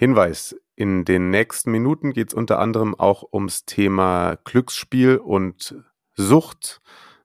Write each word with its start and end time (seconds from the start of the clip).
Hinweis, 0.00 0.54
in 0.76 1.04
den 1.04 1.30
nächsten 1.30 1.72
Minuten 1.72 2.12
geht 2.12 2.28
es 2.28 2.34
unter 2.34 2.60
anderem 2.60 2.94
auch 2.94 3.32
ums 3.32 3.64
Thema 3.64 4.36
Glücksspiel 4.44 5.16
und 5.16 5.74
Sucht. 6.14 6.80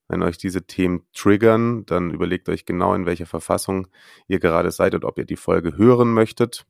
Wenn 0.07 0.23
euch 0.23 0.39
diese 0.39 0.65
Themen 0.65 1.05
triggern, 1.13 1.85
dann 1.85 2.09
überlegt 2.09 2.49
euch 2.49 2.65
genau, 2.65 2.95
in 2.95 3.05
welcher 3.05 3.27
Verfassung 3.27 3.89
ihr 4.27 4.39
gerade 4.39 4.71
seid 4.71 4.95
und 4.95 5.05
ob 5.05 5.19
ihr 5.19 5.25
die 5.25 5.35
Folge 5.35 5.77
hören 5.77 6.15
möchtet. 6.15 6.65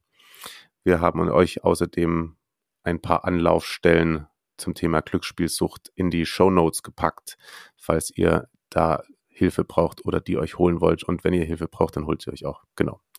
Wir 0.84 1.00
haben 1.00 1.21
euch 1.29 1.63
außerdem 1.63 2.35
ein 2.83 2.99
paar 3.01 3.24
Anlaufstellen 3.24 4.28
zum 4.58 4.74
Thema 4.74 4.99
Glücksspielsucht 4.99 5.90
in 5.96 6.10
die 6.10 6.26
Show 6.26 6.49
Notes 6.49 6.83
gepackt, 6.83 7.38
falls 7.78 8.12
ihr 8.13 8.49
da 8.70 9.04
Hilfe 9.29 9.63
braucht 9.63 10.04
oder 10.04 10.20
die 10.20 10.38
euch 10.38 10.58
holen 10.58 10.81
wollt. 10.81 11.04
Und 11.04 11.24
wenn 11.24 11.33
ihr 11.33 11.46
Hilfe 11.46 11.70
braucht, 11.70 11.96
dann 11.96 12.08
holt 12.08 12.22
sie 12.22 12.33
euch 12.33 12.46
auch. 12.46 12.65
Genau. 12.76 12.99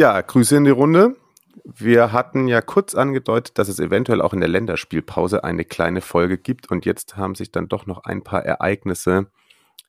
Ja, 0.00 0.18
Grüße 0.18 0.56
in 0.56 0.64
die 0.64 0.70
Runde. 0.70 1.14
Wir 1.62 2.10
hatten 2.10 2.48
ja 2.48 2.62
kurz 2.62 2.94
angedeutet, 2.94 3.58
dass 3.58 3.68
es 3.68 3.78
eventuell 3.78 4.22
auch 4.22 4.32
in 4.32 4.40
der 4.40 4.48
Länderspielpause 4.48 5.44
eine 5.44 5.66
kleine 5.66 6.00
Folge 6.00 6.38
gibt 6.38 6.70
und 6.70 6.86
jetzt 6.86 7.18
haben 7.18 7.34
sich 7.34 7.52
dann 7.52 7.68
doch 7.68 7.84
noch 7.84 8.04
ein 8.04 8.24
paar 8.24 8.42
Ereignisse, 8.42 9.30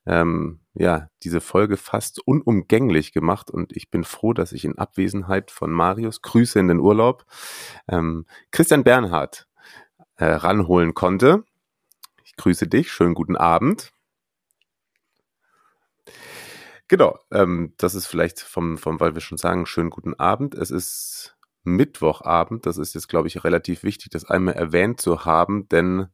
ähm, 0.04 0.60
ja, 0.74 1.08
diese 1.22 1.40
Folge 1.40 1.78
fast 1.78 2.20
unumgänglich 2.26 3.14
gemacht 3.14 3.50
und 3.50 3.74
ich 3.74 3.90
bin 3.90 4.04
froh, 4.04 4.34
dass 4.34 4.52
ich 4.52 4.66
in 4.66 4.76
Abwesenheit 4.76 5.50
von 5.50 5.70
Marius, 5.70 6.20
Grüße 6.20 6.60
in 6.60 6.68
den 6.68 6.80
Urlaub, 6.80 7.24
ähm, 7.88 8.26
Christian 8.50 8.84
Bernhard 8.84 9.48
äh, 10.16 10.26
ranholen 10.26 10.92
konnte. 10.92 11.42
Ich 12.22 12.36
grüße 12.36 12.66
dich, 12.66 12.92
schönen 12.92 13.14
guten 13.14 13.38
Abend. 13.38 13.94
Genau, 16.92 17.18
ähm, 17.30 17.72
das 17.78 17.94
ist 17.94 18.06
vielleicht 18.06 18.38
vom, 18.40 18.76
vom, 18.76 19.00
weil 19.00 19.14
wir 19.14 19.22
schon 19.22 19.38
sagen, 19.38 19.64
schönen 19.64 19.88
guten 19.88 20.12
Abend. 20.12 20.54
Es 20.54 20.70
ist 20.70 21.34
Mittwochabend. 21.64 22.66
Das 22.66 22.76
ist 22.76 22.94
jetzt, 22.94 23.08
glaube 23.08 23.28
ich, 23.28 23.44
relativ 23.44 23.82
wichtig, 23.82 24.10
das 24.10 24.28
einmal 24.28 24.56
erwähnt 24.56 25.00
zu 25.00 25.24
haben, 25.24 25.66
denn 25.70 26.08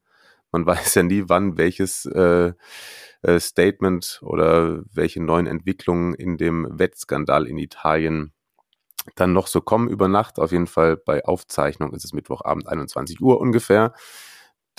man 0.53 0.67
weiß 0.67 0.95
ja 0.95 1.03
nie, 1.03 1.25
wann 1.27 1.59
welches 1.59 2.07
äh, 2.07 2.53
äh, 3.23 3.41
Statement 3.41 4.20
oder 4.23 4.85
welche 4.93 5.20
neuen 5.20 5.48
Entwicklungen 5.48 6.15
in 6.15 6.37
dem 6.37 6.69
Wettskandal 6.70 7.48
in 7.48 7.59
Italien 7.59 8.33
dann 9.17 9.33
noch 9.33 9.48
so 9.48 9.61
kommen 9.61 9.89
über 9.89 10.07
Nacht. 10.07 10.39
Auf 10.39 10.53
jeden 10.53 10.69
Fall 10.69 10.97
bei 10.97 11.25
Aufzeichnung 11.25 11.92
ist 11.92 12.05
es 12.05 12.13
Mittwochabend 12.13 12.69
21 12.69 13.20
Uhr 13.20 13.41
ungefähr. 13.41 13.95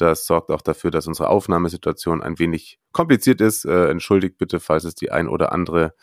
Das 0.01 0.25
sorgt 0.25 0.51
auch 0.51 0.61
dafür, 0.61 0.91
dass 0.91 1.07
unsere 1.07 1.29
Aufnahmesituation 1.29 2.21
ein 2.21 2.39
wenig 2.39 2.79
kompliziert 2.91 3.41
ist. 3.41 3.65
Äh, 3.65 3.89
entschuldigt 3.89 4.37
bitte, 4.37 4.59
falls 4.59 4.83
es 4.83 4.95
die 4.95 5.11
ein 5.11 5.27
oder 5.27 5.51
andere 5.51 5.93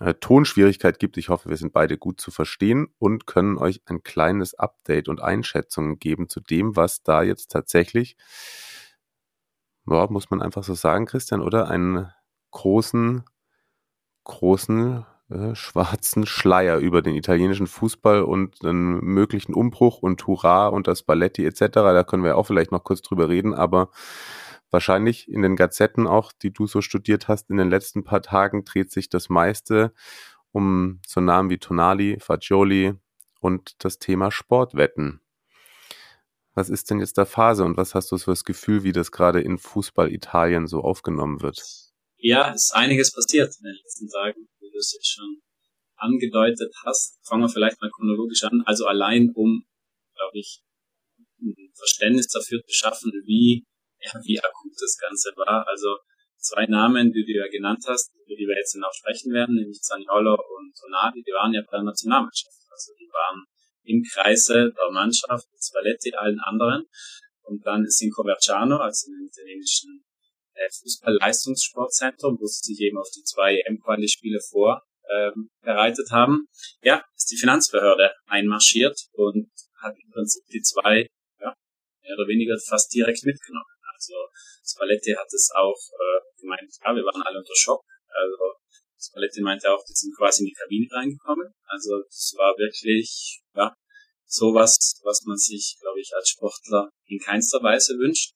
äh, 0.00 0.14
Tonschwierigkeit 0.14 0.98
gibt. 0.98 1.16
Ich 1.16 1.28
hoffe, 1.28 1.48
wir 1.48 1.56
sind 1.56 1.72
beide 1.72 1.98
gut 1.98 2.20
zu 2.20 2.30
verstehen 2.30 2.88
und 2.98 3.26
können 3.26 3.58
euch 3.58 3.82
ein 3.86 4.02
kleines 4.02 4.54
Update 4.54 5.08
und 5.08 5.20
Einschätzungen 5.20 5.98
geben 5.98 6.28
zu 6.28 6.40
dem, 6.40 6.76
was 6.76 7.02
da 7.02 7.22
jetzt 7.22 7.50
tatsächlich, 7.50 8.16
ja, 9.86 10.06
muss 10.10 10.30
man 10.30 10.42
einfach 10.42 10.64
so 10.64 10.74
sagen, 10.74 11.06
Christian, 11.06 11.40
oder? 11.40 11.68
Einen 11.68 12.12
großen, 12.50 13.24
großen 14.24 15.06
äh, 15.30 15.54
schwarzen 15.54 16.24
Schleier 16.26 16.78
über 16.78 17.02
den 17.02 17.14
italienischen 17.14 17.66
Fußball 17.66 18.22
und 18.22 18.64
einen 18.64 19.04
möglichen 19.04 19.54
Umbruch 19.54 19.98
und 19.98 20.26
Hurra 20.26 20.68
und 20.68 20.86
das 20.86 21.02
Balletti 21.02 21.44
etc. 21.44 21.60
Da 21.74 22.04
können 22.04 22.24
wir 22.24 22.36
auch 22.36 22.46
vielleicht 22.46 22.72
noch 22.72 22.84
kurz 22.84 23.02
drüber 23.02 23.28
reden, 23.28 23.52
aber 23.52 23.90
wahrscheinlich 24.70 25.28
in 25.28 25.42
den 25.42 25.56
Gazetten 25.56 26.06
auch, 26.06 26.32
die 26.32 26.52
du 26.52 26.66
so 26.66 26.80
studiert 26.80 27.28
hast, 27.28 27.50
in 27.50 27.58
den 27.58 27.70
letzten 27.70 28.04
paar 28.04 28.22
Tagen 28.22 28.64
dreht 28.64 28.90
sich 28.90 29.08
das 29.08 29.28
meiste 29.28 29.92
um 30.50 31.00
so 31.06 31.20
Namen 31.20 31.50
wie 31.50 31.58
Tonali, 31.58 32.18
Fagioli 32.20 32.94
und 33.40 33.84
das 33.84 33.98
Thema 33.98 34.30
Sportwetten. 34.30 35.20
Was 36.54 36.70
ist 36.70 36.90
denn 36.90 37.00
jetzt 37.00 37.18
der 37.18 37.26
Phase 37.26 37.64
und 37.64 37.76
was 37.76 37.94
hast 37.94 38.10
du 38.10 38.18
für 38.18 38.32
das 38.32 38.44
Gefühl, 38.44 38.82
wie 38.82 38.92
das 38.92 39.12
gerade 39.12 39.40
in 39.40 39.58
Fußball 39.58 40.12
Italien 40.12 40.66
so 40.66 40.80
aufgenommen 40.80 41.42
wird? 41.42 41.62
Ja, 42.16 42.52
es 42.52 42.62
ist 42.62 42.74
einiges 42.74 43.12
passiert 43.12 43.54
in 43.58 43.64
den 43.64 43.76
letzten 43.76 44.08
Tagen 44.08 44.48
du 44.78 44.80
es 44.80 44.94
jetzt 44.94 45.10
schon 45.10 45.42
angedeutet 45.98 46.72
hast, 46.84 47.18
fangen 47.26 47.42
wir 47.42 47.48
vielleicht 47.48 47.80
mal 47.82 47.90
chronologisch 47.90 48.44
an. 48.44 48.62
Also 48.66 48.86
allein 48.86 49.30
um, 49.34 49.66
glaube 50.14 50.38
ich, 50.38 50.62
ein 51.42 51.72
Verständnis 51.74 52.28
dafür 52.28 52.62
zu 52.62 52.72
schaffen, 52.72 53.10
wie, 53.26 53.66
ja, 54.00 54.12
wie 54.22 54.38
akut 54.38 54.72
das 54.78 54.96
Ganze 54.96 55.30
war. 55.36 55.66
Also 55.66 55.98
zwei 56.38 56.66
Namen, 56.66 57.12
die 57.12 57.26
du 57.26 57.34
ja 57.34 57.48
genannt 57.50 57.84
hast, 57.86 58.14
über 58.14 58.36
die 58.36 58.46
wir 58.46 58.56
jetzt 58.56 58.78
auch 58.78 58.94
sprechen 58.94 59.32
werden, 59.32 59.56
nämlich 59.56 59.80
Zaniolo 59.82 60.34
und 60.34 60.74
Tonali, 60.78 61.22
die 61.22 61.34
waren 61.34 61.52
ja 61.52 61.62
bei 61.66 61.78
der 61.78 61.90
Nationalmannschaft. 61.90 62.62
Also 62.70 62.92
die 62.94 63.10
waren 63.10 63.44
im 63.82 64.02
Kreise 64.02 64.70
der 64.70 64.90
Mannschaft, 64.92 65.46
Spalletti, 65.58 66.14
allen 66.14 66.38
anderen. 66.40 66.86
Und 67.42 67.64
dann 67.66 67.84
ist 67.84 68.00
in 68.02 68.10
Coverciano, 68.10 68.76
also 68.76 69.10
im 69.10 69.26
italienischen 69.26 70.04
äh, 70.58 70.68
Fußball-Leistungssportzentrum, 70.82 72.38
wo 72.40 72.46
sie 72.46 72.74
sich 72.74 72.80
eben 72.80 72.98
auf 72.98 73.08
die 73.14 73.22
zwei 73.22 73.60
EM-Quali-Spiele 73.66 74.40
vorbereitet 74.40 76.06
ähm, 76.10 76.16
haben, 76.16 76.48
ja, 76.82 77.02
ist 77.16 77.30
die 77.30 77.38
Finanzbehörde 77.38 78.12
einmarschiert 78.26 78.98
und 79.12 79.50
hat 79.80 79.94
im 80.02 80.10
Prinzip 80.10 80.44
die 80.52 80.62
zwei, 80.62 81.06
ja, 81.40 81.54
mehr 82.02 82.14
oder 82.18 82.28
weniger 82.28 82.58
fast 82.58 82.92
direkt 82.92 83.24
mitgenommen. 83.24 83.70
Also 83.94 84.14
Spalletti 84.64 85.12
hat 85.12 85.32
es 85.32 85.50
auch 85.54 85.78
äh, 85.92 86.40
gemeint, 86.40 86.70
ja, 86.84 86.94
wir 86.94 87.02
waren 87.02 87.22
alle 87.22 87.38
unter 87.38 87.54
Schock. 87.54 87.82
Also 88.08 88.54
Spalletti 89.00 89.40
meinte 89.40 89.70
auch, 89.72 89.82
die 89.88 89.94
sind 89.94 90.16
quasi 90.16 90.42
in 90.42 90.46
die 90.46 90.58
Kabine 90.58 90.88
reingekommen. 90.90 91.52
Also 91.64 92.02
es 92.08 92.34
war 92.36 92.56
wirklich, 92.58 93.40
ja, 93.54 93.74
sowas, 94.26 95.00
was 95.02 95.22
man 95.24 95.36
sich, 95.36 95.76
glaube 95.80 96.00
ich, 96.00 96.12
als 96.14 96.28
Sportler 96.28 96.90
in 97.06 97.18
keinster 97.18 97.62
Weise 97.62 97.94
wünscht. 97.98 98.34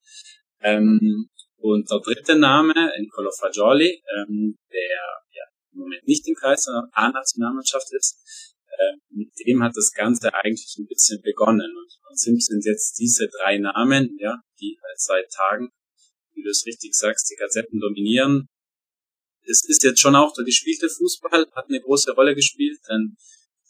Ähm, 0.60 1.28
und 1.62 1.90
der 1.90 2.00
dritte 2.00 2.36
Name, 2.36 2.74
Nicolo 2.98 3.30
Fagioli, 3.30 4.02
ähm, 4.16 4.58
der 4.70 4.98
ja, 5.32 5.44
im 5.72 5.80
Moment 5.80 6.06
nicht 6.06 6.26
im 6.26 6.34
Kreis 6.34 6.62
der 6.62 6.88
A-Nationalmannschaft 6.92 7.86
ist, 7.92 8.18
äh, 8.66 8.96
mit 9.10 9.30
dem 9.46 9.62
hat 9.62 9.72
das 9.76 9.92
Ganze 9.92 10.34
eigentlich 10.34 10.76
ein 10.78 10.86
bisschen 10.86 11.22
begonnen. 11.22 11.70
Und 11.76 11.92
im 11.94 12.02
Prinzip 12.06 12.42
sind 12.42 12.64
jetzt 12.64 12.98
diese 12.98 13.28
drei 13.28 13.58
Namen, 13.58 14.16
ja, 14.18 14.40
die 14.60 14.76
halt 14.82 15.00
seit 15.00 15.30
Tagen, 15.30 15.70
wie 16.34 16.42
du 16.42 16.50
es 16.50 16.64
richtig 16.66 16.94
sagst, 16.94 17.30
die 17.30 17.36
Gazetten 17.36 17.78
dominieren. 17.78 18.48
Es 19.44 19.64
ist 19.68 19.82
jetzt 19.84 20.00
schon 20.00 20.16
auch 20.16 20.32
der 20.34 20.44
gespielte 20.44 20.88
Fußball, 20.88 21.46
hat 21.54 21.66
eine 21.68 21.80
große 21.80 22.12
Rolle 22.12 22.34
gespielt, 22.34 22.78
denn 22.88 23.16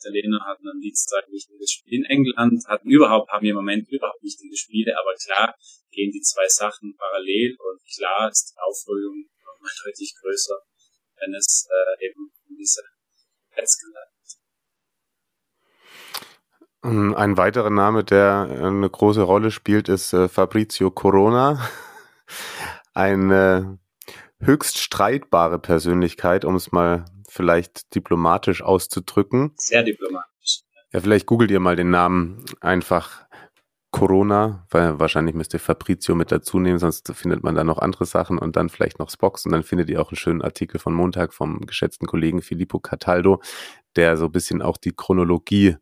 Italiener 0.03 0.45
hatten 0.45 0.69
am 0.69 0.81
Dienstag 0.81 1.25
wichtiges 1.31 1.71
Spiel 1.71 2.01
in 2.01 2.05
England, 2.05 2.65
hatten 2.67 2.91
überhaupt, 2.91 3.31
haben 3.31 3.47
im 3.47 3.55
Moment 3.55 3.89
überhaupt 3.89 4.23
wichtige 4.23 4.57
Spiele, 4.57 4.93
aber 4.99 5.15
klar 5.15 5.55
gehen 5.91 6.11
die 6.11 6.21
zwei 6.21 6.47
Sachen 6.49 6.97
parallel 6.97 7.57
und 7.59 7.81
klar 7.95 8.29
ist 8.31 8.53
die 8.53 8.61
Aufregung 8.61 9.29
nochmal 9.45 9.71
deutlich 9.85 10.15
größer, 10.21 10.59
wenn 11.21 11.35
es 11.35 11.69
äh, 11.71 12.07
eben 12.07 12.33
um 12.49 12.57
diese 12.57 12.83
Wettskandale 13.55 14.07
geht. 14.19 14.39
Ähm, 16.85 17.15
ein 17.15 17.37
weiterer 17.37 17.71
Name, 17.71 18.03
der 18.03 18.49
äh, 18.51 18.67
eine 18.67 18.91
große 18.91 19.23
Rolle 19.23 19.51
spielt, 19.51 19.89
ist 19.89 20.13
äh, 20.13 20.29
Fabrizio 20.29 20.91
Corona. 20.91 21.69
Eine 22.95 23.79
höchst 24.41 24.79
streitbare 24.79 25.59
Persönlichkeit, 25.59 26.45
um 26.45 26.57
es 26.57 26.73
mal 26.73 27.05
vielleicht 27.33 27.95
diplomatisch 27.95 28.63
auszudrücken. 28.63 29.53
Sehr 29.57 29.83
diplomatisch. 29.83 30.61
Ja, 30.93 31.01
vielleicht 31.01 31.27
googelt 31.27 31.51
ihr 31.51 31.61
mal 31.61 31.77
den 31.77 31.91
Namen 31.91 32.45
einfach 32.61 33.25
Corona, 33.91 34.67
weil 34.71 35.01
wahrscheinlich 35.01 35.35
müsst 35.35 35.55
ihr 35.55 35.61
Fabrizio 35.61 36.15
mit 36.15 36.31
dazu 36.31 36.59
nehmen, 36.59 36.79
sonst 36.79 37.11
findet 37.15 37.43
man 37.43 37.55
da 37.55 37.65
noch 37.65 37.79
andere 37.79 38.05
Sachen 38.05 38.39
und 38.39 38.57
dann 38.57 38.69
vielleicht 38.69 38.99
noch 38.99 39.11
Spox 39.11 39.47
und 39.47 39.53
dann 39.53 39.63
findet 39.63 39.89
ihr 39.89 40.01
auch 40.01 40.11
einen 40.11 40.17
schönen 40.17 40.43
Artikel 40.43 40.79
von 40.79 40.93
Montag 40.93 41.33
vom 41.33 41.61
geschätzten 41.61 42.07
Kollegen 42.07 42.43
Filippo 42.43 42.81
Cataldo, 42.81 43.41
der 43.97 44.17
so 44.19 44.27
ein 44.27 44.33
bisschen 44.33 44.61
auch 44.61 44.77
die 44.77 44.93
Chronologie 44.93 45.77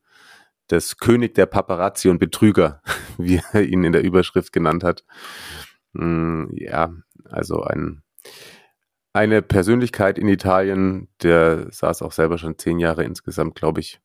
des 0.71 0.99
König 0.99 1.35
der 1.35 1.47
Paparazzi 1.47 2.09
und 2.09 2.19
Betrüger, 2.19 2.81
wie 3.19 3.41
er 3.53 3.63
ihn 3.63 3.83
in 3.83 3.93
der 3.93 4.03
Überschrift 4.03 4.53
genannt 4.53 4.85
hat. 4.85 5.05
Hm, 5.95 6.51
ja, 6.53 6.93
also 7.25 7.63
ein 7.63 8.03
eine 9.13 9.43
Persönlichkeit 9.43 10.19
in 10.19 10.29
Italien, 10.29 11.09
der 11.23 11.71
saß 11.73 12.03
auch 12.03 12.13
selber 12.13 12.39
schon 12.39 12.59
zehn 12.59 12.79
Jahre 12.79 13.05
insgesamt, 13.05 13.55
glaube 13.55 13.81
ich, 13.81 14.01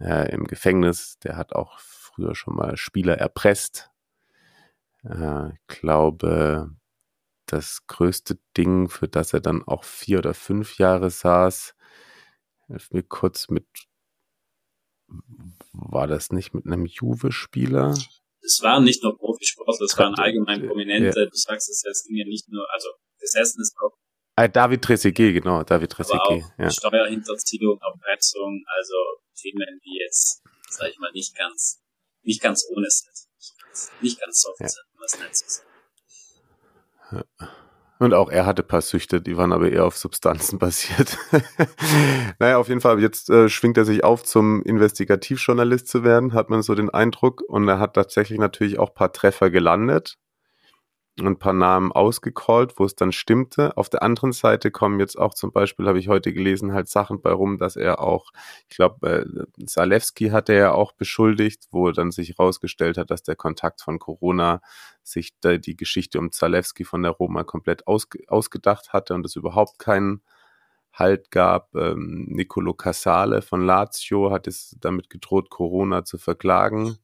äh, 0.00 0.32
im 0.32 0.44
Gefängnis. 0.44 1.18
Der 1.20 1.36
hat 1.36 1.52
auch 1.52 1.78
früher 1.78 2.34
schon 2.34 2.56
mal 2.56 2.76
Spieler 2.76 3.16
erpresst. 3.18 3.90
Äh, 5.04 5.50
ich 5.50 5.66
glaube, 5.68 6.74
das 7.46 7.86
größte 7.86 8.38
Ding, 8.56 8.88
für 8.88 9.08
das 9.08 9.32
er 9.32 9.40
dann 9.40 9.62
auch 9.62 9.84
vier 9.84 10.18
oder 10.18 10.34
fünf 10.34 10.78
Jahre 10.78 11.10
saß, 11.10 11.74
hilf 12.66 12.90
mir 12.90 13.02
kurz 13.02 13.48
mit, 13.48 13.66
war 15.72 16.06
das 16.06 16.30
nicht 16.30 16.54
mit 16.54 16.66
einem 16.66 16.86
Juve-Spieler? 16.86 17.94
Es 18.42 18.62
waren 18.62 18.84
nicht 18.84 19.02
nur 19.02 19.16
Profisportler, 19.16 19.84
es 19.84 19.98
waren 19.98 20.14
allgemein 20.14 20.66
Prominente. 20.66 21.20
Ja. 21.20 21.26
Du 21.26 21.36
sagst 21.36 21.68
es 21.68 21.84
es 21.84 22.04
ging 22.04 22.16
ja 22.16 22.24
nicht 22.24 22.48
nur, 22.48 22.66
also 22.72 22.88
das 23.20 23.34
Essen 23.34 23.60
ist 23.60 23.76
auch 23.78 23.96
Ah, 24.40 24.48
David 24.48 24.80
Trezeguet, 24.80 25.34
genau, 25.34 25.62
David 25.64 25.92
Trezeguet. 25.92 26.44
Ja. 26.56 26.70
Steuerhinterziehung, 26.70 27.78
Erpressung, 27.78 28.64
also 28.74 28.94
Themen, 29.34 29.80
die 29.84 29.98
jetzt, 30.02 30.42
sag 30.70 30.88
ich 30.88 30.98
mal, 30.98 31.12
nicht 31.12 31.36
ganz, 31.36 31.82
nicht 32.22 32.40
ganz 32.40 32.66
ohne 32.74 32.88
sind. 32.88 33.12
Nicht 34.00 34.18
ganz 34.18 34.40
soft 34.40 34.60
ja. 34.60 34.68
sind, 34.68 34.84
was 34.98 35.18
Netz 35.20 35.42
ist. 35.42 35.64
Und 37.98 38.14
auch 38.14 38.30
er 38.30 38.46
hatte 38.46 38.62
paar 38.62 38.80
Süchte, 38.80 39.20
die 39.20 39.36
waren 39.36 39.52
aber 39.52 39.70
eher 39.70 39.84
auf 39.84 39.98
Substanzen 39.98 40.58
basiert. 40.58 41.18
naja, 42.38 42.56
auf 42.56 42.68
jeden 42.68 42.80
Fall, 42.80 42.98
jetzt 42.98 43.28
äh, 43.28 43.50
schwingt 43.50 43.76
er 43.76 43.84
sich 43.84 44.04
auf, 44.04 44.22
zum 44.22 44.62
Investigativjournalist 44.62 45.86
zu 45.86 46.02
werden, 46.02 46.32
hat 46.32 46.48
man 46.48 46.62
so 46.62 46.74
den 46.74 46.88
Eindruck. 46.88 47.42
Und 47.46 47.68
er 47.68 47.78
hat 47.78 47.92
tatsächlich 47.92 48.38
natürlich 48.38 48.78
auch 48.78 48.94
paar 48.94 49.12
Treffer 49.12 49.50
gelandet 49.50 50.16
ein 51.26 51.38
paar 51.38 51.52
Namen 51.52 51.92
ausgecallt, 51.92 52.78
wo 52.78 52.84
es 52.84 52.96
dann 52.96 53.12
stimmte. 53.12 53.76
Auf 53.76 53.88
der 53.88 54.02
anderen 54.02 54.32
Seite 54.32 54.70
kommen 54.70 55.00
jetzt 55.00 55.18
auch 55.18 55.34
zum 55.34 55.52
Beispiel, 55.52 55.86
habe 55.86 55.98
ich 55.98 56.08
heute 56.08 56.32
gelesen, 56.32 56.72
halt 56.72 56.88
Sachen 56.88 57.20
bei 57.20 57.32
rum, 57.32 57.58
dass 57.58 57.76
er 57.76 58.00
auch, 58.00 58.30
ich 58.68 58.76
glaube, 58.76 59.46
äh, 59.58 59.64
Zalewski 59.66 60.30
hat 60.30 60.48
er 60.48 60.56
ja 60.56 60.72
auch 60.72 60.92
beschuldigt, 60.92 61.64
wo 61.70 61.90
dann 61.92 62.10
sich 62.10 62.30
herausgestellt 62.30 62.98
hat, 62.98 63.10
dass 63.10 63.22
der 63.22 63.36
Kontakt 63.36 63.80
von 63.82 63.98
Corona 63.98 64.60
sich 65.02 65.32
da 65.40 65.56
die 65.56 65.76
Geschichte 65.76 66.18
um 66.18 66.32
Zalewski 66.32 66.84
von 66.84 67.02
der 67.02 67.12
Roma 67.12 67.44
komplett 67.44 67.86
ausge 67.86 68.20
ausgedacht 68.28 68.92
hatte 68.92 69.14
und 69.14 69.24
es 69.26 69.36
überhaupt 69.36 69.78
keinen 69.78 70.22
Halt 70.92 71.30
gab. 71.30 71.74
Ähm, 71.76 72.26
Nicolo 72.30 72.74
Casale 72.74 73.42
von 73.42 73.64
Lazio 73.64 74.30
hat 74.32 74.46
es 74.48 74.76
damit 74.80 75.08
gedroht, 75.08 75.48
Corona 75.50 76.04
zu 76.04 76.18
verklagen, 76.18 76.98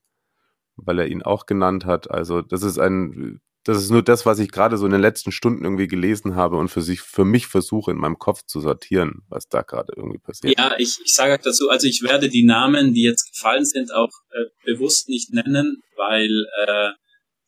weil 0.77 0.99
er 0.99 1.07
ihn 1.07 1.23
auch 1.23 1.47
genannt 1.47 1.87
hat. 1.87 2.11
Also 2.11 2.43
das 2.43 2.63
ist 2.63 2.79
ein 2.79 3.41
das 3.67 3.79
ist 3.79 3.91
nur 3.91 4.03
das, 4.03 4.25
was 4.25 4.39
ich 4.39 4.53
gerade 4.53 4.79
so 4.79 4.87
in 4.87 4.93
den 4.93 5.01
letzten 5.01 5.33
Stunden 5.33 5.65
irgendwie 5.65 5.89
gelesen 5.89 6.37
habe 6.37 6.57
und 6.57 6.69
für 6.69 6.83
sich, 6.83 7.01
für 7.01 7.25
mich 7.25 7.49
versuche 7.49 7.91
in 7.91 7.97
meinem 7.97 8.19
Kopf 8.19 8.43
zu 8.47 8.61
sortieren, 8.61 9.23
was 9.29 9.49
da 9.49 9.63
gerade 9.63 9.93
irgendwie 9.97 10.19
passiert. 10.19 10.57
Ja, 10.57 10.77
ich, 10.79 10.99
ich 11.05 11.13
sage 11.13 11.39
dazu, 11.43 11.69
also 11.69 11.89
ich 11.89 12.03
werde 12.03 12.29
die 12.29 12.45
Namen, 12.45 12.95
die 12.95 13.03
jetzt 13.03 13.33
gefallen 13.33 13.65
sind, 13.65 13.93
auch 13.93 14.11
äh, 14.31 14.45
bewusst 14.65 15.09
nicht 15.09 15.33
nennen, 15.33 15.81
weil 15.97 16.31
äh, 16.65 16.93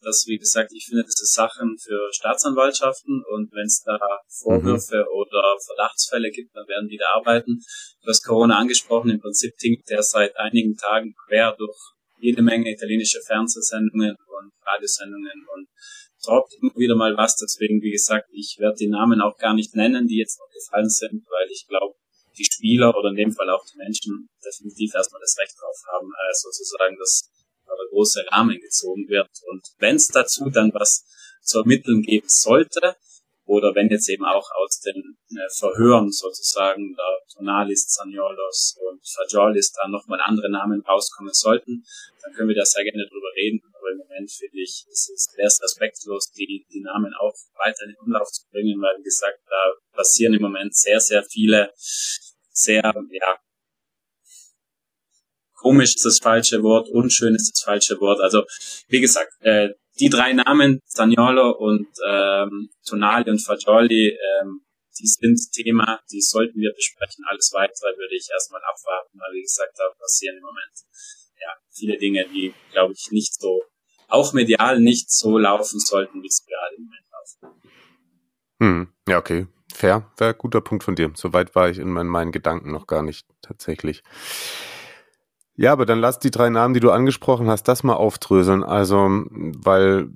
das, 0.02 0.24
wie 0.26 0.38
gesagt, 0.38 0.72
ich 0.74 0.86
finde, 0.86 1.04
das 1.04 1.20
ist 1.20 1.34
Sachen 1.34 1.76
für 1.78 2.10
Staatsanwaltschaften 2.12 3.22
und 3.30 3.52
wenn 3.52 3.66
es 3.66 3.82
da 3.84 3.98
Vorwürfe 4.42 4.96
mhm. 4.96 5.20
oder 5.20 5.42
Verdachtsfälle 5.66 6.30
gibt, 6.30 6.54
dann 6.54 6.66
werden 6.66 6.88
die 6.88 6.98
da 6.98 7.16
arbeiten. 7.16 7.60
Du 8.02 8.08
hast 8.08 8.24
Corona 8.24 8.58
angesprochen, 8.58 9.10
im 9.10 9.20
Prinzip 9.20 9.56
tinkt 9.58 9.88
der 9.88 10.02
seit 10.02 10.36
einigen 10.36 10.76
Tagen 10.76 11.14
quer 11.26 11.54
durch 11.56 11.78
jede 12.20 12.42
Menge 12.42 12.72
italienische 12.72 13.20
Fernsehsendungen 13.24 14.16
und 14.16 14.52
Radiosendungen 14.66 15.46
und 15.54 15.68
droppt 16.24 16.54
immer 16.60 16.74
wieder 16.76 16.96
mal 16.96 17.16
was. 17.16 17.36
Deswegen, 17.36 17.82
wie 17.82 17.90
gesagt, 17.90 18.28
ich 18.32 18.56
werde 18.58 18.76
die 18.76 18.88
Namen 18.88 19.20
auch 19.20 19.36
gar 19.38 19.54
nicht 19.54 19.74
nennen, 19.74 20.06
die 20.06 20.18
jetzt 20.18 20.38
noch 20.38 20.50
gefallen 20.52 20.88
sind, 20.88 21.24
weil 21.28 21.48
ich 21.50 21.66
glaube, 21.68 21.94
die 22.36 22.44
Spieler 22.44 22.96
oder 22.96 23.10
in 23.10 23.16
dem 23.16 23.32
Fall 23.32 23.50
auch 23.50 23.64
die 23.66 23.78
Menschen 23.78 24.28
definitiv 24.44 24.94
erstmal 24.94 25.20
das 25.20 25.36
Recht 25.38 25.54
drauf 25.60 25.76
haben, 25.92 26.06
äh, 26.06 26.34
sozusagen, 26.34 26.96
dass 26.98 27.30
da 27.66 27.74
der 27.74 27.90
große 27.90 28.24
Rahmen 28.30 28.58
gezogen 28.60 29.08
wird. 29.08 29.30
Und 29.50 29.66
wenn 29.78 29.96
es 29.96 30.08
dazu 30.08 30.48
dann 30.50 30.72
was 30.72 31.04
zu 31.42 31.58
ermitteln 31.58 32.02
geben 32.02 32.28
sollte, 32.28 32.96
oder 33.48 33.74
wenn 33.74 33.88
jetzt 33.88 34.08
eben 34.10 34.26
auch 34.26 34.46
aus 34.60 34.78
den 34.80 35.16
äh, 35.30 35.48
Verhören 35.58 36.12
sozusagen 36.12 36.94
der 36.94 37.18
Tonalis, 37.34 37.88
Zaniolos 37.88 38.76
und 38.86 39.00
Fagiolis 39.08 39.72
da 39.72 39.88
nochmal 39.88 40.20
andere 40.22 40.50
Namen 40.50 40.82
rauskommen 40.82 41.32
sollten, 41.32 41.82
dann 42.22 42.32
können 42.34 42.50
wir 42.50 42.56
da 42.56 42.64
sehr 42.64 42.84
gerne 42.84 43.08
drüber 43.08 43.32
reden. 43.34 43.62
Aber 43.72 43.90
im 43.90 43.98
Moment 43.98 44.30
finde 44.30 44.60
ich, 44.60 44.84
es 44.92 45.08
ist 45.08 45.34
erst 45.38 45.62
respektlos, 45.62 46.30
die, 46.32 46.66
die 46.70 46.80
Namen 46.80 47.14
auch 47.14 47.34
weiter 47.56 47.84
in 47.84 47.92
den 47.92 48.00
Umlauf 48.04 48.28
zu 48.28 48.44
bringen, 48.50 48.80
weil 48.82 48.98
wie 48.98 49.04
gesagt, 49.04 49.40
da 49.48 49.96
passieren 49.96 50.34
im 50.34 50.42
Moment 50.42 50.76
sehr, 50.76 51.00
sehr 51.00 51.22
viele, 51.24 51.72
sehr, 52.52 52.82
ja, 52.82 53.38
komisch 55.54 55.94
ist 55.96 56.04
das 56.04 56.18
falsche 56.18 56.62
Wort, 56.62 56.88
unschön 56.90 57.34
ist 57.34 57.50
das 57.50 57.62
falsche 57.62 57.98
Wort. 58.00 58.20
Also, 58.20 58.44
wie 58.88 59.00
gesagt, 59.00 59.32
äh, 59.40 59.70
die 60.00 60.08
drei 60.08 60.32
Namen, 60.32 60.80
Zaniolo 60.86 61.50
und 61.50 61.88
ähm, 62.06 62.70
Tonali 62.86 63.30
und 63.30 63.44
Fagioli, 63.44 64.08
ähm, 64.08 64.62
die 65.00 65.06
sind 65.06 65.38
Thema, 65.52 66.00
die 66.10 66.20
sollten 66.20 66.60
wir 66.60 66.72
besprechen. 66.74 67.24
Alles 67.28 67.50
weitere 67.52 67.96
würde 67.96 68.16
ich 68.16 68.28
erstmal 68.32 68.60
abwarten, 68.62 69.18
weil 69.18 69.34
wie 69.34 69.42
gesagt, 69.42 69.72
da 69.76 69.84
passieren 69.98 70.36
im 70.36 70.42
Moment 70.42 70.74
ja 71.40 71.52
viele 71.70 71.98
Dinge, 71.98 72.26
die, 72.28 72.54
glaube 72.72 72.94
ich, 72.94 73.10
nicht 73.10 73.40
so, 73.40 73.62
auch 74.08 74.32
medial 74.32 74.80
nicht 74.80 75.10
so 75.10 75.38
laufen 75.38 75.78
sollten, 75.78 76.22
wie 76.22 76.28
es 76.28 76.44
gerade 76.44 76.76
im 76.76 76.84
Moment 76.84 77.06
laufen. 77.12 77.60
Hm, 78.60 78.92
ja, 79.08 79.18
okay. 79.18 79.46
Fair, 79.72 80.10
wäre 80.16 80.34
guter 80.34 80.60
Punkt 80.60 80.82
von 80.82 80.96
dir. 80.96 81.12
Soweit 81.14 81.54
war 81.54 81.68
ich 81.68 81.78
in 81.78 81.90
meinen, 81.90 82.08
meinen 82.08 82.32
Gedanken 82.32 82.72
noch 82.72 82.86
gar 82.86 83.02
nicht 83.02 83.26
tatsächlich. 83.42 84.02
Ja, 85.60 85.72
aber 85.72 85.86
dann 85.86 85.98
lass 85.98 86.20
die 86.20 86.30
drei 86.30 86.50
Namen, 86.50 86.72
die 86.72 86.78
du 86.78 86.92
angesprochen 86.92 87.50
hast, 87.50 87.64
das 87.64 87.82
mal 87.82 87.94
aufdröseln. 87.94 88.62
Also, 88.62 89.24
weil 89.28 90.10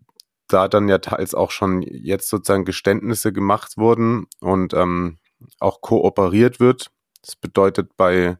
da 0.46 0.68
dann 0.68 0.88
ja 0.88 0.98
teils 0.98 1.34
auch 1.34 1.50
schon 1.50 1.82
jetzt 1.82 2.28
sozusagen 2.28 2.64
Geständnisse 2.64 3.32
gemacht 3.32 3.76
wurden 3.76 4.26
und 4.38 4.72
ähm, 4.72 5.18
auch 5.58 5.80
kooperiert 5.80 6.60
wird. 6.60 6.92
Das 7.22 7.34
bedeutet 7.34 7.96
bei 7.96 8.38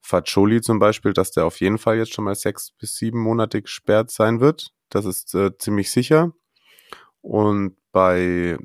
Faccioli 0.00 0.60
zum 0.60 0.78
Beispiel, 0.78 1.12
dass 1.12 1.32
der 1.32 1.44
auf 1.44 1.58
jeden 1.58 1.78
Fall 1.78 1.96
jetzt 1.96 2.14
schon 2.14 2.24
mal 2.24 2.36
sechs 2.36 2.70
bis 2.70 2.94
sieben 2.94 3.18
Monate 3.18 3.60
gesperrt 3.60 4.12
sein 4.12 4.38
wird. 4.38 4.70
Das 4.90 5.06
ist 5.06 5.34
äh, 5.34 5.58
ziemlich 5.58 5.90
sicher. 5.90 6.34
Und 7.20 7.76
bei 7.90 8.58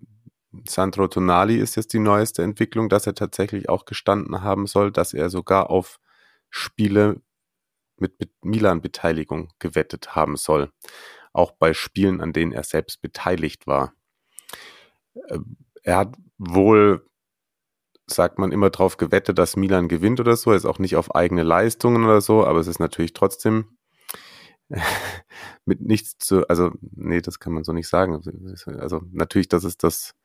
Sandro 0.67 1.07
Tonali 1.07 1.57
ist 1.57 1.75
jetzt 1.75 1.93
die 1.93 1.99
neueste 1.99 2.43
Entwicklung, 2.43 2.87
dass 2.87 3.07
er 3.07 3.15
tatsächlich 3.15 3.67
auch 3.67 3.85
gestanden 3.85 4.43
haben 4.43 4.67
soll, 4.67 4.91
dass 4.91 5.15
er 5.15 5.31
sogar 5.31 5.71
auf 5.71 5.99
Spiele 6.51 7.21
mit 8.01 8.31
Milan-Beteiligung 8.43 9.51
gewettet 9.59 10.15
haben 10.15 10.37
soll. 10.37 10.71
Auch 11.33 11.51
bei 11.51 11.73
Spielen, 11.73 12.21
an 12.21 12.33
denen 12.33 12.51
er 12.51 12.63
selbst 12.63 13.01
beteiligt 13.01 13.67
war. 13.67 13.93
Ähm, 15.29 15.57
er 15.83 15.97
hat 15.97 16.15
wohl, 16.37 17.05
sagt 18.07 18.39
man 18.39 18.51
immer 18.51 18.69
drauf 18.69 18.97
gewettet, 18.97 19.37
dass 19.37 19.55
Milan 19.55 19.87
gewinnt 19.87 20.19
oder 20.19 20.35
so. 20.35 20.51
Er 20.51 20.57
ist 20.57 20.65
auch 20.65 20.79
nicht 20.79 20.95
auf 20.95 21.15
eigene 21.15 21.43
Leistungen 21.43 22.03
oder 22.03 22.21
so, 22.21 22.45
aber 22.45 22.59
es 22.59 22.67
ist 22.67 22.79
natürlich 22.79 23.13
trotzdem 23.13 23.77
mit 25.65 25.81
nichts 25.81 26.17
zu, 26.17 26.47
also, 26.47 26.71
nee, 26.81 27.21
das 27.21 27.39
kann 27.39 27.53
man 27.53 27.63
so 27.63 27.73
nicht 27.73 27.87
sagen. 27.87 28.21
Also, 28.79 29.01
natürlich, 29.11 29.49
das 29.49 29.63
ist 29.63 29.83
das, 29.83 30.15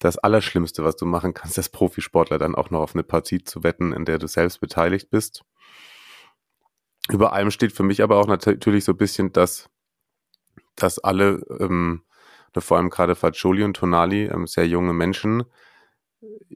das 0.00 0.18
Allerschlimmste, 0.18 0.84
was 0.84 0.96
du 0.96 1.06
machen 1.06 1.34
kannst, 1.34 1.58
als 1.58 1.68
Profisportler 1.68 2.38
dann 2.38 2.54
auch 2.54 2.70
noch 2.70 2.80
auf 2.80 2.94
eine 2.94 3.04
Partie 3.04 3.42
zu 3.42 3.62
wetten, 3.62 3.92
in 3.92 4.04
der 4.04 4.18
du 4.18 4.26
selbst 4.26 4.60
beteiligt 4.60 5.10
bist. 5.10 5.44
Über 7.10 7.32
allem 7.32 7.50
steht 7.50 7.72
für 7.72 7.82
mich 7.82 8.02
aber 8.02 8.16
auch 8.16 8.26
natürlich 8.26 8.84
so 8.84 8.92
ein 8.92 8.98
bisschen, 8.98 9.32
dass, 9.32 9.68
dass 10.74 10.98
alle, 10.98 11.42
ähm, 11.60 12.02
vor 12.56 12.78
allem 12.78 12.90
gerade 12.90 13.14
Faccioli 13.14 13.62
und 13.62 13.74
Tonali, 13.76 14.24
ähm, 14.26 14.46
sehr 14.46 14.66
junge 14.66 14.94
Menschen, 14.94 15.44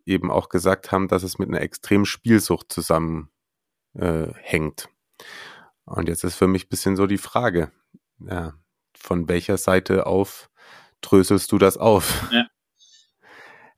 eben 0.06 0.30
auch 0.30 0.48
gesagt 0.48 0.92
haben, 0.92 1.08
dass 1.08 1.22
es 1.22 1.38
mit 1.38 1.48
einer 1.48 1.60
extremen 1.60 2.06
Spielsucht 2.06 2.72
zusammenhängt. 2.72 3.28
Äh, 3.94 4.88
und 5.84 6.08
jetzt 6.08 6.24
ist 6.24 6.36
für 6.36 6.46
mich 6.46 6.66
ein 6.66 6.70
bisschen 6.70 6.96
so 6.96 7.06
die 7.06 7.18
Frage, 7.18 7.70
ja, 8.18 8.54
von 8.96 9.28
welcher 9.28 9.56
Seite 9.58 10.06
auf 10.06 10.50
dröselst 11.00 11.52
du 11.52 11.58
das 11.58 11.76
auf? 11.76 12.28
Ja. 12.30 12.46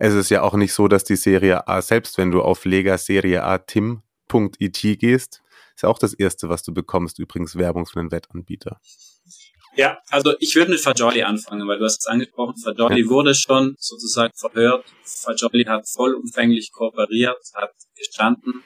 Es 0.03 0.15
ist 0.15 0.31
ja 0.31 0.41
auch 0.41 0.55
nicht 0.55 0.73
so, 0.73 0.89
dass 0.89 1.05
die 1.05 1.15
Serie 1.17 1.69
A, 1.69 1.83
selbst 1.83 2.17
wenn 2.17 2.31
du 2.31 2.41
auf 2.41 2.65
Lega 2.65 2.97
Serie 2.97 3.45
A 3.45 3.59
Tim.it 3.59 4.81
gehst, 4.99 5.40
ist 5.81 5.85
ja 5.85 5.89
auch 5.89 5.99
das 5.99 6.13
Erste, 6.13 6.51
was 6.51 6.63
du 6.63 6.75
bekommst, 6.75 7.19
übrigens 7.19 7.57
Werbung 7.57 7.87
für 7.87 8.01
einen 8.01 8.11
Wettanbieter. 8.11 8.79
Ja, 9.77 9.99
also 10.11 10.35
ich 10.39 10.55
würde 10.55 10.73
mit 10.73 10.81
Fajoli 10.81 11.23
anfangen, 11.23 11.67
weil 11.67 11.79
du 11.79 11.87
hast 11.87 12.01
es 12.01 12.07
angesprochen, 12.07 12.55
Fajoli 12.63 13.05
ja. 13.05 13.09
wurde 13.09 13.35
schon 13.35 13.77
sozusagen 13.79 14.35
verhört, 14.37 14.85
Fajoli 15.05 15.65
hat 15.65 15.89
vollumfänglich 15.89 16.71
kooperiert, 16.73 17.39
hat 17.55 17.73
gestanden, 17.97 18.63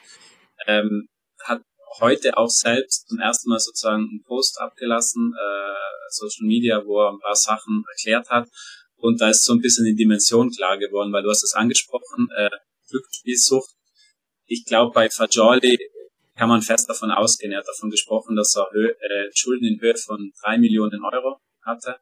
ähm, 0.67 1.07
hat 1.45 1.63
heute 2.01 2.37
auch 2.37 2.49
selbst 2.49 3.07
zum 3.07 3.21
ersten 3.21 3.49
Mal 3.49 3.61
sozusagen 3.61 4.09
einen 4.11 4.25
Post 4.27 4.59
abgelassen, 4.61 5.35
äh, 5.39 6.11
Social 6.11 6.49
Media, 6.49 6.83
wo 6.85 7.01
er 7.01 7.13
ein 7.13 7.21
paar 7.21 7.37
Sachen 7.37 7.85
erklärt 7.91 8.29
hat. 8.31 8.49
Und 8.97 9.21
da 9.21 9.29
ist 9.29 9.45
so 9.45 9.53
ein 9.53 9.61
bisschen 9.61 9.85
die 9.85 9.95
Dimension 9.95 10.51
klar 10.51 10.79
geworden, 10.79 11.13
weil 11.13 11.23
du 11.23 11.31
hast 11.31 11.45
es 11.45 11.55
angesprochen, 11.55 12.27
äh, 12.37 12.51
Glücksspielsucht. 12.89 13.71
Ich 14.47 14.65
glaube, 14.65 14.93
bei 14.93 15.09
Fajoli 15.11 15.79
kann 16.37 16.49
man 16.49 16.63
fest 16.63 16.89
davon 16.89 17.11
ausgehen. 17.11 17.53
Er 17.53 17.59
hat 17.59 17.69
davon 17.69 17.91
gesprochen, 17.91 18.37
dass 18.37 18.57
er 18.57 18.69
Hö 18.73 18.89
äh, 18.89 19.31
Schulden 19.35 19.67
in 19.67 19.81
Höhe 19.81 19.97
von 19.97 20.33
drei 20.43 20.59
Millionen 20.59 21.05
Euro 21.05 21.39
hatte, 21.65 21.97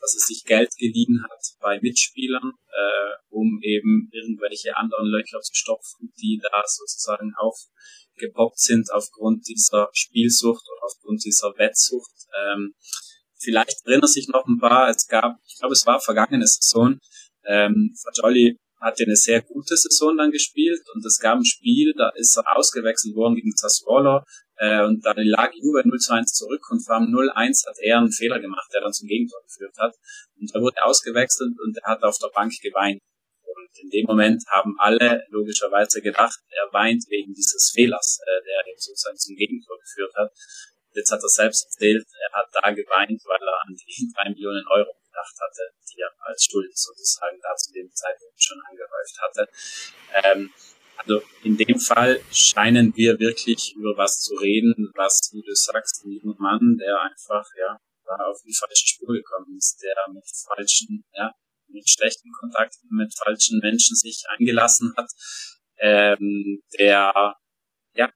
dass 0.00 0.14
er 0.14 0.26
sich 0.26 0.44
Geld 0.44 0.70
geliehen 0.76 1.24
hat 1.24 1.40
bei 1.60 1.80
Mitspielern, 1.80 2.52
äh, 2.68 3.12
um 3.28 3.60
eben 3.62 4.08
irgendwelche 4.12 4.76
anderen 4.76 5.06
Löcher 5.06 5.40
zu 5.40 5.54
stopfen, 5.54 6.12
die 6.20 6.40
da 6.42 6.62
sozusagen 6.66 7.32
aufgepoppt 7.36 8.58
sind 8.58 8.90
aufgrund 8.92 9.46
dieser 9.48 9.88
Spielsucht 9.92 10.64
oder 10.68 10.84
aufgrund 10.84 11.24
dieser 11.24 11.54
Wettsucht. 11.56 12.12
Ähm, 12.44 12.74
vielleicht 13.38 13.86
erinnern 13.86 14.08
sich 14.08 14.28
noch 14.28 14.46
ein 14.46 14.58
paar, 14.58 14.88
es 14.88 15.06
gab, 15.06 15.36
ich 15.46 15.58
glaube, 15.58 15.72
es 15.72 15.86
war 15.86 16.00
vergangene 16.00 16.46
Saison, 16.46 16.98
ähm, 17.44 17.94
Fajoli 18.02 18.58
hatte 18.80 19.04
eine 19.04 19.16
sehr 19.16 19.42
gute 19.42 19.76
Saison 19.76 20.16
dann 20.16 20.30
gespielt 20.30 20.82
und 20.94 21.04
es 21.04 21.18
gab 21.18 21.38
ein 21.38 21.44
Spiel, 21.44 21.94
da 21.96 22.10
ist 22.14 22.36
er 22.36 22.56
ausgewechselt 22.56 23.14
worden 23.14 23.36
gegen 23.36 23.52
Sassuolo 23.54 24.22
äh, 24.56 24.84
und 24.84 25.04
dann 25.04 25.16
lag 25.18 25.52
Juve 25.54 25.82
0 25.84 25.98
zu 25.98 26.12
1 26.12 26.32
zurück 26.32 26.62
und 26.70 26.84
vom 26.84 27.04
0-1 27.04 27.66
hat 27.66 27.76
er 27.80 27.98
einen 27.98 28.12
Fehler 28.12 28.38
gemacht, 28.40 28.68
der 28.72 28.82
dann 28.82 28.92
zum 28.92 29.08
Gegentor 29.08 29.40
geführt 29.42 29.74
hat 29.78 29.94
und 30.38 30.54
da 30.54 30.60
wurde 30.60 30.76
er 30.76 30.86
ausgewechselt 30.86 31.54
und 31.58 31.76
er 31.82 31.90
hat 31.90 32.02
auf 32.02 32.18
der 32.18 32.30
Bank 32.34 32.52
geweint. 32.62 33.00
Und 33.46 33.70
in 33.80 33.88
dem 33.88 34.06
Moment 34.06 34.42
haben 34.48 34.74
alle 34.78 35.24
logischerweise 35.30 36.02
gedacht, 36.02 36.38
er 36.50 36.68
weint 36.72 37.04
wegen 37.08 37.32
dieses 37.32 37.72
Fehlers, 37.74 38.20
äh, 38.22 38.42
der 38.44 38.66
eben 38.68 38.78
sozusagen 38.78 39.16
zum 39.16 39.36
Gegentor 39.36 39.78
geführt 39.78 40.12
hat. 40.16 40.30
Jetzt 40.92 41.12
hat 41.12 41.22
er 41.22 41.28
selbst 41.28 41.64
erzählt, 41.64 42.06
er 42.08 42.32
hat 42.32 42.48
da 42.52 42.70
geweint, 42.70 43.20
weil 43.24 43.40
er 43.40 43.60
an 43.68 43.76
die 43.76 44.12
drei 44.16 44.30
Millionen 44.30 44.66
Euro 44.68 44.92
gedacht 45.16 45.36
hatte, 45.40 45.62
die 45.92 46.00
er 46.00 46.12
als 46.24 46.44
Schuld 46.44 46.72
sozusagen 46.76 47.38
da 47.42 47.54
zu 47.56 47.72
dem 47.72 47.90
Zeitpunkt 47.92 48.25
schon 48.38 48.60
angehäuft 48.68 49.18
hatte. 49.20 49.48
Ähm, 50.24 50.50
also 50.96 51.22
in 51.42 51.56
dem 51.56 51.78
Fall 51.78 52.20
scheinen 52.32 52.96
wir 52.96 53.18
wirklich 53.18 53.74
über 53.76 53.96
was 53.96 54.20
zu 54.20 54.34
reden, 54.34 54.92
was, 54.94 55.30
wie 55.32 55.42
du 55.42 55.54
sagst, 55.54 56.04
ein 56.04 56.12
junger 56.12 56.36
Mann, 56.38 56.78
der 56.78 57.00
einfach, 57.00 57.44
ja, 57.58 57.78
auf 58.28 58.40
die 58.42 58.54
falsche 58.54 58.86
Spur 58.86 59.14
gekommen 59.14 59.56
ist, 59.58 59.82
der 59.82 59.94
mit 60.12 60.24
falschen, 60.46 61.04
ja, 61.12 61.32
mit 61.68 61.88
schlechten 61.88 62.30
Kontakten 62.32 62.88
mit 62.90 63.12
falschen 63.16 63.58
Menschen 63.58 63.96
sich 63.96 64.24
eingelassen 64.28 64.94
hat, 64.96 65.10
ähm, 65.78 66.62
der, 66.78 67.34
ja, 67.94 68.10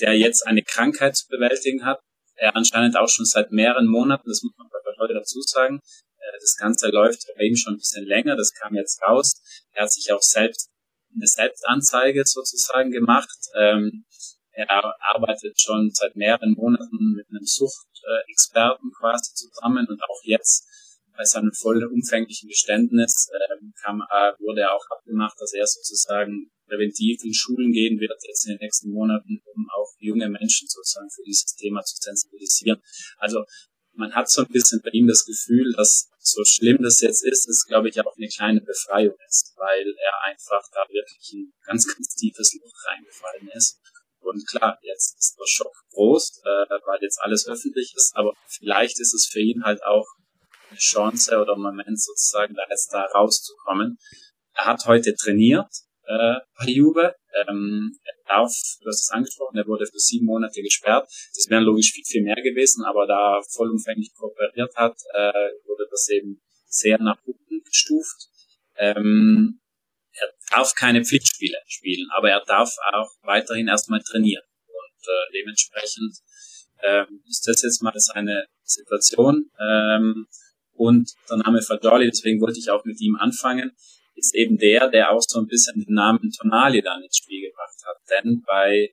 der 0.00 0.16
jetzt 0.16 0.46
eine 0.46 0.62
Krankheit 0.62 1.16
zu 1.16 1.26
bewältigen 1.28 1.84
hat, 1.84 2.00
er 2.36 2.56
anscheinend 2.56 2.96
auch 2.96 3.08
schon 3.08 3.26
seit 3.26 3.50
mehreren 3.50 3.86
Monaten, 3.86 4.28
das 4.28 4.42
muss 4.42 4.56
man 4.56 4.68
bei 4.68 4.80
heute 5.00 5.14
dazu 5.14 5.40
sagen, 5.42 5.80
das 6.40 6.56
Ganze 6.56 6.88
läuft 6.88 7.26
bei 7.36 7.44
ihm 7.44 7.56
schon 7.56 7.74
ein 7.74 7.78
bisschen 7.78 8.06
länger, 8.06 8.36
das 8.36 8.52
kam 8.52 8.74
jetzt 8.74 9.00
raus. 9.02 9.40
Er 9.72 9.84
hat 9.84 9.92
sich 9.92 10.12
auch 10.12 10.22
selbst 10.22 10.70
eine 11.14 11.26
Selbstanzeige 11.26 12.22
sozusagen 12.24 12.90
gemacht. 12.90 13.38
Ähm, 13.56 14.04
er 14.52 14.68
arbeitet 15.14 15.60
schon 15.60 15.90
seit 15.92 16.16
mehreren 16.16 16.52
Monaten 16.52 17.14
mit 17.16 17.26
einem 17.30 17.44
Suchtexperten 17.44 18.90
quasi 18.98 19.32
zusammen 19.34 19.86
und 19.88 20.02
auch 20.02 20.20
jetzt 20.24 20.66
bei 21.16 21.24
seinem 21.24 21.52
vollumfänglichen 21.52 22.48
Geständnis 22.48 23.28
ähm, 23.34 23.72
kam, 23.82 24.00
äh, 24.00 24.32
wurde 24.38 24.62
er 24.62 24.74
auch 24.74 24.84
abgemacht, 24.90 25.36
dass 25.38 25.52
er 25.52 25.66
sozusagen 25.66 26.50
präventiv 26.66 27.22
in 27.24 27.34
Schulen 27.34 27.72
gehen 27.72 28.00
wird 28.00 28.12
jetzt 28.26 28.46
in 28.46 28.54
den 28.54 28.60
nächsten 28.62 28.90
Monaten, 28.90 29.42
um 29.54 29.66
auch 29.76 29.90
junge 29.98 30.28
Menschen 30.28 30.68
sozusagen 30.68 31.10
für 31.10 31.22
dieses 31.24 31.54
Thema 31.56 31.82
zu 31.82 31.96
sensibilisieren. 32.00 32.80
Also 33.18 33.44
man 33.94 34.14
hat 34.14 34.30
so 34.30 34.42
ein 34.42 34.48
bisschen 34.48 34.80
bei 34.82 34.90
ihm 34.90 35.06
das 35.06 35.24
Gefühl, 35.24 35.72
dass 35.76 36.08
so 36.18 36.42
schlimm 36.44 36.78
das 36.82 37.00
jetzt 37.00 37.24
ist, 37.24 37.48
ist, 37.48 37.66
glaube 37.66 37.88
ich, 37.88 38.00
auch 38.00 38.16
eine 38.16 38.28
kleine 38.28 38.60
Befreiung 38.60 39.16
ist, 39.28 39.54
weil 39.56 39.94
er 39.98 40.24
einfach 40.24 40.62
da 40.72 40.80
wirklich 40.88 41.32
ein 41.32 41.52
ganz, 41.66 41.86
ganz 41.86 42.14
tiefes 42.14 42.54
Loch 42.60 42.72
reingefallen 42.86 43.48
ist. 43.54 43.78
Und 44.20 44.46
klar, 44.46 44.78
jetzt 44.82 45.18
ist 45.18 45.36
der 45.38 45.46
Schock 45.46 45.74
groß, 45.92 46.42
äh, 46.44 46.80
weil 46.86 46.98
jetzt 47.02 47.20
alles 47.20 47.46
öffentlich 47.46 47.92
ist, 47.96 48.14
aber 48.14 48.34
vielleicht 48.46 49.00
ist 49.00 49.14
es 49.14 49.26
für 49.26 49.40
ihn 49.40 49.64
halt 49.64 49.82
auch 49.82 50.06
eine 50.68 50.78
Chance 50.78 51.38
oder 51.38 51.54
ein 51.54 51.60
Moment 51.60 52.00
sozusagen, 52.00 52.54
da 52.54 52.62
jetzt 52.70 52.92
da 52.92 53.02
rauszukommen. 53.02 53.98
Er 54.54 54.66
hat 54.66 54.84
heute 54.86 55.14
trainiert 55.14 55.68
äh, 56.10 56.40
bei 56.58 56.66
Juve. 56.66 57.14
Ähm, 57.46 57.96
er 58.02 58.14
darf, 58.26 58.52
du 58.80 58.88
hast 58.88 59.04
es 59.04 59.10
angesprochen, 59.10 59.56
er 59.56 59.66
wurde 59.66 59.86
für 59.86 59.98
sieben 59.98 60.26
Monate 60.26 60.60
gesperrt. 60.62 61.08
Das 61.34 61.46
wären 61.48 61.64
logisch 61.64 61.92
viel, 61.92 62.04
viel 62.04 62.22
mehr 62.22 62.42
gewesen, 62.42 62.84
aber 62.84 63.06
da 63.06 63.36
er 63.36 63.42
vollumfänglich 63.54 64.12
kooperiert 64.14 64.74
hat, 64.76 64.96
äh, 65.14 65.50
wurde 65.66 65.86
das 65.90 66.08
eben 66.10 66.40
sehr 66.66 66.98
nach 67.00 67.18
unten 67.24 67.62
gestuft. 67.64 68.28
Ähm, 68.76 69.60
er 70.12 70.28
darf 70.50 70.74
keine 70.74 71.04
Pflichtspiele 71.04 71.58
spielen, 71.66 72.08
aber 72.16 72.30
er 72.30 72.44
darf 72.44 72.74
auch 72.92 73.10
weiterhin 73.22 73.68
erstmal 73.68 74.00
trainieren. 74.00 74.44
Und 74.66 75.08
äh, 75.08 75.40
dementsprechend 75.40 76.16
ähm, 76.82 77.22
ist 77.28 77.46
das 77.46 77.62
jetzt 77.62 77.82
mal 77.82 77.92
seine 77.96 78.46
Situation. 78.62 79.50
Ähm, 79.60 80.26
und 80.72 81.12
der 81.28 81.36
Name 81.36 81.62
Fadoli, 81.62 82.10
deswegen 82.10 82.40
wollte 82.40 82.58
ich 82.58 82.70
auch 82.70 82.84
mit 82.84 83.00
ihm 83.00 83.16
anfangen, 83.16 83.72
ist 84.20 84.34
eben 84.34 84.56
der, 84.58 84.88
der 84.88 85.10
auch 85.10 85.22
so 85.26 85.40
ein 85.40 85.46
bisschen 85.46 85.82
den 85.82 85.94
Namen 85.94 86.30
Tonali 86.30 86.82
dann 86.82 87.02
ins 87.02 87.16
Spiel 87.16 87.48
gebracht 87.48 87.80
hat. 87.84 87.96
Denn 88.10 88.42
bei 88.46 88.92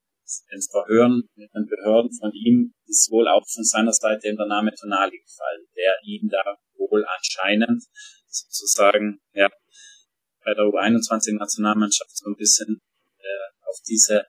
den 0.52 0.62
Verhören 0.62 1.24
mit 1.36 1.54
den 1.54 1.68
Behörden 1.68 2.12
von 2.20 2.32
ihm 2.34 2.74
ist 2.88 3.12
wohl 3.12 3.28
auch 3.28 3.46
von 3.48 3.64
seiner 3.64 3.94
Seite 3.94 4.34
der 4.34 4.46
Name 4.46 4.74
Tonali 4.74 5.20
gefallen, 5.20 5.68
der 5.76 5.94
ihn 6.04 6.28
da 6.30 6.58
wohl 6.78 7.06
anscheinend 7.06 7.84
sozusagen 8.28 9.20
ja, 9.34 9.50
bei 10.44 10.54
der 10.54 10.66
U21-Nationalmannschaft 10.66 12.18
so 12.18 12.30
ein 12.30 12.36
bisschen 12.36 12.80
äh, 13.20 13.68
auf 13.68 13.78
diese 13.88 14.26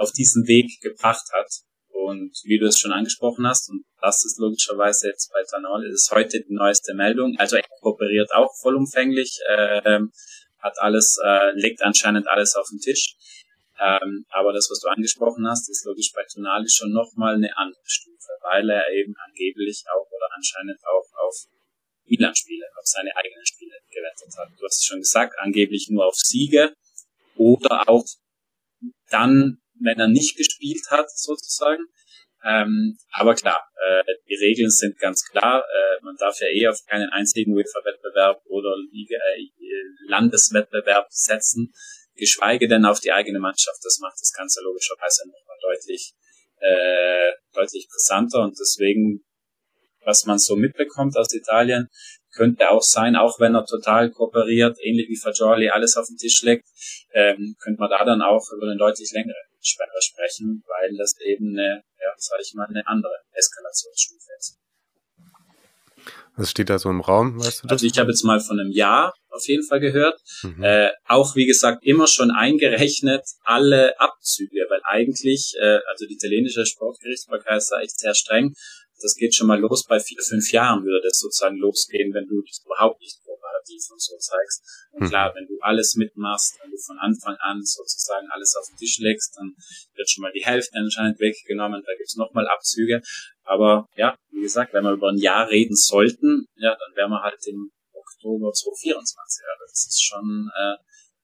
auf 0.00 0.12
diesen 0.12 0.46
Weg 0.46 0.80
gebracht 0.80 1.28
hat. 1.32 1.50
Und 1.92 2.32
wie 2.44 2.58
du 2.58 2.66
es 2.66 2.78
schon 2.78 2.92
angesprochen 2.92 3.46
hast, 3.46 3.68
und 3.70 3.84
das 4.00 4.24
ist 4.24 4.38
logischerweise 4.38 5.08
jetzt 5.08 5.30
bei 5.32 5.42
Tanol, 5.50 5.86
ist 5.86 6.10
heute 6.10 6.40
die 6.40 6.54
neueste 6.54 6.94
Meldung. 6.94 7.36
Also 7.38 7.56
er 7.56 7.64
kooperiert 7.80 8.32
auch 8.32 8.54
vollumfänglich, 8.60 9.38
äh, 9.48 10.00
hat 10.58 10.78
alles, 10.78 11.18
äh, 11.22 11.52
legt 11.54 11.82
anscheinend 11.82 12.28
alles 12.28 12.54
auf 12.54 12.68
den 12.70 12.80
Tisch. 12.80 13.16
Ähm, 13.80 14.26
aber 14.28 14.52
das, 14.52 14.68
was 14.70 14.80
du 14.80 14.88
angesprochen 14.88 15.46
hast, 15.48 15.70
ist 15.70 15.84
logisch 15.86 16.12
bei 16.12 16.22
Tonali 16.30 16.68
schon 16.68 16.92
nochmal 16.92 17.36
eine 17.36 17.56
andere 17.56 17.80
Stufe, 17.84 18.28
weil 18.42 18.68
er 18.68 18.84
eben 18.92 19.14
angeblich 19.26 19.84
auch 19.88 20.06
oder 20.06 20.28
anscheinend 20.34 20.78
auch 20.84 21.26
auf 21.26 21.34
Milan-Spiele, 22.04 22.66
auf 22.76 22.84
seine 22.84 23.16
eigenen 23.16 23.46
Spiele 23.46 23.76
gewettet 23.88 24.36
hat. 24.36 24.48
Du 24.58 24.66
hast 24.66 24.80
es 24.80 24.84
schon 24.84 24.98
gesagt, 24.98 25.34
angeblich 25.38 25.88
nur 25.90 26.06
auf 26.06 26.16
Siege 26.16 26.74
oder 27.36 27.88
auch 27.88 28.04
dann 29.08 29.60
wenn 29.80 29.98
er 29.98 30.08
nicht 30.08 30.36
gespielt 30.36 30.90
hat, 30.90 31.10
sozusagen. 31.10 31.84
Ähm, 32.42 32.96
aber 33.12 33.34
klar, 33.34 33.60
äh, 33.76 34.02
die 34.28 34.36
Regeln 34.36 34.70
sind 34.70 34.98
ganz 34.98 35.24
klar. 35.24 35.62
Äh, 35.62 36.04
man 36.04 36.16
darf 36.16 36.40
ja 36.40 36.48
eh 36.48 36.68
auf 36.68 36.78
keinen 36.86 37.10
einzigen 37.10 37.52
UEFA-Wettbewerb 37.52 38.40
oder 38.46 38.74
Liga, 38.90 39.16
äh, 39.36 39.50
Landeswettbewerb 40.06 41.06
setzen, 41.10 41.72
geschweige 42.16 42.66
denn 42.66 42.86
auf 42.86 43.00
die 43.00 43.12
eigene 43.12 43.40
Mannschaft. 43.40 43.80
Das 43.82 43.98
macht 44.00 44.18
das 44.20 44.32
Ganze 44.32 44.62
logischerweise 44.62 45.28
nochmal 45.28 45.56
deutlich, 45.62 46.12
äh, 46.60 47.32
deutlich 47.52 47.88
brisanter 47.90 48.40
und 48.40 48.58
deswegen, 48.58 49.22
was 50.04 50.24
man 50.24 50.38
so 50.38 50.56
mitbekommt 50.56 51.16
aus 51.18 51.34
Italien, 51.34 51.88
könnte 52.32 52.70
auch 52.70 52.82
sein, 52.82 53.16
auch 53.16 53.40
wenn 53.40 53.54
er 53.54 53.66
total 53.66 54.10
kooperiert, 54.10 54.78
ähnlich 54.80 55.08
wie 55.08 55.16
Fagioli 55.16 55.68
alles 55.68 55.96
auf 55.96 56.06
den 56.06 56.16
Tisch 56.16 56.42
legt, 56.42 56.64
ähm, 57.12 57.56
könnte 57.60 57.80
man 57.80 57.90
da 57.90 58.04
dann 58.04 58.22
auch 58.22 58.46
über 58.56 58.66
eine 58.66 58.78
deutlich 58.78 59.10
längere 59.12 59.36
Sperre 59.60 60.00
sprechen, 60.00 60.62
weil 60.66 60.96
das 60.96 61.14
eben 61.20 61.50
eine, 61.50 61.82
ja, 61.98 62.12
sag 62.16 62.40
ich 62.40 62.54
mal, 62.54 62.66
eine 62.66 62.86
andere 62.86 63.12
Eskalationsstufe 63.32 64.28
ist. 64.38 64.58
Was 66.36 66.50
steht 66.50 66.70
da 66.70 66.78
so 66.78 66.88
im 66.88 67.00
Raum, 67.00 67.38
weißt 67.38 67.64
du 67.64 67.66
das? 67.66 67.72
Also 67.72 67.86
ich 67.86 67.98
habe 67.98 68.10
jetzt 68.10 68.24
mal 68.24 68.40
von 68.40 68.58
einem 68.58 68.70
Jahr 68.70 69.12
auf 69.28 69.46
jeden 69.46 69.66
Fall 69.66 69.80
gehört. 69.80 70.18
Mhm. 70.42 70.62
Äh, 70.62 70.90
auch 71.06 71.36
wie 71.36 71.46
gesagt 71.46 71.84
immer 71.84 72.06
schon 72.06 72.30
eingerechnet 72.30 73.22
alle 73.42 73.98
Abzüge, 74.00 74.66
weil 74.70 74.80
eigentlich, 74.84 75.54
äh, 75.60 75.80
also 75.88 76.06
die 76.06 76.14
italienische 76.14 76.64
Sportgerichtsbarkeit 76.64 77.58
ist 77.58 77.70
da 77.70 77.80
echt 77.80 77.98
sehr 77.98 78.14
streng 78.14 78.54
das 79.02 79.14
geht 79.14 79.34
schon 79.34 79.46
mal 79.46 79.58
los 79.58 79.84
bei 79.86 79.98
vier, 80.00 80.22
fünf 80.22 80.52
Jahren 80.52 80.84
würde 80.84 81.00
das 81.02 81.18
sozusagen 81.18 81.56
losgehen, 81.56 82.12
wenn 82.14 82.26
du 82.26 82.42
das 82.42 82.62
überhaupt 82.64 83.00
nicht 83.00 83.18
kooperativ 83.60 83.90
und 83.90 84.00
so 84.00 84.16
zeigst. 84.16 84.62
Und 84.92 85.02
hm. 85.02 85.08
klar, 85.08 85.32
wenn 85.34 85.46
du 85.46 85.58
alles 85.60 85.94
mitmachst, 85.96 86.58
wenn 86.62 86.70
du 86.70 86.76
von 86.78 86.98
Anfang 86.98 87.36
an 87.40 87.62
sozusagen 87.62 88.26
alles 88.30 88.56
auf 88.56 88.66
den 88.68 88.76
Tisch 88.76 88.98
legst, 88.98 89.36
dann 89.36 89.54
wird 89.94 90.10
schon 90.10 90.22
mal 90.22 90.32
die 90.32 90.44
Hälfte 90.44 90.76
anscheinend 90.78 91.20
weggenommen, 91.20 91.82
da 91.84 91.92
gibt's 91.96 92.16
nochmal 92.16 92.48
Abzüge. 92.48 93.02
Aber 93.42 93.86
ja, 93.96 94.16
wie 94.30 94.42
gesagt, 94.42 94.72
wenn 94.72 94.84
wir 94.84 94.92
über 94.92 95.10
ein 95.10 95.18
Jahr 95.18 95.48
reden 95.48 95.76
sollten, 95.76 96.46
ja, 96.56 96.76
dann 96.76 96.96
wären 96.96 97.10
wir 97.10 97.22
halt 97.22 97.40
im 97.46 97.70
Oktober 97.92 98.52
2024. 98.52 99.44
Also 99.46 99.64
das 99.70 99.86
ist 99.88 100.02
schon 100.02 100.50
äh, 100.56 100.76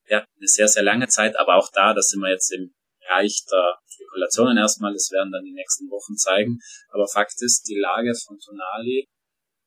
ja, 0.09 0.19
eine 0.19 0.47
sehr, 0.47 0.69
sehr 0.69 0.83
lange 0.83 1.09
Zeit, 1.09 1.39
aber 1.39 1.57
auch 1.57 1.71
da, 1.73 1.95
da 1.95 2.01
sind 2.01 2.21
wir 2.21 2.31
jetzt 2.31 2.53
im 2.53 2.73
Bereich 3.01 3.45
der 3.51 3.79
Spekulationen 3.87 4.59
erstmal, 4.59 4.93
das 4.93 5.11
werden 5.13 5.31
dann 5.31 5.45
die 5.45 5.53
nächsten 5.53 5.89
Wochen 5.91 6.17
zeigen. 6.17 6.59
Aber 6.91 7.07
Fakt 7.07 7.41
ist, 7.41 7.69
die 7.69 7.79
Lage 7.79 8.13
von 8.15 8.39
Tonali 8.39 9.07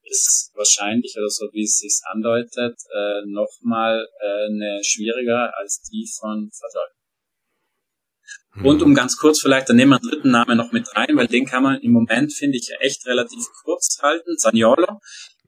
ist 0.09 0.51
wahrscheinlich, 0.55 1.15
oder 1.17 1.29
so 1.29 1.45
wie 1.53 1.63
es 1.63 1.77
sich 1.77 1.99
andeutet, 2.11 2.77
äh, 2.93 3.21
nochmal 3.27 4.07
äh, 4.19 4.45
eine 4.47 4.81
schwieriger 4.83 5.55
als 5.57 5.81
die 5.81 6.07
von 6.19 6.49
Verdol. 6.51 6.89
Mhm. 8.55 8.65
Und 8.65 8.81
um 8.81 8.95
ganz 8.95 9.17
kurz 9.17 9.41
vielleicht, 9.41 9.69
dann 9.69 9.75
nehmen 9.75 9.91
wir 9.91 9.99
einen 10.01 10.09
dritten 10.09 10.31
Namen 10.31 10.57
noch 10.57 10.71
mit 10.71 10.87
rein, 10.95 11.15
weil 11.15 11.27
den 11.27 11.45
kann 11.45 11.63
man 11.63 11.79
im 11.81 11.91
Moment, 11.91 12.33
finde 12.33 12.57
ich, 12.57 12.69
echt 12.79 13.05
relativ 13.05 13.45
kurz 13.63 13.99
halten. 14.01 14.37
Saniolo, 14.37 14.99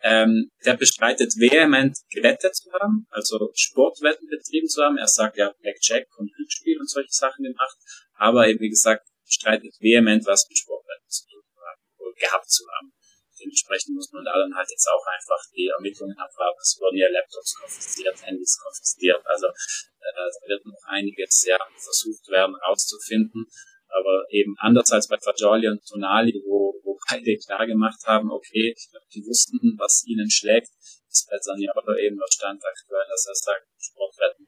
ähm, 0.03 0.50
der 0.65 0.75
bestreitet 0.75 1.34
vehement 1.38 1.98
gewettet 2.10 2.56
zu 2.56 2.72
haben, 2.74 3.06
also 3.10 3.51
Sportwetten 3.53 4.27
betrieben 4.30 4.68
zu 4.68 4.82
haben. 4.84 4.98
Er 4.98 5.08
sagt 5.08 5.38
ja 5.38 5.53
Blackjack 5.62 6.08
und 6.18 6.34
Glücksspiel 6.34 6.80
und 6.80 6.89
solche 6.89 7.12
Sachen 7.12 7.44
gemacht, 7.44 7.77
aber 8.15 8.48
eben 8.48 8.60
wie 8.60 8.70
gesagt 8.70 9.06
bestreitet 9.25 9.74
vehement 9.80 10.25
was 10.25 10.48
mit 10.50 10.58
Sportwetten 10.58 11.10
zu 11.10 11.25
tun 11.27 11.44
haben, 11.56 11.82
oder 12.00 12.13
gehabt 12.20 12.50
zu 12.50 12.63
haben. 12.68 12.94
Dementsprechend 13.41 13.95
muss 13.95 14.12
man 14.12 14.24
da 14.24 14.33
dann 14.38 14.55
halt 14.55 14.69
jetzt 14.69 14.88
auch 14.88 15.05
einfach 15.07 15.41
die 15.55 15.67
Ermittlungen 15.67 16.17
abwarten. 16.17 16.60
Es 16.62 16.77
wurden 16.79 16.98
ja 16.98 17.10
Laptops 17.10 17.55
konfisziert, 17.60 18.15
Handys 18.24 18.60
konfisziert, 18.62 19.25
also 19.25 19.48
äh, 19.48 20.13
da 20.15 20.24
wird 20.48 20.65
noch 20.65 20.83
einiges 20.88 21.45
ja 21.45 21.57
versucht 21.77 22.27
werden 22.29 22.55
rauszufinden. 22.55 23.48
Aber 23.93 24.24
eben 24.29 24.55
anders 24.60 24.89
als 24.91 25.10
bei 25.10 25.17
Fagioli 25.17 25.67
und 25.67 25.86
Tonali, 25.86 26.41
wo, 26.45 26.74
wo 26.83 26.98
beide 27.10 27.38
klar 27.38 27.67
gemacht 27.67 28.00
haben, 28.05 28.31
okay, 28.31 28.74
die 29.13 29.25
wussten, 29.25 29.75
was 29.77 30.05
ihnen 30.05 30.29
schlägt, 30.31 30.69
ist 31.10 31.29
bei 31.29 31.38
Saniolo 31.39 31.98
eben 31.98 32.17
der 32.17 32.31
Stand 32.31 32.63
aktuell, 32.63 33.05
dass 33.10 33.27
er 33.27 33.36
sagt, 33.36 33.67
Sportwetten 33.79 34.48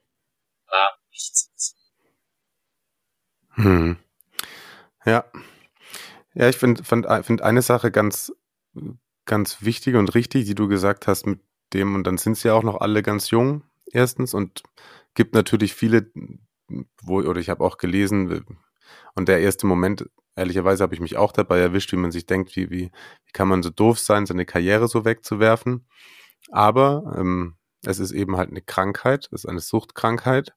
war 0.67 0.97
nichts. 1.09 1.75
Hm. 3.55 3.97
Ja. 5.05 5.31
Ja, 6.35 6.49
ich 6.49 6.57
finde 6.57 6.83
find, 6.83 7.05
find 7.25 7.41
eine 7.41 7.61
Sache 7.61 7.91
ganz, 7.91 8.31
ganz 9.25 9.61
wichtig 9.61 9.95
und 9.95 10.15
richtig, 10.15 10.45
die 10.45 10.55
du 10.55 10.67
gesagt 10.67 11.07
hast 11.07 11.25
mit 11.25 11.39
dem, 11.73 11.95
und 11.95 12.05
dann 12.05 12.17
sind 12.17 12.37
sie 12.37 12.49
ja 12.49 12.53
auch 12.53 12.63
noch 12.63 12.81
alle 12.81 13.01
ganz 13.03 13.29
jung, 13.29 13.63
erstens, 13.91 14.33
und 14.33 14.63
gibt 15.13 15.33
natürlich 15.33 15.73
viele, 15.73 16.11
wo, 17.01 17.21
oder 17.21 17.39
ich 17.39 17.49
habe 17.49 17.63
auch 17.63 17.77
gelesen, 17.77 18.45
und 19.15 19.29
der 19.29 19.41
erste 19.41 19.67
Moment, 19.67 20.09
ehrlicherweise 20.35 20.83
habe 20.83 20.93
ich 20.95 21.01
mich 21.01 21.17
auch 21.17 21.31
dabei 21.31 21.59
erwischt, 21.59 21.91
wie 21.91 21.97
man 21.97 22.11
sich 22.11 22.25
denkt, 22.25 22.55
wie, 22.55 22.69
wie, 22.69 22.91
wie 23.25 23.31
kann 23.33 23.47
man 23.47 23.63
so 23.63 23.69
doof 23.69 23.99
sein, 23.99 24.25
seine 24.25 24.45
Karriere 24.45 24.87
so 24.87 25.05
wegzuwerfen. 25.05 25.87
Aber 26.51 27.15
ähm, 27.17 27.55
es 27.85 27.99
ist 27.99 28.11
eben 28.11 28.37
halt 28.37 28.49
eine 28.49 28.61
Krankheit, 28.61 29.27
es 29.31 29.43
ist 29.43 29.49
eine 29.49 29.59
Suchtkrankheit. 29.59 30.53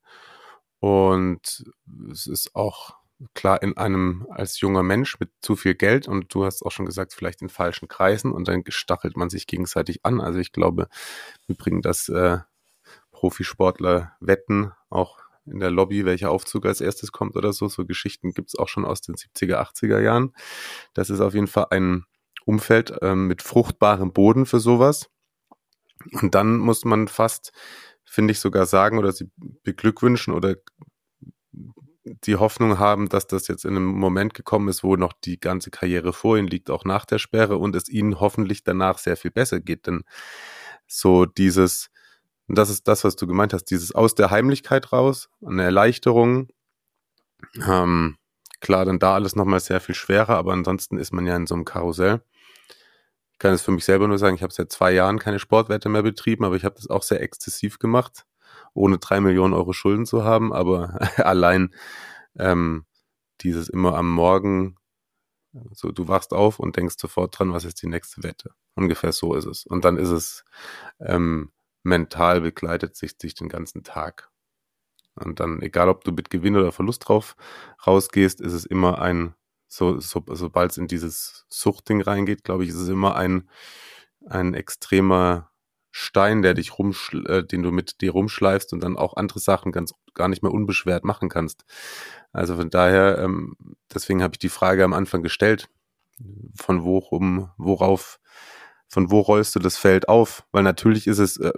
Und 0.78 1.64
es 2.10 2.26
ist 2.26 2.54
auch 2.54 2.96
klar 3.34 3.62
in 3.62 3.76
einem 3.76 4.26
als 4.30 4.60
junger 4.60 4.82
Mensch 4.82 5.18
mit 5.18 5.30
zu 5.40 5.56
viel 5.56 5.74
Geld 5.74 6.08
und 6.08 6.34
du 6.34 6.44
hast 6.44 6.62
auch 6.62 6.70
schon 6.70 6.86
gesagt, 6.86 7.14
vielleicht 7.14 7.42
in 7.42 7.48
falschen 7.48 7.88
Kreisen 7.88 8.32
und 8.32 8.48
dann 8.48 8.62
stachelt 8.68 9.16
man 9.16 9.30
sich 9.30 9.46
gegenseitig 9.46 10.04
an. 10.04 10.20
Also 10.20 10.38
ich 10.38 10.52
glaube 10.52 10.88
wir 11.46 11.56
bringen 11.56 11.82
das 11.82 12.08
äh, 12.08 12.38
Profisportler 13.10 14.12
wetten 14.20 14.72
auch 14.90 15.18
in 15.46 15.60
der 15.60 15.70
Lobby, 15.70 16.04
welcher 16.04 16.30
Aufzug 16.30 16.66
als 16.66 16.80
erstes 16.80 17.12
kommt 17.12 17.36
oder 17.36 17.52
so. 17.52 17.68
So 17.68 17.86
Geschichten 17.86 18.32
gibt's 18.32 18.56
auch 18.56 18.68
schon 18.68 18.84
aus 18.84 19.00
den 19.00 19.14
70er, 19.14 19.56
80er 19.56 20.00
Jahren. 20.00 20.34
Das 20.92 21.08
ist 21.08 21.20
auf 21.20 21.34
jeden 21.34 21.46
Fall 21.46 21.66
ein 21.70 22.04
Umfeld 22.44 22.92
ähm, 23.02 23.26
mit 23.26 23.42
fruchtbarem 23.42 24.12
Boden 24.12 24.46
für 24.46 24.60
sowas. 24.60 25.08
Und 26.20 26.34
dann 26.34 26.58
muss 26.58 26.84
man 26.84 27.08
fast, 27.08 27.52
finde 28.04 28.32
ich, 28.32 28.40
sogar 28.40 28.66
sagen 28.66 28.98
oder 28.98 29.12
sie 29.12 29.30
beglückwünschen 29.62 30.34
oder 30.34 30.56
die 32.06 32.36
Hoffnung 32.36 32.78
haben, 32.78 33.08
dass 33.08 33.26
das 33.26 33.48
jetzt 33.48 33.64
in 33.64 33.76
einem 33.76 33.86
Moment 33.86 34.34
gekommen 34.34 34.68
ist, 34.68 34.84
wo 34.84 34.96
noch 34.96 35.12
die 35.12 35.40
ganze 35.40 35.70
Karriere 35.70 36.12
vor 36.12 36.38
ihnen 36.38 36.46
liegt, 36.46 36.70
auch 36.70 36.84
nach 36.84 37.04
der 37.04 37.18
Sperre 37.18 37.56
und 37.56 37.74
es 37.74 37.88
ihnen 37.88 38.20
hoffentlich 38.20 38.62
danach 38.62 38.98
sehr 38.98 39.16
viel 39.16 39.32
besser 39.32 39.60
geht. 39.60 39.86
Denn 39.86 40.04
so 40.86 41.26
dieses, 41.26 41.90
und 42.46 42.56
das 42.56 42.70
ist 42.70 42.86
das, 42.86 43.02
was 43.02 43.16
du 43.16 43.26
gemeint 43.26 43.52
hast, 43.52 43.64
dieses 43.64 43.92
aus 43.92 44.14
der 44.14 44.30
Heimlichkeit 44.30 44.92
raus, 44.92 45.28
eine 45.44 45.64
Erleichterung. 45.64 46.48
Ähm, 47.66 48.16
klar, 48.60 48.84
dann 48.84 49.00
da 49.00 49.14
alles 49.14 49.34
nochmal 49.34 49.60
sehr 49.60 49.80
viel 49.80 49.96
schwerer, 49.96 50.36
aber 50.36 50.52
ansonsten 50.52 50.98
ist 50.98 51.12
man 51.12 51.26
ja 51.26 51.34
in 51.34 51.46
so 51.46 51.54
einem 51.54 51.64
Karussell. 51.64 52.22
Ich 53.32 53.38
kann 53.38 53.52
es 53.52 53.62
für 53.62 53.72
mich 53.72 53.84
selber 53.84 54.06
nur 54.06 54.18
sagen, 54.18 54.36
ich 54.36 54.42
habe 54.42 54.52
seit 54.52 54.72
zwei 54.72 54.92
Jahren 54.92 55.18
keine 55.18 55.40
Sportwette 55.40 55.88
mehr 55.88 56.02
betrieben, 56.02 56.44
aber 56.44 56.56
ich 56.56 56.64
habe 56.64 56.76
das 56.76 56.88
auch 56.88 57.02
sehr 57.02 57.20
exzessiv 57.20 57.78
gemacht, 57.78 58.24
ohne 58.76 58.98
drei 58.98 59.20
Millionen 59.20 59.54
Euro 59.54 59.72
Schulden 59.72 60.06
zu 60.06 60.24
haben, 60.24 60.52
aber 60.52 60.98
allein 61.18 61.74
ähm, 62.38 62.86
dieses 63.40 63.68
immer 63.68 63.96
am 63.96 64.10
Morgen, 64.10 64.76
so 65.72 65.90
du 65.90 66.08
wachst 66.08 66.32
auf 66.32 66.58
und 66.58 66.76
denkst 66.76 66.96
sofort 66.98 67.38
dran, 67.38 67.52
was 67.52 67.64
ist 67.64 67.82
die 67.82 67.88
nächste 67.88 68.22
Wette. 68.22 68.50
Ungefähr 68.74 69.12
so 69.12 69.34
ist 69.34 69.46
es. 69.46 69.64
Und 69.64 69.84
dann 69.84 69.96
ist 69.96 70.10
es 70.10 70.44
ähm, 71.00 71.52
mental 71.82 72.40
begleitet 72.42 72.96
sich 72.96 73.16
dich 73.16 73.34
den 73.34 73.48
ganzen 73.48 73.84
Tag. 73.84 74.30
Und 75.14 75.40
dann, 75.40 75.62
egal 75.62 75.88
ob 75.88 76.04
du 76.04 76.12
mit 76.12 76.28
Gewinn 76.28 76.56
oder 76.56 76.72
Verlust 76.72 77.08
drauf 77.08 77.36
rausgehst, 77.86 78.40
ist 78.40 78.52
es 78.52 78.66
immer 78.66 79.00
ein, 79.00 79.34
so, 79.66 79.98
so, 79.98 80.22
sobald 80.28 80.72
es 80.72 80.78
in 80.78 80.88
dieses 80.88 81.46
Suchtding 81.48 82.02
reingeht, 82.02 82.44
glaube 82.44 82.64
ich, 82.64 82.70
ist 82.70 82.76
es 82.76 82.88
immer 82.88 83.16
ein, 83.16 83.48
ein 84.26 84.52
extremer 84.52 85.50
Stein, 85.98 86.42
der 86.42 86.52
dich 86.52 86.78
rumschl 86.78 87.26
äh, 87.26 87.42
den 87.42 87.62
du 87.62 87.72
mit 87.72 88.02
dir 88.02 88.12
rumschleifst 88.12 88.74
und 88.74 88.84
dann 88.84 88.98
auch 88.98 89.16
andere 89.16 89.38
Sachen 89.38 89.72
ganz 89.72 89.94
gar 90.12 90.28
nicht 90.28 90.42
mehr 90.42 90.52
unbeschwert 90.52 91.04
machen 91.04 91.30
kannst. 91.30 91.64
Also 92.32 92.56
von 92.56 92.68
daher, 92.68 93.16
ähm, 93.18 93.56
deswegen 93.94 94.22
habe 94.22 94.34
ich 94.34 94.38
die 94.38 94.50
Frage 94.50 94.84
am 94.84 94.92
Anfang 94.92 95.22
gestellt, 95.22 95.70
von 96.54 96.84
worum, 96.84 97.50
worauf 97.56 98.20
von 98.88 99.10
wo 99.10 99.20
rollst 99.20 99.56
du 99.56 99.58
das 99.58 99.78
Feld 99.78 100.06
auf? 100.06 100.44
Weil 100.52 100.64
natürlich 100.64 101.06
ist 101.06 101.18
es 101.18 101.38
äh, 101.38 101.52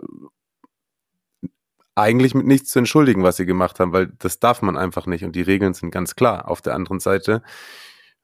eigentlich 1.96 2.32
mit 2.32 2.46
nichts 2.46 2.70
zu 2.70 2.78
entschuldigen, 2.78 3.24
was 3.24 3.38
sie 3.38 3.46
gemacht 3.46 3.80
haben, 3.80 3.92
weil 3.92 4.06
das 4.06 4.38
darf 4.38 4.62
man 4.62 4.76
einfach 4.76 5.06
nicht 5.06 5.24
und 5.24 5.34
die 5.34 5.42
Regeln 5.42 5.74
sind 5.74 5.90
ganz 5.90 6.14
klar. 6.14 6.48
Auf 6.48 6.62
der 6.62 6.76
anderen 6.76 7.00
Seite 7.00 7.42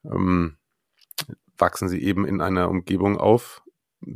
ähm, 0.05 0.59
wachsen 1.59 1.89
sie 1.89 2.03
eben 2.05 2.25
in 2.25 2.41
einer 2.41 2.71
Umgebung 2.71 3.19
auf, 3.19 3.64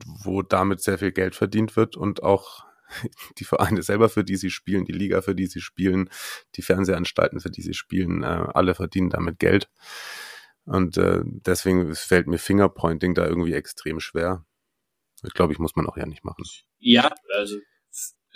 wo 0.06 0.42
damit 0.42 0.82
sehr 0.82 0.98
viel 0.98 1.12
Geld 1.12 1.34
verdient 1.34 1.76
wird 1.76 1.96
und 1.96 2.22
auch 2.22 2.64
die 3.38 3.44
Vereine 3.44 3.82
selber, 3.82 4.08
für 4.08 4.24
die 4.24 4.36
sie 4.36 4.50
spielen, 4.50 4.84
die 4.84 4.92
Liga, 4.92 5.20
für 5.22 5.34
die 5.34 5.46
sie 5.46 5.60
spielen, 5.60 6.10
die 6.56 6.62
Fernsehanstalten, 6.62 7.40
für 7.40 7.50
die 7.50 7.62
sie 7.62 7.74
spielen, 7.74 8.22
äh, 8.22 8.46
alle 8.54 8.74
verdienen 8.74 9.10
damit 9.10 9.38
Geld. 9.38 9.68
Und 10.64 10.98
äh, 10.98 11.20
deswegen 11.24 11.94
fällt 11.94 12.26
mir 12.26 12.38
Fingerpointing 12.38 13.14
da 13.14 13.26
irgendwie 13.26 13.54
extrem 13.54 14.00
schwer. 14.00 14.44
Ich 15.24 15.32
glaube, 15.32 15.52
ich 15.52 15.58
muss 15.58 15.74
man 15.76 15.86
auch 15.86 15.96
ja 15.96 16.06
nicht 16.06 16.24
machen. 16.24 16.44
Ja, 16.78 17.12
also 17.34 17.58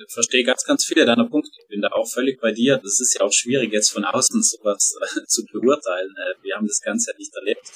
verstehe 0.09 0.45
ganz, 0.45 0.65
ganz 0.65 0.85
viele 0.85 1.05
deiner 1.05 1.29
Punkte. 1.29 1.51
Ich 1.61 1.69
bin 1.69 1.83
da 1.83 1.89
auch 1.89 2.09
völlig 2.09 2.41
bei 2.41 2.53
dir. 2.53 2.79
Das 2.79 3.01
ist 3.01 3.15
ja 3.15 3.23
auch 3.23 3.33
schwierig, 3.33 3.73
jetzt 3.73 3.91
von 3.91 4.05
außen 4.05 4.43
sowas 4.43 4.95
äh, 5.01 5.27
zu 5.27 5.45
beurteilen. 5.47 6.11
Äh, 6.17 6.43
wir 6.43 6.57
haben 6.57 6.67
das 6.67 6.81
Ganze 6.81 7.13
ja 7.13 7.19
nicht 7.19 7.35
erlebt. 7.35 7.71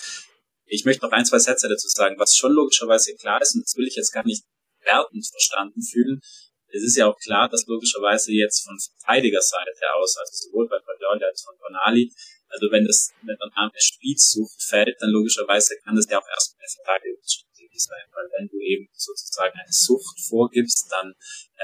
Ich 0.67 0.85
möchte 0.85 1.05
noch 1.05 1.13
ein, 1.13 1.25
zwei 1.25 1.39
Sätze 1.39 1.69
dazu 1.69 1.89
sagen, 1.89 2.19
was 2.19 2.35
schon 2.35 2.53
logischerweise 2.53 3.15
klar 3.15 3.41
ist, 3.41 3.55
und 3.55 3.65
das 3.65 3.77
will 3.77 3.87
ich 3.87 3.97
jetzt 3.97 4.13
gar 4.13 4.25
nicht 4.25 4.45
wertend 4.83 5.27
verstanden 5.27 5.83
fühlen. 5.83 6.21
Es 6.69 6.83
ist 6.83 6.97
ja 6.97 7.07
auch 7.07 7.19
klar, 7.19 7.49
dass 7.49 7.67
logischerweise 7.67 8.33
jetzt 8.33 8.65
von 8.65 8.77
Verteidigerseite 8.79 9.81
aus, 9.95 10.17
also 10.17 10.49
sowohl 10.49 10.69
bei 10.69 10.79
Guardiola 10.85 11.27
als 11.27 11.43
auch 11.43 11.53
von 11.53 11.59
Bonali, 11.59 12.13
also 12.49 12.71
wenn 12.71 12.85
das 12.85 13.13
mit 13.23 13.39
der 13.41 13.51
Name 13.55 13.73
Spielsucht 13.79 14.63
fällt, 14.63 14.97
dann 15.01 15.11
logischerweise 15.11 15.77
kann 15.85 15.97
das 15.97 16.07
ja 16.11 16.19
auch 16.19 16.29
erstmal 16.29 16.63
eine 16.63 16.85
Verteidigungsstrategie 16.85 17.79
sein, 17.79 18.05
weil 18.13 18.29
wenn 18.39 18.49
du 18.49 18.59
eben 18.61 18.89
sozusagen 18.93 19.55
eine 19.55 19.73
Sucht 19.73 20.21
vorgibst, 20.29 20.91
dann 20.91 21.15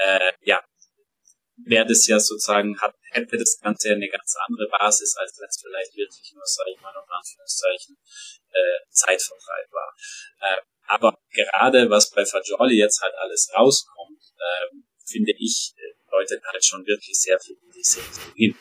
äh, 0.03 0.31
ja 0.41 0.63
wäre 1.57 1.85
das 1.85 2.07
ja 2.07 2.19
sozusagen, 2.19 2.79
hat, 2.79 2.95
hätte 3.11 3.37
das 3.37 3.59
Ganze 3.61 3.89
ja 3.89 3.95
eine 3.95 4.09
ganz 4.09 4.35
andere 4.47 4.67
Basis, 4.69 5.15
als 5.17 5.37
wenn 5.39 5.47
es 5.47 5.61
vielleicht 5.61 5.95
wirklich 5.95 6.33
nur, 6.33 6.45
sage 6.45 6.71
ich 6.71 6.81
mal, 6.81 6.93
noch 6.93 7.07
Anführungszeichen, 7.07 7.97
äh, 8.51 8.79
Zeitvertreib 8.89 9.71
war. 9.71 9.95
Äh, 10.41 10.61
aber 10.87 11.17
gerade 11.31 11.89
was 11.89 12.09
bei 12.11 12.25
Fagioli 12.25 12.77
jetzt 12.77 13.01
halt 13.01 13.13
alles 13.15 13.49
rauskommt, 13.55 14.21
äh, 14.37 14.75
finde 15.05 15.33
ich, 15.37 15.73
deutet 16.09 16.43
halt 16.45 16.63
schon 16.63 16.85
wirklich 16.85 17.19
sehr 17.19 17.39
viel 17.39 17.57
in 17.61 17.71
diese 17.71 17.99
Richtung 17.99 18.33
hin. 18.35 18.55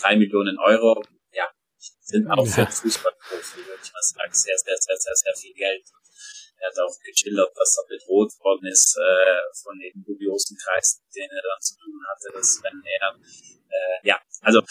Drei 0.00 0.16
Millionen 0.16 0.58
Euro, 0.58 1.02
ja, 1.32 1.50
sind 1.78 2.28
auch 2.30 2.46
für 2.46 2.66
Fußballprofi, 2.66 3.66
würde 3.66 3.82
ich 3.82 3.92
mal 3.92 4.02
sagen, 4.02 4.32
sehr, 4.32 4.56
sehr, 4.58 4.76
sehr, 4.76 4.96
sehr, 4.96 5.14
sehr 5.14 5.34
viel 5.36 5.54
Geld. 5.54 5.84
Er 6.60 6.70
hat 6.70 6.78
auch 6.78 6.96
geschildert, 7.04 7.52
dass 7.56 7.76
er 7.78 7.88
bedroht 7.88 8.32
worden 8.40 8.66
ist 8.66 8.96
äh, 8.96 9.62
von 9.62 9.78
den 9.78 10.04
dubiosen 10.04 10.56
Kreisen, 10.56 11.02
mit 11.04 11.14
denen 11.16 11.30
er 11.30 11.42
dann 11.42 11.60
zu 11.60 11.74
tun 11.76 12.00
hatte, 12.10 12.28
dass 12.34 12.60
wenn 12.62 12.82
er, 12.84 13.16
äh, 13.70 14.08
ja, 14.08 14.20
also 14.40 14.62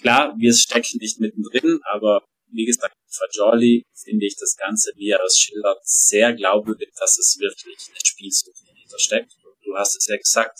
klar, 0.00 0.34
wir 0.38 0.54
stecken 0.54 0.98
nicht 0.98 1.20
mittendrin, 1.20 1.80
aber 1.84 2.24
wie 2.52 2.64
gesagt, 2.64 2.94
Fajoli 3.08 3.84
finde 3.94 4.26
ich 4.26 4.36
das 4.36 4.56
Ganze, 4.56 4.92
wie 4.96 5.10
er 5.10 5.22
es 5.24 5.36
schildert, 5.38 5.80
sehr 5.86 6.32
glaubwürdig, 6.32 6.90
dass 6.98 7.18
es 7.18 7.38
wirklich 7.38 7.78
eine 7.88 7.98
Spielsucht 8.04 8.62
dahinter 8.66 8.98
steckt. 8.98 9.32
Du 9.64 9.76
hast 9.76 9.96
es 9.96 10.06
ja 10.06 10.16
gesagt, 10.16 10.58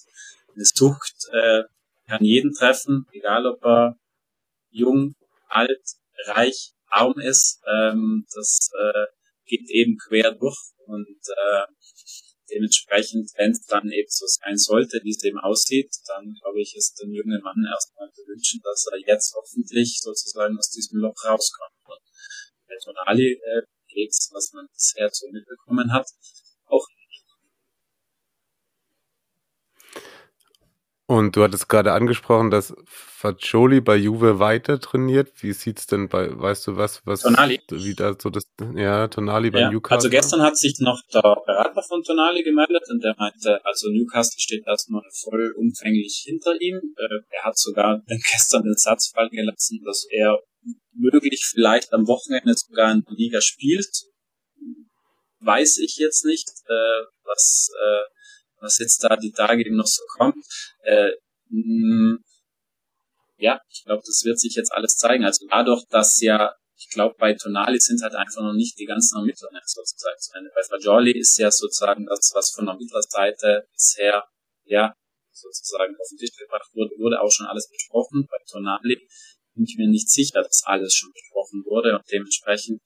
eine 0.55 0.65
Sucht 0.65 1.29
äh, 1.33 1.63
kann 2.07 2.25
jeden 2.25 2.55
treffen, 2.55 3.07
egal 3.13 3.47
ob 3.47 3.65
er 3.65 3.97
jung, 4.71 5.15
alt, 5.49 5.83
reich, 6.27 6.73
arm 6.87 7.19
ist. 7.19 7.61
Ähm, 7.67 8.27
das 8.35 8.71
äh, 8.79 9.07
geht 9.51 9.69
eben 9.69 9.99
quer 9.99 10.31
durch 10.39 10.57
und 10.87 11.19
äh, 11.27 11.67
dementsprechend, 12.51 13.31
wenn 13.37 13.51
es 13.51 13.67
dann 13.67 13.91
eben 13.91 14.09
so 14.09 14.27
sein 14.27 14.57
sollte, 14.57 15.01
wie 15.03 15.11
es 15.11 15.23
eben 15.25 15.39
aussieht, 15.39 15.91
dann 16.07 16.35
glaube 16.41 16.61
ich, 16.61 16.75
ist 16.77 16.95
dem 17.03 17.13
jungen 17.13 17.41
Mann 17.43 17.59
erstmal 17.67 18.11
zu 18.13 18.23
wünschen, 18.23 18.61
dass 18.63 18.87
er 18.93 18.99
jetzt 19.07 19.35
hoffentlich 19.35 19.99
sozusagen 20.01 20.57
aus 20.57 20.71
diesem 20.71 21.01
Loch 21.01 21.19
rauskommt. 21.25 21.75
Und 21.85 22.03
bei 22.67 22.75
Tonali 22.83 23.33
äh, 23.35 23.63
geht's, 23.89 24.31
was 24.33 24.53
man 24.53 24.67
bisher 24.73 25.11
so 25.13 25.27
mitbekommen 25.31 25.93
hat, 25.93 26.07
auch 26.67 26.87
Und 31.07 31.35
du 31.35 31.43
hattest 31.43 31.69
gerade 31.69 31.93
angesprochen, 31.93 32.53
dass 32.53 32.73
Fagioli 33.21 33.83
bei 33.83 33.97
Juve 33.97 34.39
weiter 34.39 34.81
trainiert. 34.81 35.31
Wie 35.43 35.53
sieht's 35.53 35.87
denn 35.87 36.09
bei, 36.09 36.31
weißt 36.33 36.69
du 36.69 36.77
was, 36.77 37.05
was, 37.05 37.21
Tonali. 37.21 37.61
wie 37.69 37.95
da 37.95 38.17
so 38.19 38.31
das, 38.31 38.45
ja, 38.75 39.09
Tonali 39.09 39.51
bei 39.51 39.61
ja, 39.61 39.71
Newcastle? 39.71 39.97
Also 39.97 40.09
gestern 40.09 40.41
hat 40.41 40.57
sich 40.57 40.79
noch 40.79 41.03
der 41.13 41.21
Berater 41.21 41.83
von 41.83 42.03
Tonali 42.03 42.43
gemeldet 42.43 42.83
und 42.89 43.05
der 43.05 43.15
meinte, 43.19 43.63
also 43.67 43.91
Newcastle 43.91 44.41
steht 44.41 44.67
erstmal 44.67 45.03
vollumfänglich 45.23 46.23
hinter 46.25 46.59
ihm. 46.63 46.77
Äh, 46.97 47.19
er 47.29 47.45
hat 47.45 47.59
sogar 47.59 48.03
gestern 48.33 48.63
den 48.63 48.77
Satz 48.77 49.13
fallen 49.15 49.31
gelassen, 49.31 49.81
dass 49.85 50.07
er 50.11 50.39
möglich 50.95 51.45
vielleicht 51.45 51.93
am 51.93 52.07
Wochenende 52.07 52.55
sogar 52.55 52.91
in 52.91 53.03
der 53.03 53.15
Liga 53.15 53.43
spielt. 53.43 53.91
Weiß 55.41 55.77
ich 55.77 55.97
jetzt 55.99 56.25
nicht, 56.25 56.49
äh, 56.49 57.03
was, 57.25 57.69
äh, 57.85 58.63
was 58.63 58.79
jetzt 58.79 59.05
da 59.05 59.17
die 59.17 59.33
Tage 59.33 59.61
eben 59.61 59.77
noch 59.77 59.87
so 59.87 60.03
kommt. 60.17 60.43
Äh, 60.85 61.11
ja, 63.41 63.61
ich 63.71 63.85
glaube, 63.85 64.03
das 64.05 64.23
wird 64.25 64.39
sich 64.39 64.55
jetzt 64.55 64.73
alles 64.73 64.97
zeigen. 64.97 65.25
Also 65.25 65.47
dadurch, 65.51 65.85
dass 65.89 66.21
ja, 66.21 66.55
ich 66.77 66.89
glaube, 66.91 67.15
bei 67.19 67.35
Tonali 67.35 67.79
sind 67.79 68.03
halt 68.03 68.15
einfach 68.15 68.43
noch 68.43 68.53
nicht 68.53 68.79
die 68.79 68.85
ganzen 68.85 69.17
Ermittler 69.19 69.49
sozusagen 69.65 70.19
zu 70.19 70.33
Ende. 70.37 70.51
Bei 70.55 70.63
Fagioli 70.63 71.19
ist 71.19 71.39
ja 71.39 71.51
sozusagen 71.51 72.07
das, 72.07 72.31
was 72.35 72.51
von 72.51 72.67
der 72.67 72.75
Ermittlerseite 72.75 73.67
bisher, 73.73 74.25
ja, 74.65 74.95
sozusagen 75.33 75.95
auf 75.97 76.09
den 76.11 76.19
Tisch 76.19 76.37
gebracht 76.37 76.69
wurde, 76.75 76.91
wurde 76.99 77.21
auch 77.21 77.31
schon 77.31 77.47
alles 77.47 77.69
besprochen. 77.69 78.27
Bei 78.31 78.37
Tonali 78.51 78.97
bin 79.55 79.65
ich 79.65 79.77
mir 79.77 79.89
nicht 79.89 80.11
sicher, 80.11 80.43
dass 80.43 80.63
alles 80.65 80.95
schon 80.95 81.11
besprochen 81.13 81.65
wurde 81.65 81.97
und 81.97 82.05
dementsprechend 82.13 82.81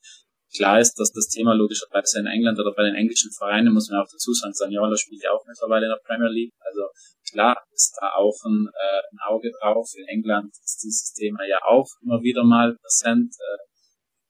klar 0.54 0.80
ist, 0.80 0.94
dass 0.94 1.12
das 1.12 1.28
Thema 1.28 1.54
logischerweise 1.54 2.20
in 2.20 2.26
England 2.26 2.58
oder 2.58 2.72
bei 2.72 2.84
den 2.84 2.94
englischen 2.94 3.32
Vereinen, 3.32 3.74
muss 3.74 3.90
man 3.90 4.00
auch 4.00 4.10
dazu 4.10 4.32
sagen, 4.32 4.54
Saniola 4.54 4.96
spielt 4.96 5.22
ja 5.22 5.30
auch 5.32 5.44
mittlerweile 5.46 5.86
in 5.86 5.92
der 5.92 6.02
Premier 6.06 6.30
League. 6.30 6.54
Also 6.60 6.88
klar 7.28 7.56
ist 7.72 7.96
da 8.00 8.14
auch 8.14 8.38
ein, 8.44 8.68
äh, 8.72 9.02
ein 9.12 9.18
Auge 9.26 9.50
drauf. 9.60 9.90
In 9.96 10.06
England 10.06 10.52
ist 10.64 10.82
dieses 10.84 11.12
Thema 11.12 11.44
ja 11.44 11.58
auch 11.66 11.88
immer 12.02 12.22
wieder 12.22 12.44
mal 12.44 12.76
präsent. 12.76 13.34
Äh, 13.34 13.74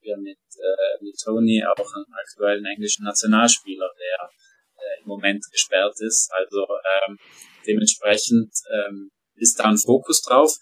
wir 0.04 0.16
mit, 0.18 0.38
äh, 0.56 1.04
mit 1.04 1.16
Tony 1.22 1.64
auch 1.64 1.94
einen 1.94 2.06
aktuellen 2.12 2.64
englischen 2.66 3.04
Nationalspieler, 3.04 3.88
der 3.98 4.28
äh, 4.76 5.00
im 5.00 5.08
Moment 5.08 5.44
gesperrt 5.50 5.96
ist. 6.00 6.30
Also 6.32 6.66
ähm, 7.08 7.18
dementsprechend 7.66 8.52
ähm, 8.70 9.10
ist 9.36 9.58
da 9.58 9.64
ein 9.64 9.78
Fokus 9.78 10.22
drauf. 10.22 10.56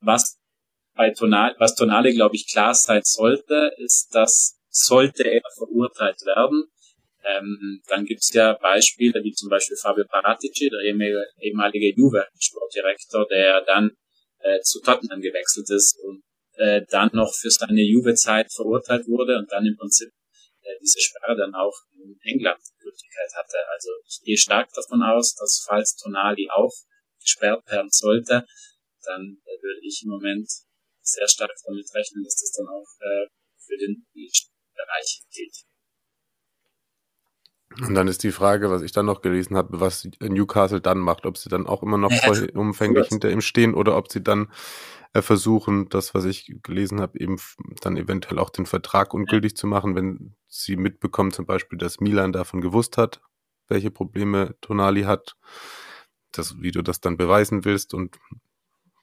Was 0.00 0.38
bei 0.94 1.10
Tonal, 1.10 1.54
was 1.58 1.74
Tonale, 1.74 2.12
glaube 2.12 2.36
ich, 2.36 2.48
klar 2.50 2.74
sein 2.74 3.02
sollte, 3.04 3.72
ist, 3.78 4.08
dass 4.12 4.59
sollte 4.70 5.24
er 5.24 5.42
verurteilt 5.56 6.20
werden, 6.24 6.70
ähm, 7.22 7.82
dann 7.88 8.04
gibt's 8.04 8.32
ja 8.32 8.54
Beispiele 8.54 9.22
wie 9.22 9.32
zum 9.32 9.50
Beispiel 9.50 9.76
Fabio 9.76 10.04
Paratici, 10.08 10.70
der 10.70 10.80
ehemalige 10.80 11.94
Juve-Sportdirektor, 11.94 13.26
der 13.28 13.62
dann 13.66 13.90
äh, 14.38 14.60
zu 14.60 14.80
Tottenham 14.80 15.20
gewechselt 15.20 15.68
ist 15.70 15.98
und 16.02 16.22
äh, 16.54 16.82
dann 16.88 17.10
noch 17.12 17.32
für 17.34 17.50
seine 17.50 17.82
Juve-Zeit 17.82 18.52
verurteilt 18.52 19.06
wurde 19.06 19.36
und 19.36 19.52
dann 19.52 19.66
im 19.66 19.76
Prinzip 19.76 20.10
äh, 20.62 20.78
diese 20.80 21.00
Sperre 21.00 21.36
dann 21.36 21.54
auch 21.54 21.76
in 21.94 22.18
England 22.22 22.60
Gültigkeit 22.78 23.30
hatte. 23.34 23.58
Also 23.70 23.90
ich 24.06 24.20
gehe 24.24 24.38
stark 24.38 24.70
davon 24.72 25.02
aus, 25.02 25.34
dass 25.34 25.64
falls 25.66 25.96
Tonali 25.96 26.48
auch 26.50 26.72
gesperrt 27.20 27.66
werden 27.70 27.90
sollte, 27.90 28.46
dann 29.04 29.36
äh, 29.44 29.62
würde 29.62 29.80
ich 29.82 30.02
im 30.04 30.10
Moment 30.10 30.48
sehr 31.02 31.28
stark 31.28 31.52
damit 31.66 31.86
rechnen, 31.94 32.24
dass 32.24 32.36
das 32.36 32.52
dann 32.56 32.68
auch 32.68 32.88
äh, 33.00 33.26
für 33.58 33.76
den 33.76 34.06
Bereich 34.86 35.22
gilt. 35.32 35.64
Und 37.86 37.94
dann 37.94 38.08
ist 38.08 38.24
die 38.24 38.32
Frage, 38.32 38.70
was 38.70 38.82
ich 38.82 38.92
dann 38.92 39.06
noch 39.06 39.22
gelesen 39.22 39.56
habe, 39.56 39.80
was 39.80 40.08
Newcastle 40.20 40.80
dann 40.80 40.98
macht, 40.98 41.24
ob 41.24 41.38
sie 41.38 41.48
dann 41.48 41.66
auch 41.66 41.82
immer 41.82 41.98
noch 41.98 42.12
vollumfänglich 42.12 43.08
hinter 43.08 43.30
ihm 43.30 43.40
stehen 43.40 43.74
oder 43.74 43.96
ob 43.96 44.10
sie 44.10 44.22
dann 44.22 44.48
äh, 45.12 45.22
versuchen, 45.22 45.88
das, 45.88 46.12
was 46.12 46.24
ich 46.24 46.52
gelesen 46.62 47.00
habe, 47.00 47.18
eben 47.20 47.36
dann 47.80 47.96
eventuell 47.96 48.40
auch 48.40 48.50
den 48.50 48.66
Vertrag 48.66 49.14
ungültig 49.14 49.52
ja. 49.52 49.56
zu 49.56 49.66
machen, 49.68 49.94
wenn 49.94 50.34
sie 50.48 50.76
mitbekommen 50.76 51.32
zum 51.32 51.46
Beispiel, 51.46 51.78
dass 51.78 52.00
Milan 52.00 52.32
davon 52.32 52.60
gewusst 52.60 52.96
hat, 52.96 53.20
welche 53.68 53.92
Probleme 53.92 54.56
Tonali 54.60 55.02
hat, 55.02 55.36
das, 56.32 56.60
wie 56.60 56.72
du 56.72 56.82
das 56.82 57.00
dann 57.00 57.16
beweisen 57.16 57.64
willst 57.64 57.94
und 57.94 58.18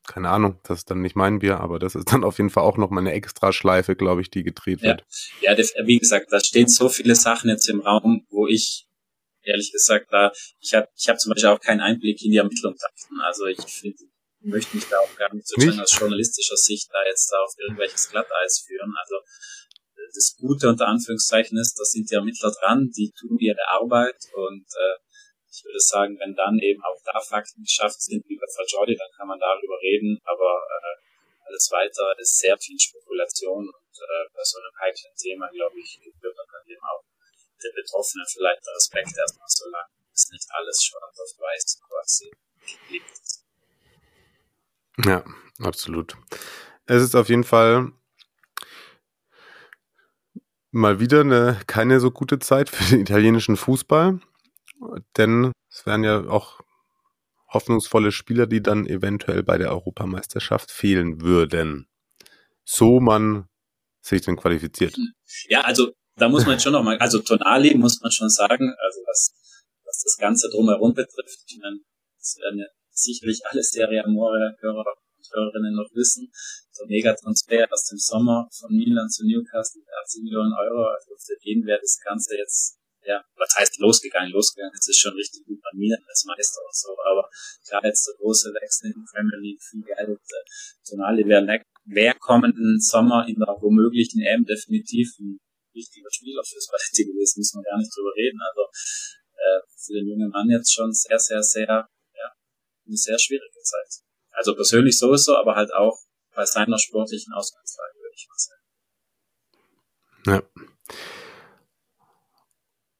keine 0.08 0.30
Ahnung, 0.30 0.60
das 0.64 0.80
ist 0.80 0.90
dann 0.90 1.02
nicht 1.02 1.16
mein 1.16 1.40
Bier, 1.40 1.60
aber 1.60 1.80
das 1.80 1.96
ist 1.96 2.12
dann 2.12 2.24
auf 2.24 2.38
jeden 2.38 2.50
Fall 2.50 2.64
auch 2.64 2.78
noch 2.78 2.90
mal 2.90 3.02
eine 3.02 3.14
extra 3.14 3.54
Schleife, 3.54 3.96
glaube 3.96 4.22
ich, 4.22 4.30
die 4.30 4.44
gedreht 4.44 4.82
wird. 4.82 5.06
Ja, 5.42 5.54
ja 5.54 5.58
wie 5.86 6.00
gesagt, 6.00 6.28
da 6.32 6.40
stehen 6.40 6.68
so 6.68 6.90
viele 6.90 7.16
Sachen 7.16 7.50
jetzt 7.50 7.70
im 7.70 7.82
Raum, 7.82 8.26
wo 8.30 8.48
ich 8.48 8.88
ehrlich 9.44 9.72
gesagt 9.72 10.08
da, 10.12 10.32
ich 10.60 10.74
habe 10.74 10.88
ich 10.96 11.08
hab 11.08 11.20
zum 11.20 11.32
Beispiel 11.32 11.50
auch 11.50 11.60
keinen 11.60 11.82
Einblick 11.82 12.24
in 12.24 12.32
die 12.32 12.38
Ermittlungsakten. 12.38 13.22
Also 13.22 13.46
ich 13.46 13.60
finde, 13.60 13.98
ich 14.40 14.48
möchte 14.48 14.76
mich 14.76 14.86
da 14.88 14.98
auch 15.00 15.16
gar 15.16 15.34
nicht 15.34 15.48
sozusagen 15.48 15.80
aus 15.80 15.98
journalistischer 15.98 16.58
Sicht 16.58 16.90
da 16.92 17.00
jetzt 17.08 17.32
da 17.32 17.38
auf 17.44 17.54
irgendwelches 17.58 18.10
Glatteis 18.10 18.64
führen. 18.66 18.94
Also 19.00 19.16
das 20.14 20.36
Gute 20.38 20.70
unter 20.70 20.88
Anführungszeichen 20.88 21.58
ist, 21.58 21.76
da 21.80 21.84
sind 21.84 22.10
die 22.10 22.16
Ermittler 22.16 22.52
dran, 22.62 22.90
die 22.96 23.12
tun 23.12 23.38
ihre 23.40 23.68
Arbeit 23.80 24.18
und 24.34 24.66
äh, 24.66 24.98
ich 25.52 25.66
würde 25.66 25.80
sagen, 25.80 26.18
wenn 26.20 26.36
dann 26.36 26.60
eben 26.60 26.82
auch 26.84 27.02
da 27.04 27.20
Fakten 27.20 27.64
geschafft 27.64 28.02
sind, 28.02 28.24
wie 28.28 28.37
bei 28.48 28.64
Fajoli, 28.64 28.96
dann 28.96 29.12
kann 29.16 29.28
man 29.28 29.40
darüber 29.40 29.78
reden, 29.82 30.20
aber 30.24 30.64
äh, 30.64 31.48
alles 31.48 31.70
weiter 31.72 32.16
ist 32.20 32.38
sehr 32.38 32.58
viel 32.58 32.80
Spekulation 32.80 33.68
und 33.68 33.94
äh, 34.00 34.26
bei 34.34 34.44
so 34.44 34.60
einem 34.60 34.72
heiklen 34.80 35.16
Thema, 35.16 35.50
glaube 35.50 35.80
ich, 35.80 36.00
wird 36.04 36.38
dann 36.38 36.68
eben 36.68 36.84
auch 36.84 37.04
der 37.62 37.72
Betroffene 37.76 38.24
vielleicht 38.28 38.66
der 38.66 38.76
Respekt 38.76 39.18
erstmal 39.18 39.48
so 39.48 39.70
lang, 39.70 39.88
bis 40.12 40.30
nicht 40.32 40.48
alles 40.52 40.84
schwarz 40.84 41.20
auf 41.20 41.40
weiß 41.40 41.82
quasi 41.88 42.32
liegt. 42.90 43.22
Ja, 45.06 45.24
absolut. 45.60 46.16
Es 46.86 47.02
ist 47.02 47.16
auf 47.16 47.30
jeden 47.30 47.44
Fall 47.44 47.92
mal 50.72 51.00
wieder 51.00 51.22
eine 51.22 51.60
keine 51.68 52.00
so 52.00 52.12
gute 52.12 52.40
Zeit 52.40 52.70
für 52.70 52.84
den 52.92 53.02
italienischen 53.02 53.58
Fußball 53.58 54.20
denn 55.18 55.52
es 55.70 55.86
wären 55.86 56.04
ja 56.04 56.28
auch 56.28 56.62
hoffnungsvolle 57.50 58.12
Spieler, 58.12 58.48
die 58.48 58.62
dann 58.62 58.86
eventuell 58.86 59.44
bei 59.44 59.58
der 59.58 59.72
Europameisterschaft 59.72 60.72
fehlen 60.72 61.22
würden. 61.22 61.88
So 62.64 63.00
man 63.00 63.48
sich 64.02 64.22
dann 64.22 64.36
qualifiziert. 64.36 64.98
Ja, 65.48 65.62
also 65.62 65.94
da 66.16 66.30
muss 66.30 66.46
man 66.46 66.60
schon 66.60 66.74
nochmal, 66.74 66.98
also 66.98 67.20
Tonali 67.20 67.76
muss 67.76 68.02
man 68.02 68.12
schon 68.12 68.30
sagen, 68.30 68.74
also 68.80 69.00
was, 69.06 69.34
was 69.86 70.02
das 70.04 70.18
Ganze 70.18 70.50
drumherum 70.50 70.94
betrifft, 70.94 71.44
ich 71.48 71.60
meine, 71.62 71.80
das 72.18 72.38
werden 72.42 72.60
ja 72.60 72.66
sicherlich 72.90 73.42
alle 73.46 73.62
Serie 73.62 74.04
Amore 74.04 74.56
Hörer 74.60 74.96
und 75.16 75.28
Hörerinnen 75.32 75.76
noch 75.76 75.90
wissen, 75.94 76.32
so 76.72 76.84
ein 76.84 76.90
Megatransfer 76.90 77.68
aus 77.72 77.86
dem 77.86 77.98
Sommer 77.98 78.50
von 78.52 78.76
Milan 78.76 79.10
zu 79.10 79.26
Newcastle, 79.26 79.82
80 80.06 80.24
Millionen 80.24 80.54
Euro, 80.54 80.90
also 80.90 81.14
für 81.18 81.38
den 81.46 81.66
wäre 81.66 81.80
das 81.80 82.00
Ganze 82.04 82.36
jetzt 82.36 82.80
ja, 83.08 83.24
was 83.40 83.56
heißt 83.58 83.80
losgegangen? 83.80 84.32
Losgegangen 84.32 84.74
ist 84.76 85.00
schon 85.00 85.14
richtig 85.14 85.46
gut 85.46 85.62
bei 85.64 85.72
mir 85.74 85.98
als 86.08 86.26
Meister 86.26 86.60
und 86.60 86.76
so, 86.76 86.92
aber 86.92 87.30
klar, 87.66 87.82
jetzt 87.86 88.06
der 88.08 88.16
große 88.20 88.52
Wechsel 88.54 88.92
in 88.92 89.00
die 89.00 89.08
Premier 89.08 89.40
League, 89.40 89.64
viel 89.64 89.82
Geld, 89.82 90.20
äh, 90.20 90.44
Tonali 90.84 91.26
wäre 91.26 91.48
wär 91.86 92.14
kommenden 92.20 92.80
Sommer 92.82 93.26
in 93.28 93.40
der 93.40 93.56
womöglichen 93.62 94.22
EM 94.22 94.44
definitiv 94.44 95.08
ein 95.20 95.40
wichtiger 95.74 96.12
Spieler 96.12 96.44
fürs 96.44 96.68
Balletti 96.68 97.06
gewesen, 97.06 97.40
müssen 97.40 97.62
wir 97.62 97.64
gar 97.64 97.78
nicht 97.78 97.96
drüber 97.96 98.12
reden, 98.18 98.40
also 98.44 98.64
äh, 99.40 99.62
für 99.80 99.94
den 99.94 100.08
jungen 100.08 100.30
Mann 100.30 100.50
jetzt 100.50 100.74
schon 100.74 100.92
sehr, 100.92 101.20
sehr, 101.20 101.42
sehr, 101.42 101.88
ja, 102.14 102.28
eine 102.86 102.98
sehr 102.98 103.18
schwierige 103.18 103.62
Zeit. 103.64 104.04
Also 104.32 104.54
persönlich 104.54 104.98
sowieso, 104.98 105.38
aber 105.38 105.56
halt 105.56 105.72
auch 105.74 105.98
bei 106.36 106.46
seiner 106.46 106.78
sportlichen 106.78 107.32
Ausgangslage, 107.34 107.96
würde 107.96 108.16
ich 108.16 108.28
mal 108.28 108.38
sagen. 108.38 108.64
Ja. 110.28 110.44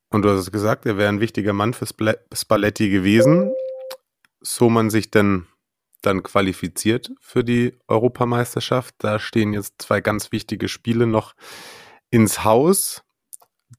Und 0.10 0.22
du 0.22 0.30
hast 0.30 0.40
es 0.40 0.52
gesagt, 0.52 0.86
er 0.86 0.98
wäre 0.98 1.10
ein 1.10 1.20
wichtiger 1.20 1.54
Mann 1.54 1.74
für 1.74 1.86
Spalletti 2.34 2.90
gewesen. 2.90 3.52
So 4.42 4.70
man 4.70 4.90
sich 4.90 5.12
denn 5.12 5.48
dann 6.02 6.24
qualifiziert 6.24 7.12
für 7.20 7.44
die 7.44 7.74
Europameisterschaft. 7.88 8.96
Da 9.00 9.20
stehen 9.20 9.54
jetzt 9.54 9.82
zwei 9.82 10.00
ganz 10.00 10.32
wichtige 10.32 10.70
Spiele 10.70 11.08
noch 11.08 11.36
ins 12.10 12.44
Haus, 12.44 13.04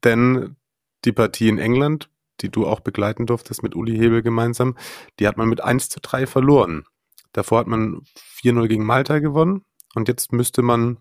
denn 0.04 0.56
die 1.04 1.12
Partie 1.12 1.48
in 1.48 1.58
England, 1.58 2.10
die 2.40 2.50
du 2.50 2.66
auch 2.66 2.80
begleiten 2.80 3.26
durftest 3.26 3.62
mit 3.62 3.74
Uli 3.74 3.96
Hebel 3.96 4.22
gemeinsam, 4.22 4.76
die 5.18 5.26
hat 5.26 5.36
man 5.36 5.48
mit 5.48 5.62
1 5.62 5.88
zu 5.88 6.00
3 6.00 6.26
verloren. 6.26 6.84
Davor 7.32 7.60
hat 7.60 7.66
man 7.66 8.02
4-0 8.42 8.68
gegen 8.68 8.84
Malta 8.84 9.18
gewonnen 9.20 9.64
und 9.94 10.08
jetzt 10.08 10.32
müsste 10.32 10.62
man 10.62 10.98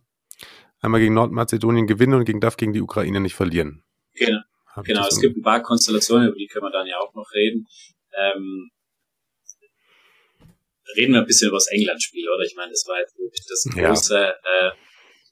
einmal 0.79 1.01
gegen 1.01 1.13
Nordmazedonien 1.13 1.87
gewinnen 1.87 2.13
und 2.13 2.25
gegen 2.25 2.39
darf 2.39 2.57
gegen 2.57 2.73
die 2.73 2.81
Ukraine 2.81 3.19
nicht 3.19 3.35
verlieren. 3.35 3.83
Genau. 4.13 4.41
Genau, 4.83 5.07
es 5.07 5.19
gibt 5.19 5.37
ein 5.37 5.41
paar 5.41 5.61
Konstellationen, 5.61 6.29
über 6.29 6.37
die 6.37 6.47
können 6.47 6.65
wir 6.65 6.71
dann 6.71 6.87
ja 6.87 6.97
auch 6.99 7.13
noch 7.13 7.29
reden. 7.33 7.65
Ähm, 8.15 8.69
reden 10.95 11.13
wir 11.13 11.21
ein 11.21 11.25
bisschen 11.25 11.49
über 11.49 11.57
das 11.57 11.67
England-Spiel, 11.67 12.27
oder? 12.29 12.43
Ich 12.43 12.55
meine, 12.55 12.71
das 12.71 12.85
war 12.87 12.99
jetzt 12.99 13.17
wirklich 13.17 13.45
das 13.47 13.63
große, 13.63 14.15
ja. 14.15 14.67
äh, 14.67 14.71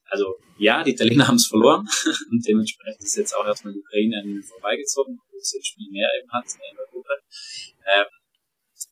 also 0.06 0.36
ja, 0.58 0.84
die 0.84 0.92
Italiener 0.92 1.28
haben 1.28 1.36
es 1.36 1.48
verloren 1.48 1.88
und 2.32 2.48
dementsprechend 2.48 3.04
ist 3.04 3.16
jetzt 3.16 3.34
auch 3.34 3.46
erstmal 3.46 3.74
die 3.74 3.80
Ukraine 3.80 4.20
an 4.22 4.30
ihnen 4.30 4.44
vorbeigezogen, 4.44 5.18
wo 5.32 5.38
es 5.38 5.52
das 5.52 5.66
Spiel 5.66 5.90
mehr 5.92 6.10
eben 6.20 6.32
hat 6.32 6.46
in 6.46 6.78
der 6.78 6.86
Gruppe. 6.88 7.14
Ähm, 7.88 8.06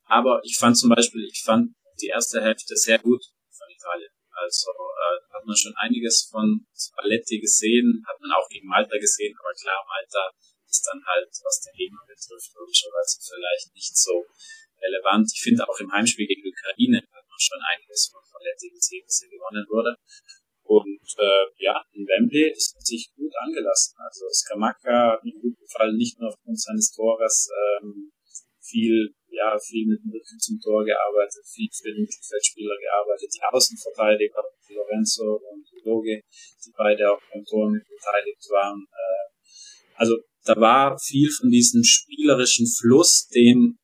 aber 0.06 0.42
ich 0.44 0.58
fand 0.58 0.78
zum 0.78 0.90
Beispiel, 0.90 1.26
ich 1.26 1.42
fand 1.44 1.72
die 2.02 2.08
erste 2.08 2.42
Hälfte 2.42 2.76
sehr 2.76 3.00
gut 3.00 3.24
von 3.50 3.68
Italien. 3.70 4.10
Also 4.34 4.72
äh, 4.72 5.18
hat 5.34 5.46
man 5.46 5.56
schon 5.56 5.74
einiges 5.78 6.28
von 6.30 6.66
Spalletti 6.76 7.40
gesehen, 7.40 8.04
hat 8.08 8.20
man 8.20 8.32
auch 8.32 8.48
gegen 8.50 8.68
Malta 8.68 8.98
gesehen, 8.98 9.36
aber 9.38 9.54
klar, 9.54 9.84
Malta 9.88 10.30
ist 10.66 10.84
dann 10.90 11.02
halt, 11.06 11.30
was 11.30 11.62
der 11.62 11.74
Gegner 11.74 12.02
betrifft, 12.08 12.50
logischerweise 12.58 13.22
vielleicht 13.22 13.74
nicht 13.74 13.96
so 13.96 14.26
relevant. 14.82 15.30
Ich 15.34 15.42
finde 15.42 15.64
auch 15.68 15.80
im 15.80 15.92
Heimspiel 15.92 16.28
gegen 16.28 16.44
Ukraine 16.50 16.98
hat 16.98 17.26
man 17.30 17.40
schon 17.40 17.62
einiges 17.62 18.10
von 18.12 18.22
Spalletti 18.26 18.70
gesehen, 18.70 19.06
dass 19.06 19.22
er 19.24 19.30
gewonnen 19.30 19.66
wurde. 19.70 19.96
Und 20.64 21.08
äh, 21.20 21.46
ja, 21.58 21.84
in 21.92 22.08
Wembley 22.08 22.50
ist 22.50 22.74
man 22.74 22.84
sich 22.84 23.12
gut 23.16 23.34
angelassen. 23.36 23.96
Also 24.00 24.26
Skamaka 24.32 25.14
hat 25.14 25.24
mir 25.24 25.38
gut 25.40 25.60
gefallen, 25.60 25.98
nicht 25.98 26.20
nur 26.20 26.30
aufgrund 26.30 26.60
seines 26.60 26.92
Tores, 26.92 27.50
ähm, 27.52 28.12
viel 28.62 29.14
ja, 29.34 29.58
viel 29.58 29.90
mit 29.90 30.00
dem 30.06 30.14
Rücken 30.14 30.40
zum 30.40 30.60
Tor 30.62 30.86
gearbeitet, 30.86 31.42
viel 31.50 31.70
für 31.74 31.90
den 31.90 32.06
Mittelfeldspieler 32.06 32.78
gearbeitet, 32.78 33.30
die 33.34 33.42
Außenverteidiger, 33.42 34.44
Lorenzo 34.70 35.42
und 35.52 35.66
Loge, 35.84 36.22
die 36.66 36.72
beide 36.78 37.12
auch 37.12 37.22
beim 37.32 37.44
Tor 37.44 37.70
mit 37.70 37.84
beteiligt 37.88 38.46
waren. 38.50 38.86
Äh, 38.92 39.24
also 39.96 40.18
da 40.46 40.56
war 40.60 40.98
viel 41.00 41.30
von 41.32 41.50
diesem 41.50 41.84
spielerischen 41.84 42.68
Fluss, 42.68 43.28
den, 43.28 43.78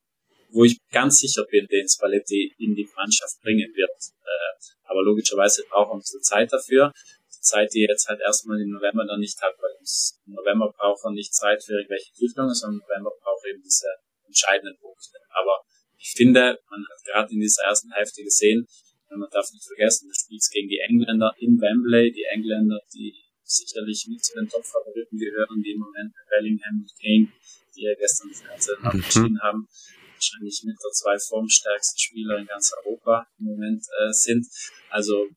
wo 0.52 0.64
ich 0.66 0.78
ganz 0.92 1.20
sicher 1.20 1.46
bin, 1.50 1.68
den 1.68 1.88
Spalletti 1.88 2.54
in 2.58 2.76
die 2.76 2.88
Mannschaft 2.96 3.40
bringen 3.42 3.72
wird. 3.76 3.98
Äh, 4.22 4.50
aber 4.84 5.04
logischerweise 5.04 5.64
braucht 5.70 5.92
er 5.92 5.98
ein 5.98 6.24
Zeit 6.24 6.52
dafür. 6.52 6.92
Die 7.32 7.42
Zeit, 7.42 7.74
die 7.74 7.86
er 7.86 7.92
jetzt 7.92 8.08
halt 8.08 8.20
erstmal 8.22 8.60
im 8.60 8.70
November 8.70 9.06
dann 9.06 9.20
nicht 9.20 9.40
hat, 9.42 9.56
weil 9.60 9.72
im 9.80 10.34
November 10.34 10.74
braucht 10.76 11.06
er 11.06 11.12
nicht 11.12 11.34
Zeit 11.34 11.64
für 11.64 11.74
irgendwelche 11.74 12.12
Prüfungen, 12.18 12.54
sondern 12.54 12.82
im 12.82 12.88
November 12.88 13.12
braucht 13.22 13.46
er 13.46 13.52
eben 13.52 13.64
diese 13.64 13.88
entscheidenden 14.30 14.78
Punkte. 14.78 15.18
Aber 15.34 15.65
ich 15.98 16.13
finde, 16.15 16.58
man 16.70 16.86
hat 16.86 17.02
gerade 17.04 17.34
in 17.34 17.42
dieser 17.42 17.65
ersten 17.65 17.92
Hälfte 17.92 18.24
gesehen, 18.24 18.65
man 19.10 19.30
darf 19.32 19.50
nicht 19.52 19.65
vergessen, 19.65 20.08
du 20.08 20.13
spielst 20.13 20.52
gegen 20.54 20.70
die 20.70 20.80
Engländer 20.80 21.34
in 21.39 21.60
Wembley, 21.60 22.12
die 22.12 22.26
Engländer, 22.30 22.80
die 22.94 23.15
sicherlich 23.42 24.06
nicht 24.08 24.24
zu 24.24 24.38
den 24.38 24.48
Top-Favoriten 24.48 25.18
gehören, 25.18 25.62
die 25.65 25.74
im 25.74 25.80
Moment 25.80 26.13
Bellingham 26.30 26.86
und 26.86 26.92
Kane, 27.02 27.34
die 27.76 27.82
ja 27.82 27.96
gestern 27.98 28.30
das 28.30 28.44
Ganze 28.46 28.78
mhm. 28.78 29.02
entschieden 29.02 29.39
haben, 29.42 29.68
wahrscheinlich 30.13 30.62
mit 30.65 30.78
der 30.78 30.92
zwei 30.92 31.18
formstärksten 31.18 31.98
Spieler 31.98 32.38
in 32.38 32.46
ganz 32.46 32.72
Europa 32.86 33.26
im 33.39 33.46
Moment 33.46 33.82
äh, 33.82 34.12
sind. 34.12 34.46
Also 34.89 35.28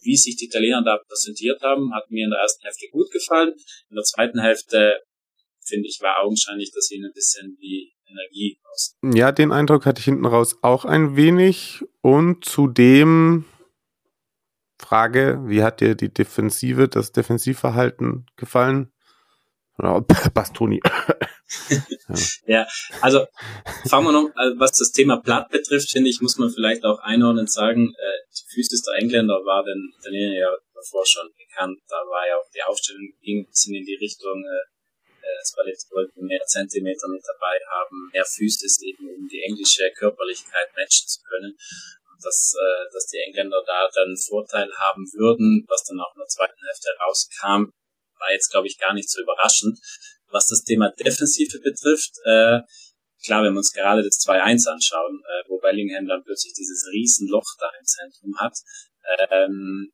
wie 0.00 0.16
sich 0.16 0.36
die 0.36 0.46
Italiener 0.46 0.82
da 0.82 0.98
präsentiert 0.98 1.60
haben, 1.62 1.94
hat 1.94 2.10
mir 2.10 2.24
in 2.24 2.30
der 2.30 2.40
ersten 2.40 2.62
Hälfte 2.62 2.88
gut 2.90 3.10
gefallen. 3.10 3.54
In 3.90 3.96
der 3.96 4.04
zweiten 4.04 4.40
Hälfte, 4.40 4.98
finde 5.64 5.88
ich, 5.88 5.98
war 6.00 6.22
augenscheinlich, 6.22 6.72
dass 6.72 6.90
ihnen 6.90 7.06
ein 7.06 7.14
bisschen 7.14 7.56
die 7.60 7.92
Energie 8.06 8.58
aus. 8.70 8.96
Ja, 9.02 9.32
den 9.32 9.52
Eindruck 9.52 9.86
hatte 9.86 10.00
ich 10.00 10.04
hinten 10.04 10.26
raus 10.26 10.56
auch 10.62 10.84
ein 10.84 11.16
wenig. 11.16 11.84
Und 12.00 12.44
zudem 12.44 13.44
Frage, 14.78 15.40
wie 15.46 15.62
hat 15.62 15.80
dir 15.80 15.94
die 15.94 16.12
Defensive, 16.12 16.88
das 16.88 17.12
Defensivverhalten 17.12 18.26
gefallen? 18.36 18.92
Bastoni. 20.34 20.80
ja. 21.68 22.16
ja, 22.46 22.66
also 23.00 23.26
fangen 23.88 24.06
wir 24.06 24.12
noch, 24.12 24.30
also 24.34 24.58
was 24.58 24.72
das 24.72 24.92
Thema 24.92 25.18
Platt 25.18 25.50
betrifft, 25.50 25.90
finde 25.90 26.10
ich, 26.10 26.20
muss 26.20 26.38
man 26.38 26.50
vielleicht 26.50 26.84
auch 26.84 26.98
einordnen 27.00 27.46
sagen, 27.46 27.88
äh, 27.88 28.18
die 28.36 28.54
Physis 28.54 28.82
der 28.82 29.02
Engländer 29.02 29.34
war 29.44 29.64
den 29.64 29.92
Italiener 29.98 30.34
ja 30.34 30.48
davor 30.74 31.04
schon 31.06 31.28
bekannt. 31.36 31.78
Da 31.88 31.96
war 31.96 32.26
ja 32.28 32.36
auch 32.36 32.48
die 32.54 32.62
Aufstellung 32.62 33.08
ging 33.22 33.42
ein 33.42 33.46
bisschen 33.46 33.74
in 33.74 33.84
die 33.84 33.96
Richtung, 33.96 34.44
äh, 34.44 34.66
war 35.56 35.66
jetzt 35.66 35.90
wollten 35.90 36.26
mehr 36.26 36.42
Zentimeter 36.46 37.08
mit 37.08 37.22
dabei 37.26 37.58
haben, 37.70 38.10
mehr 38.12 38.24
Physis 38.24 38.80
eben, 38.82 39.08
um 39.08 39.28
die 39.28 39.42
englische 39.42 39.90
Körperlichkeit 39.96 40.68
matchen 40.76 41.06
zu 41.06 41.20
können. 41.22 41.56
Dass, 42.22 42.54
äh, 42.54 42.84
dass 42.92 43.06
die 43.06 43.18
Engländer 43.18 43.62
da 43.66 43.88
dann 43.92 44.16
Vorteil 44.16 44.70
haben 44.78 45.04
würden, 45.12 45.64
was 45.66 45.82
dann 45.82 45.98
auch 45.98 46.14
in 46.14 46.20
der 46.20 46.28
zweiten 46.28 46.60
Hälfte 46.64 46.90
rauskam, 47.02 47.72
war 48.18 48.32
jetzt, 48.32 48.50
glaube 48.50 48.68
ich, 48.68 48.78
gar 48.78 48.94
nicht 48.94 49.10
so 49.10 49.20
überraschend. 49.20 49.78
Was 50.30 50.46
das 50.46 50.62
Thema 50.62 50.90
Defensive 50.90 51.58
betrifft, 51.58 52.14
äh, 52.24 52.60
klar, 53.26 53.42
wenn 53.42 53.54
wir 53.54 53.58
uns 53.58 53.72
gerade 53.72 54.02
das 54.04 54.20
2-1 54.22 54.68
anschauen, 54.68 55.20
äh, 55.26 55.48
wo 55.48 55.58
Bellingham 55.58 56.06
dann 56.06 56.22
plötzlich 56.22 56.54
dieses 56.54 56.86
Riesenloch 56.92 57.56
da 57.58 57.70
im 57.78 57.84
Zentrum 57.84 58.38
hat, 58.38 58.54
ähm, 59.30 59.92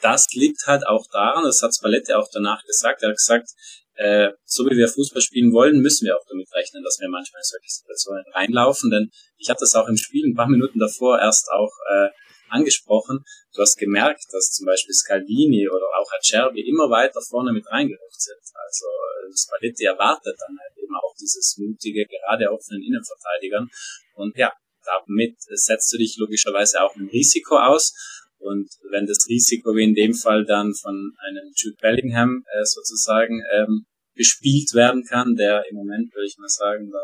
das 0.00 0.26
liegt 0.32 0.66
halt 0.66 0.86
auch 0.86 1.06
daran, 1.10 1.44
das 1.44 1.62
hat 1.62 1.74
Spalletti 1.74 2.12
auch 2.12 2.28
danach 2.32 2.62
gesagt, 2.64 3.02
er 3.02 3.10
hat 3.10 3.16
gesagt, 3.16 3.50
äh, 3.94 4.30
so 4.44 4.64
wie 4.64 4.76
wir 4.76 4.88
Fußball 4.88 5.20
spielen 5.20 5.52
wollen, 5.52 5.80
müssen 5.80 6.06
wir 6.06 6.16
auch 6.16 6.24
damit 6.28 6.48
rechnen, 6.54 6.82
dass 6.82 6.98
wir 7.00 7.08
manchmal 7.08 7.40
in 7.40 7.50
solche 7.50 7.68
Situationen 7.68 8.24
reinlaufen. 8.32 8.90
Denn 8.90 9.10
ich 9.36 9.50
habe 9.50 9.60
das 9.60 9.74
auch 9.74 9.88
im 9.88 9.96
Spiel 9.96 10.26
ein 10.26 10.34
paar 10.34 10.48
Minuten 10.48 10.78
davor 10.78 11.18
erst 11.18 11.48
auch 11.50 11.72
äh, 11.90 12.08
angesprochen. 12.48 13.24
Du 13.54 13.62
hast 13.62 13.76
gemerkt, 13.76 14.24
dass 14.30 14.52
zum 14.52 14.66
Beispiel 14.66 14.94
Scalvini 14.94 15.68
oder 15.68 15.86
auch 15.98 16.10
Acerbi 16.18 16.60
immer 16.68 16.90
weiter 16.90 17.20
vorne 17.20 17.52
mit 17.52 17.66
reingerückt 17.66 18.20
sind. 18.20 18.42
Also 18.54 18.86
äh, 18.86 19.32
Spalletti 19.36 19.84
erwartet 19.84 20.36
dann 20.38 20.56
halt 20.60 20.76
eben 20.76 20.94
auch 20.96 21.14
dieses 21.20 21.56
mutige, 21.58 22.06
gerade 22.06 22.50
offenen 22.50 22.82
Innenverteidigern. 22.82 23.68
Und 24.14 24.36
ja, 24.36 24.52
damit 24.84 25.36
setzt 25.40 25.92
du 25.92 25.98
dich 25.98 26.16
logischerweise 26.18 26.82
auch 26.82 26.94
ein 26.96 27.08
Risiko 27.08 27.56
aus. 27.56 27.94
Und 28.42 28.68
wenn 28.90 29.06
das 29.06 29.26
Risiko 29.28 29.74
wie 29.74 29.84
in 29.84 29.94
dem 29.94 30.14
Fall 30.14 30.44
dann 30.44 30.74
von 30.74 31.12
einem 31.28 31.52
Jude 31.56 31.76
Bellingham 31.80 32.44
äh, 32.52 32.64
sozusagen 32.64 33.42
ähm, 33.52 33.86
bespielt 34.14 34.74
werden 34.74 35.04
kann, 35.04 35.34
der 35.36 35.64
im 35.70 35.76
Moment, 35.76 36.12
würde 36.14 36.26
ich 36.26 36.36
mal 36.38 36.48
sagen, 36.48 36.90
der 36.90 37.00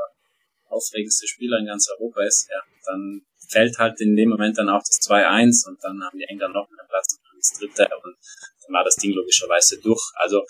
aufregendste 0.69 1.27
Spieler 1.27 1.59
in 1.59 1.67
ganz 1.67 1.89
Europa 1.99 2.23
ist, 2.25 2.49
ja, 2.51 2.61
dann 2.87 3.23
fällt 3.49 3.79
halt 3.79 4.01
in 4.01 4.17
dem 4.17 4.29
Moment 4.29 4.59
dann 4.59 4.69
auch 4.69 4.83
das 4.83 5.01
2-1 5.01 5.69
und 5.69 5.79
dann 5.83 6.03
haben 6.03 6.19
die 6.19 6.25
Engländer 6.25 6.61
noch 6.61 6.69
einen 6.69 6.89
Platz 6.89 7.17
und 7.17 7.39
das 7.39 7.59
dritte 7.59 7.89
und 8.05 8.17
dann 8.67 8.75
war 8.75 8.85
das 8.85 8.97
Ding 8.97 9.13
logischerweise 9.13 9.81
durch. 9.81 10.03
Also 10.17 10.43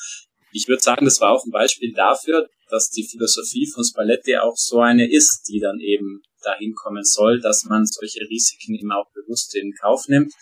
ich 0.53 0.66
würde 0.66 0.83
sagen, 0.83 1.05
das 1.05 1.20
war 1.20 1.33
auch 1.33 1.44
ein 1.44 1.53
Beispiel 1.53 1.92
dafür, 1.92 2.48
dass 2.68 2.90
die 2.90 3.07
Philosophie 3.07 3.70
von 3.72 3.85
Spalletti 3.85 4.37
auch 4.37 4.57
so 4.57 4.81
eine 4.81 5.11
ist, 5.11 5.48
die 5.48 5.61
dann 5.61 5.79
eben 5.81 6.22
dahin 6.42 6.74
kommen 6.74 7.05
soll, 7.05 7.40
dass 7.40 7.64
man 7.64 7.85
solche 7.87 8.20
Risiken 8.20 8.74
eben 8.74 8.92
auch 8.92 9.11
bewusst 9.12 9.55
in 9.57 9.72
Kauf 9.81 10.09
nimmt. 10.09 10.33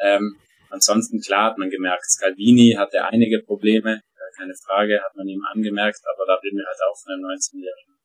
Ähm, 0.00 0.36
ansonsten, 0.70 1.20
klar, 1.20 1.50
hat 1.50 1.58
man 1.58 1.70
gemerkt, 1.70 2.04
Scalvini 2.04 2.74
hatte 2.76 3.04
einige 3.04 3.42
Probleme, 3.42 3.96
äh, 3.96 4.36
keine 4.36 4.54
Frage, 4.54 5.00
hat 5.02 5.14
man 5.16 5.28
ihm 5.28 5.42
angemerkt, 5.52 6.00
aber 6.14 6.26
da 6.26 6.34
reden 6.34 6.58
wir 6.58 6.66
halt 6.66 6.80
auch 6.88 6.98
von 7.02 7.12
einem 7.14 7.24
19-jährigen 7.24 7.96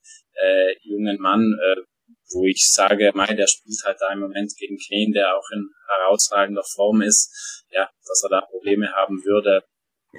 äh, 0.41 0.75
jungen 0.83 1.17
Mann, 1.19 1.57
äh, 1.61 1.81
wo 2.33 2.45
ich 2.45 2.69
sage, 2.71 3.11
Mai, 3.13 3.33
der 3.33 3.47
spielt 3.47 3.83
halt 3.83 3.97
da 3.99 4.13
im 4.13 4.19
Moment 4.19 4.51
gegen 4.57 4.77
Kane, 4.77 5.11
der 5.13 5.35
auch 5.35 5.49
in 5.53 5.69
herausragender 5.87 6.63
Form 6.63 7.01
ist, 7.01 7.65
ja, 7.71 7.89
dass 8.05 8.23
er 8.23 8.29
da 8.29 8.41
Probleme 8.41 8.91
haben 8.93 9.23
würde, 9.23 9.63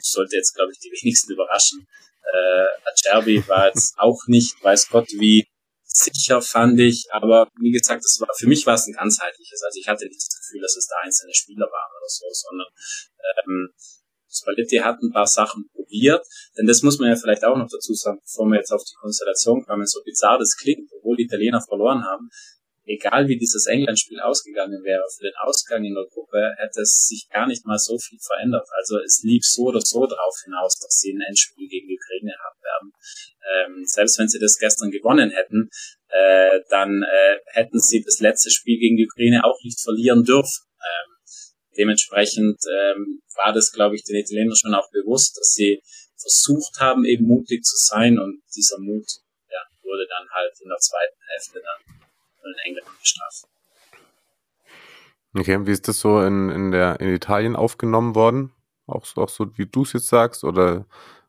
sollte 0.01 0.37
jetzt, 0.37 0.55
glaube 0.55 0.73
ich, 0.73 0.79
die 0.79 0.91
wenigsten 0.91 1.33
überraschen. 1.33 1.87
Äh, 2.33 2.67
Acerbi 2.91 3.47
war 3.49 3.67
jetzt 3.67 3.99
auch 3.99 4.21
nicht, 4.27 4.63
weiß 4.63 4.89
Gott, 4.89 5.09
wie 5.13 5.47
sicher, 5.95 6.41
fand 6.43 6.79
ich. 6.81 7.07
Aber 7.11 7.49
wie 7.61 7.71
gesagt, 7.71 8.05
das 8.05 8.19
war, 8.21 8.29
für 8.37 8.49
mich 8.49 8.67
war 8.67 8.75
es 8.75 8.87
ein 8.87 8.95
ganzheitliches. 8.95 9.63
Also 9.63 9.79
ich 9.79 9.89
hatte 9.89 10.07
nicht 10.07 10.21
das 10.21 10.41
Gefühl, 10.41 10.61
dass 10.63 10.77
es 10.77 10.87
da 10.87 10.97
einzelne 11.03 11.35
Spieler 11.35 11.67
waren 11.67 11.93
oder 11.99 12.09
so, 12.09 12.27
sondern 12.31 12.69
ähm, 13.47 13.71
Spalletti 14.33 14.77
hat 14.79 14.97
ein 15.03 15.13
paar 15.13 15.27
Sachen 15.27 15.69
probiert, 15.75 16.27
denn 16.57 16.67
das 16.67 16.83
muss 16.83 16.99
man 16.99 17.11
ja 17.11 17.17
vielleicht 17.17 17.45
auch 17.45 17.57
noch 17.57 17.69
dazu 17.71 17.93
sagen, 17.93 18.19
bevor 18.25 18.47
wir 18.47 18.57
jetzt 18.57 18.73
auf 18.73 18.83
die 18.83 18.95
Konstellation 18.95 19.63
kommen, 19.65 19.87
so 19.87 20.01
bizarr 20.03 20.39
das 20.39 20.57
klingt, 20.57 20.91
obwohl 20.97 21.17
die 21.17 21.25
Italiener 21.25 21.61
verloren 21.61 22.05
haben, 22.05 22.31
egal 22.85 23.29
wie 23.29 23.39
dieses 23.39 23.67
England-Spiel 23.67 24.21
ausgegangen 24.21 24.83
wäre, 24.83 25.05
für 25.17 25.25
den 25.25 25.37
Ausgang 25.43 25.85
in 25.85 25.95
der 25.95 26.07
Gruppe 26.11 26.55
hätte 26.59 26.83
es 26.83 27.07
sich 27.07 27.29
gar 27.31 27.47
nicht 27.47 27.65
mal 27.65 27.79
so 27.79 27.99
viel 27.99 28.19
verändert. 28.19 28.67
Also 28.77 28.99
es 28.99 29.23
lief 29.23 29.45
so 29.45 29.69
oder 29.69 29.81
so 29.81 30.07
darauf 30.07 30.35
hinaus, 30.45 30.79
dass 30.79 30.99
sie 30.99 31.13
ein 31.13 31.21
Endspiel 31.21 31.69
gegen 31.69 31.89
die 31.89 31.99
Ukraine 31.99 32.35
haben 32.43 32.63
werden. 32.63 32.93
Ähm, 33.43 33.85
selbst 33.87 34.19
wenn 34.19 34.29
sie 34.29 34.39
das 34.39 34.59
gestern 34.59 34.91
gewonnen 34.91 35.31
hätten, 35.31 35.71
äh, 36.09 36.61
dann 36.71 37.03
äh, 37.03 37.39
hätten 37.47 37.79
sie 37.79 38.03
das 38.03 38.21
letzte 38.21 38.51
Spiel 38.51 38.79
gegen 38.79 38.97
die 38.97 39.07
Ukraine 39.07 39.45
auch 39.45 39.59
nicht 39.63 39.81
verlieren 39.81 40.25
dürfen. 40.25 40.67
Ähm, 40.79 41.11
dementsprechend 41.77 42.59
ähm, 42.69 43.23
war 43.37 43.53
das, 43.53 43.73
glaube 43.73 43.95
ich, 43.95 44.05
den 44.05 44.17
Italienern 44.17 44.57
schon 44.57 44.75
auch 44.75 44.91
bewusst, 44.91 45.37
dass 45.39 45.53
sie 45.53 45.81
versucht 46.21 46.79
haben, 46.79 47.05
eben 47.05 47.27
mutig 47.27 47.65
zu 47.65 47.77
sein 47.77 48.19
und 48.19 48.43
dieser 48.55 48.79
Mut 48.79 49.07
ja, 49.51 49.59
wurde 49.83 50.07
dann 50.09 50.29
halt 50.31 50.53
in 50.63 50.69
der 50.69 50.79
zweiten 50.79 51.19
Hälfte 51.27 51.63
dann 51.63 52.12
in 52.45 52.59
England 52.65 52.87
bestraft. 53.01 53.45
Okay, 55.35 55.67
wie 55.67 55.71
ist 55.71 55.89
das 55.89 55.99
so 55.99 56.21
in, 56.21 56.51
in, 56.51 56.71
der, 56.73 57.01
in 57.01 57.15
Italien 57.15 57.57
aufgenommen 57.57 58.15
worden? 58.15 58.53
Auch, 58.87 59.05
auch 59.17 59.29
so, 59.29 59.57
wie 59.57 59.67
du 59.67 59.83
es 59.83 59.95
jetzt 59.95 60.09
sagst? 60.09 60.45
Oder 60.45 60.87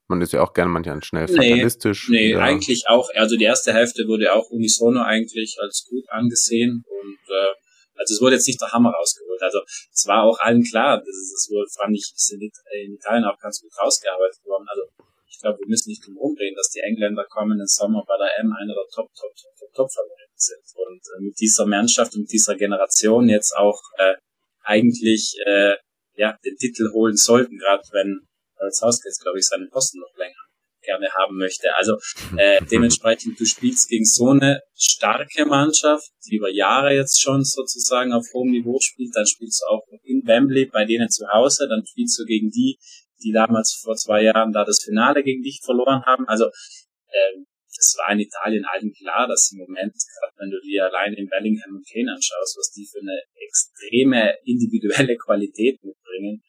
Man 0.08 0.22
ist 0.22 0.34
ja 0.34 0.42
auch 0.42 0.54
gerne 0.54 0.70
manchmal 0.70 1.02
schnell 1.04 1.28
fatalistisch. 1.28 2.10
Nee, 2.10 2.34
nee 2.34 2.36
eigentlich 2.36 2.86
auch. 2.88 3.10
Also 3.16 3.38
die 3.38 3.46
erste 3.46 3.74
Hälfte 3.74 4.04
wurde 4.08 4.34
auch 4.34 4.50
unisono 4.50 5.02
eigentlich 5.02 5.58
als 5.62 5.86
gut 5.90 6.04
angesehen 6.10 6.84
und 6.88 7.20
äh, 7.30 7.54
also 7.96 8.16
es 8.16 8.22
wurde 8.22 8.36
jetzt 8.36 8.48
nicht 8.48 8.60
der 8.60 8.72
Hammer 8.72 8.92
rausgeholt. 8.92 9.42
Also 9.42 9.60
es 9.94 10.06
war 10.08 10.24
auch 10.24 10.40
allen 10.40 10.64
klar, 10.64 10.98
das, 10.98 11.08
ist, 11.08 11.32
das 11.34 11.48
wurde, 11.50 11.70
fand 11.70 11.96
ich, 11.96 12.12
ist 12.14 12.34
in, 12.34 12.96
Italien 12.96 13.24
auch 13.24 13.40
ganz 13.40 13.62
gut 13.62 13.72
rausgearbeitet 13.80 14.44
worden. 14.44 14.66
Also 14.68 14.82
ich 15.30 15.40
glaube, 15.40 15.60
wir 15.60 15.68
müssen 15.68 15.90
nicht 15.90 16.06
drum 16.06 16.18
rumreden, 16.18 16.56
dass 16.56 16.70
die 16.70 16.82
Engländer 16.82 17.26
kommenden 17.26 17.68
Sommer 17.68 18.04
bei 18.06 18.18
der 18.18 18.40
M 18.40 18.52
einer 18.52 18.74
der 18.74 18.88
Top, 18.94 19.14
Top, 19.14 19.32
Top, 19.36 19.56
Top, 19.58 19.74
Top 19.74 19.90
Favoriten 19.94 20.23
sind. 20.44 20.64
Und 20.76 21.02
äh, 21.18 21.22
mit 21.22 21.40
dieser 21.40 21.66
Mannschaft 21.66 22.16
und 22.16 22.32
dieser 22.32 22.56
Generation 22.56 23.30
jetzt 23.30 23.56
auch 23.56 23.82
äh, 23.98 24.16
eigentlich 24.64 25.36
äh, 25.46 25.76
ja 26.16 26.38
den 26.46 26.58
Titel 26.58 26.92
holen 26.92 27.16
sollten, 27.18 27.58
gerade 27.58 27.84
wenn 27.92 28.28
als 28.58 28.82
Hauskreis, 28.82 29.20
glaube 29.20 29.40
ich, 29.40 29.46
seinen 29.46 29.70
Posten 29.70 30.00
noch 30.00 30.16
länger 30.18 30.36
gerne 30.84 31.10
haben 31.14 31.38
möchte. 31.38 31.76
Also 31.76 31.98
äh, 32.38 32.64
dementsprechend, 32.72 33.40
du 33.40 33.46
spielst 33.46 33.90
gegen 33.90 34.06
so 34.06 34.30
eine 34.30 34.62
starke 34.76 35.46
Mannschaft, 35.46 36.10
die 36.26 36.36
über 36.36 36.50
Jahre 36.50 36.94
jetzt 36.94 37.22
schon 37.22 37.44
sozusagen 37.44 38.14
auf 38.14 38.26
hohem 38.34 38.52
Niveau 38.52 38.80
spielt, 38.82 39.16
dann 39.16 39.26
spielst 39.26 39.62
du 39.62 39.74
auch 39.74 39.84
in 40.04 40.22
Wembley 40.26 40.66
bei 40.66 40.86
denen 40.86 41.10
zu 41.10 41.28
Hause, 41.32 41.68
dann 41.70 41.86
spielst 41.86 42.20
du 42.20 42.26
gegen 42.26 42.50
die, 42.50 42.78
die 43.24 43.32
damals 43.32 43.80
vor 43.82 43.96
zwei 43.96 44.24
Jahren 44.24 44.52
da 44.52 44.66
das 44.66 44.84
Finale 44.84 45.24
gegen 45.24 45.42
dich 45.42 45.62
verloren 45.64 46.04
haben. 46.06 46.28
Also 46.28 46.46
äh, 46.46 47.44
es 47.84 47.98
war 48.00 48.12
in 48.14 48.24
Italien 48.24 48.66
allen 48.66 48.92
klar, 48.94 49.28
dass 49.28 49.52
im 49.52 49.60
Moment, 49.60 49.92
gerade 49.92 50.36
wenn 50.38 50.50
du 50.50 50.60
dir 50.62 50.86
allein 50.88 51.14
in 51.14 51.28
Bellingham 51.28 51.76
und 51.76 51.86
Kane 51.88 52.16
anschaust, 52.16 52.56
was 52.58 52.72
die 52.72 52.88
für 52.88 53.00
eine 53.04 53.20
extreme 53.36 54.40
individuelle 54.46 55.18
Qualität 55.24 55.84
mitbringen, 55.84 56.42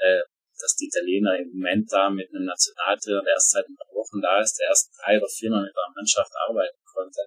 äh, 0.00 0.20
dass 0.60 0.76
die 0.76 0.86
Italiener 0.86 1.36
im 1.38 1.50
Moment 1.50 1.90
da 1.90 2.08
mit 2.08 2.30
einem 2.30 2.44
Nationaltrainer, 2.44 3.22
der 3.24 3.34
erst 3.34 3.50
seit 3.50 3.66
ein 3.66 3.76
paar 3.76 3.94
Wochen 3.96 4.20
da 4.22 4.40
ist, 4.40 4.54
der 4.60 4.68
erst 4.68 4.94
drei 5.00 5.18
oder 5.18 5.28
viermal 5.28 5.64
mit 5.64 5.74
der 5.74 5.92
Mannschaft 5.96 6.30
arbeiten 6.46 6.78
konnte, 6.86 7.20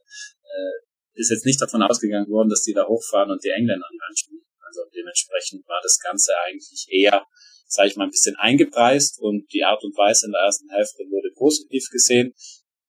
äh, 0.45 0.75
ist 1.15 1.31
jetzt 1.31 1.45
nicht 1.45 1.61
davon 1.61 1.81
ausgegangen 1.81 2.29
worden, 2.29 2.49
dass 2.49 2.63
die 2.63 2.73
da 2.73 2.87
hochfahren 2.87 3.31
und 3.31 3.43
die 3.43 3.49
Engländer 3.49 3.85
an 3.85 3.95
die 3.95 4.39
Also 4.59 4.81
dementsprechend 4.93 5.67
war 5.67 5.79
das 5.81 5.99
Ganze 5.99 6.33
eigentlich 6.45 6.87
eher, 6.89 7.25
sage 7.67 7.89
ich 7.89 7.95
mal, 7.95 8.05
ein 8.05 8.11
bisschen 8.11 8.35
eingepreist 8.35 9.19
und 9.19 9.51
die 9.51 9.63
Art 9.63 9.83
und 9.83 9.95
Weise 9.97 10.27
in 10.27 10.31
der 10.31 10.41
ersten 10.41 10.69
Hälfte 10.69 11.03
wurde 11.09 11.31
positiv 11.35 11.87
gesehen. 11.91 12.33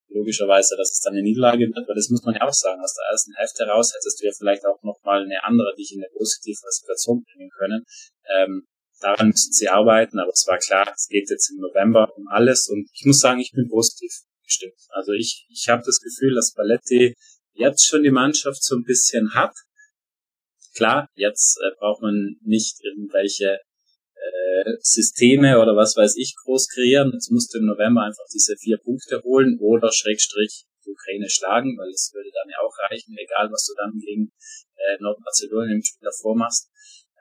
Logischerweise, 0.09 0.77
dass 0.77 0.93
es 0.93 1.01
dann 1.01 1.15
eine 1.15 1.23
Niederlage 1.23 1.67
wird, 1.67 1.89
weil 1.89 1.95
das 1.95 2.09
muss 2.11 2.23
man 2.23 2.35
ja 2.35 2.43
auch 2.43 2.53
sagen, 2.53 2.81
aus 2.81 2.95
der 2.95 3.11
ersten 3.11 3.35
Hälfte 3.35 3.65
raus 3.65 3.93
hättest 3.93 4.21
du 4.21 4.27
ja 4.27 4.33
vielleicht 4.37 4.65
auch 4.65 4.83
nochmal 4.83 5.25
eine 5.25 5.43
andere, 5.45 5.75
dich 5.77 5.93
in 5.93 6.01
eine 6.01 6.11
positive 6.13 6.59
Situation 6.71 7.25
bringen 7.25 7.51
können. 7.51 7.85
Ähm, 8.39 8.67
daran 9.01 9.29
müssen 9.29 9.53
sie 9.53 9.69
arbeiten, 9.69 10.19
aber 10.19 10.31
es 10.31 10.47
war 10.47 10.59
klar, 10.59 10.91
es 10.95 11.09
geht 11.09 11.29
jetzt 11.29 11.51
im 11.51 11.59
November 11.59 12.09
um 12.17 12.29
alles 12.29 12.69
und 12.69 12.89
ich 12.95 13.05
muss 13.05 13.19
sagen, 13.19 13.41
ich 13.41 13.53
bin 13.53 13.69
positiv 13.69 14.13
gestimmt. 14.45 14.79
Also 14.91 15.13
ich, 15.13 15.47
ich 15.51 15.69
habe 15.69 15.83
das 15.85 16.01
Gefühl, 16.01 16.35
dass 16.35 16.55
Balletti 16.55 17.15
jetzt 17.53 17.87
schon 17.87 18.03
die 18.03 18.11
Mannschaft 18.11 18.63
so 18.63 18.77
ein 18.77 18.85
bisschen 18.85 19.35
hat. 19.35 19.55
Klar, 20.75 21.09
jetzt 21.15 21.59
äh, 21.59 21.75
braucht 21.79 22.03
man 22.03 22.37
nicht 22.43 22.79
irgendwelche 22.85 23.59
Systeme 24.81 25.61
oder 25.61 25.77
was 25.77 25.97
weiß 25.97 26.17
ich 26.17 26.35
groß 26.45 26.69
kreieren. 26.69 27.11
Jetzt 27.13 27.31
musst 27.31 27.53
du 27.55 27.59
im 27.59 27.67
November 27.67 28.03
einfach 28.03 28.25
diese 28.33 28.57
vier 28.57 28.79
Punkte 28.79 29.23
holen 29.23 29.59
oder 29.61 29.93
Schrägstrich 29.93 30.65
Ukraine 30.87 31.29
schlagen, 31.29 31.77
weil 31.77 31.91
es 31.91 32.13
würde 32.15 32.31
dann 32.33 32.49
ja 32.49 32.59
auch 32.63 32.75
reichen, 32.89 33.17
egal 33.19 33.51
was 33.51 33.67
du 33.67 33.75
dann 33.77 33.99
gegen 33.99 34.31
äh, 34.77 34.97
Nordmazedonien 35.01 35.77
im 35.77 35.83
Spiel 35.83 36.07
davor 36.07 36.37
machst. 36.37 36.71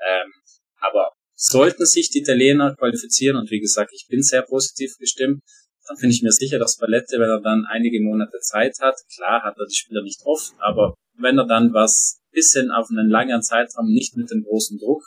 Ähm, 0.06 0.32
aber 0.80 1.12
Sollten 1.38 1.86
sich 1.86 2.10
die 2.10 2.20
Italiener 2.20 2.76
qualifizieren, 2.76 3.36
und 3.36 3.52
wie 3.52 3.60
gesagt, 3.60 3.92
ich 3.94 4.08
bin 4.08 4.24
sehr 4.24 4.42
positiv 4.42 4.96
gestimmt, 4.98 5.44
dann 5.88 5.98
bin 6.00 6.10
ich 6.10 6.24
mir 6.24 6.32
sicher, 6.32 6.58
dass 6.60 6.78
Palette, 6.78 7.20
wenn 7.20 7.30
er 7.30 7.42
dann 7.42 7.66
einige 7.70 8.02
Monate 8.02 8.40
Zeit 8.40 8.78
hat, 8.80 8.96
klar 9.14 9.44
hat 9.44 9.58
er 9.60 9.66
die 9.68 9.76
Spieler 9.76 10.02
nicht 10.02 10.22
oft, 10.24 10.54
aber 10.60 10.96
wenn 11.18 11.38
er 11.38 11.46
dann 11.46 11.74
was 11.74 12.22
bisschen 12.32 12.72
auf 12.72 12.88
einen 12.90 13.10
langen 13.10 13.42
Zeitraum 13.42 13.88
nicht 13.88 14.16
mit 14.16 14.32
dem 14.32 14.44
großen 14.44 14.78
Druck 14.78 15.04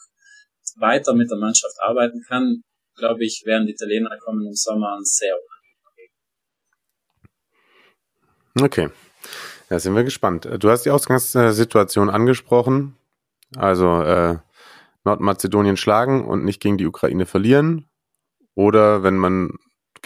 weiter 0.78 1.14
mit 1.14 1.30
der 1.30 1.38
Mannschaft 1.38 1.76
arbeiten 1.80 2.22
kann, 2.28 2.62
glaube 2.96 3.24
ich, 3.24 3.42
werden 3.44 3.66
die 3.66 3.72
Italiener 3.72 4.16
kommen 4.24 4.46
im 4.46 4.54
Sommer 4.54 4.96
ein 4.96 5.04
sehr 5.04 5.34
Okay. 8.60 8.90
Ja, 9.70 9.78
sind 9.78 9.94
wir 9.94 10.04
gespannt. 10.04 10.48
Du 10.58 10.70
hast 10.70 10.84
die 10.84 10.90
Ausgangssituation 10.90 12.10
angesprochen. 12.10 12.96
Also 13.56 14.02
äh, 14.02 14.38
Nordmazedonien 15.04 15.76
schlagen 15.76 16.26
und 16.26 16.44
nicht 16.44 16.60
gegen 16.60 16.78
die 16.78 16.86
Ukraine 16.86 17.26
verlieren. 17.26 17.88
Oder 18.54 19.02
wenn 19.02 19.16
man 19.16 19.50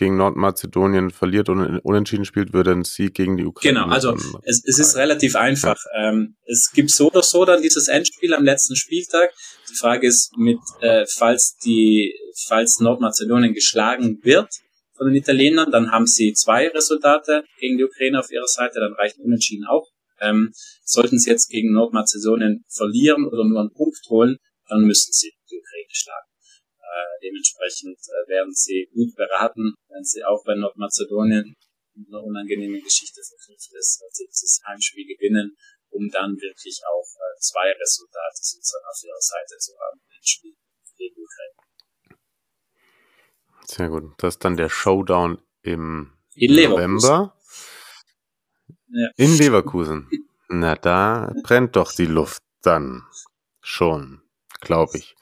gegen 0.02 0.16
Nordmazedonien 0.16 1.10
verliert 1.10 1.48
und 1.48 1.78
unentschieden 1.84 2.24
spielt, 2.24 2.52
würde 2.52 2.72
ein 2.72 2.82
Sieg 2.82 3.14
gegen 3.14 3.36
die 3.36 3.44
Ukraine. 3.44 3.80
Genau, 3.80 3.92
also 3.92 4.16
es, 4.42 4.62
es 4.66 4.78
ist 4.80 4.96
relativ 4.96 5.36
einfach. 5.36 5.78
Ja. 5.94 6.10
Ähm, 6.10 6.34
es 6.44 6.70
gibt 6.74 6.90
so 6.90 7.06
oder 7.06 7.22
so 7.22 7.44
dann 7.44 7.62
dieses 7.62 7.86
Endspiel 7.86 8.34
am 8.34 8.44
letzten 8.44 8.74
Spieltag. 8.74 9.30
Die 9.70 9.76
Frage 9.76 10.08
ist 10.08 10.32
mit, 10.36 10.58
äh, 10.80 11.06
falls 11.06 11.56
die, 11.64 12.12
falls 12.48 12.80
Nordmazedonien 12.80 13.54
geschlagen 13.54 14.18
wird 14.22 14.48
von 14.96 15.06
den 15.06 15.14
Italienern, 15.14 15.70
dann 15.70 15.92
haben 15.92 16.06
sie 16.06 16.32
zwei 16.32 16.66
Resultate 16.68 17.44
gegen 17.60 17.78
die 17.78 17.84
Ukraine 17.84 18.18
auf 18.18 18.30
ihrer 18.32 18.48
Seite, 18.48 18.80
dann 18.80 18.94
reicht 18.94 19.18
Unentschieden 19.18 19.66
auch. 19.66 19.86
Ähm, 20.20 20.52
sollten 20.84 21.18
sie 21.18 21.30
jetzt 21.30 21.48
gegen 21.48 21.72
Nordmazedonien 21.72 22.64
verlieren 22.68 23.24
oder 23.26 23.44
nur 23.44 23.60
einen 23.60 23.72
Punkt 23.72 24.00
holen, 24.08 24.36
dann 24.68 24.82
müssen 24.82 25.12
sie 25.12 25.30
die 25.48 25.56
Ukraine 25.56 25.90
schlagen. 25.92 26.31
Äh, 26.92 27.20
dementsprechend 27.22 27.96
äh, 27.96 28.28
werden 28.28 28.52
sie 28.52 28.88
gut 28.92 29.14
beraten, 29.16 29.74
wenn 29.88 30.04
sie 30.04 30.22
auch 30.24 30.44
wenn 30.46 30.60
Nordmazedonien 30.60 31.56
eine 31.94 32.20
unangenehme 32.20 32.80
Geschichte 32.80 33.20
verknüpft 33.22 33.72
ist, 33.72 34.00
dass 34.00 34.12
sie 34.12 34.26
dieses 34.26 34.60
Heimspiel 34.66 35.06
gewinnen, 35.06 35.56
um 35.88 36.08
dann 36.10 36.36
wirklich 36.36 36.80
auch 36.84 37.08
äh, 37.16 37.38
zwei 37.40 37.72
Resultate 37.72 38.36
sozusagen 38.36 38.84
auf 38.84 39.02
ihrer 39.04 39.20
Seite 39.20 39.58
zu 39.58 39.72
haben 39.78 40.00
im 40.00 40.22
Spiel 40.22 40.54
gegen 40.96 41.14
Ukraine. 41.16 42.18
Sehr 43.66 43.88
gut. 43.88 44.12
Das 44.18 44.34
ist 44.34 44.44
dann 44.44 44.56
der 44.56 44.68
Showdown 44.68 45.42
im 45.62 46.12
in 46.34 46.54
November. 46.54 47.36
Ja. 48.88 49.08
In 49.16 49.38
Leverkusen. 49.38 50.10
Na, 50.48 50.74
da 50.74 51.32
brennt 51.42 51.76
doch 51.76 51.92
die 51.92 52.06
Luft 52.06 52.42
dann 52.62 53.06
schon 53.60 54.22
glaube 54.62 54.98
ich. 54.98 55.14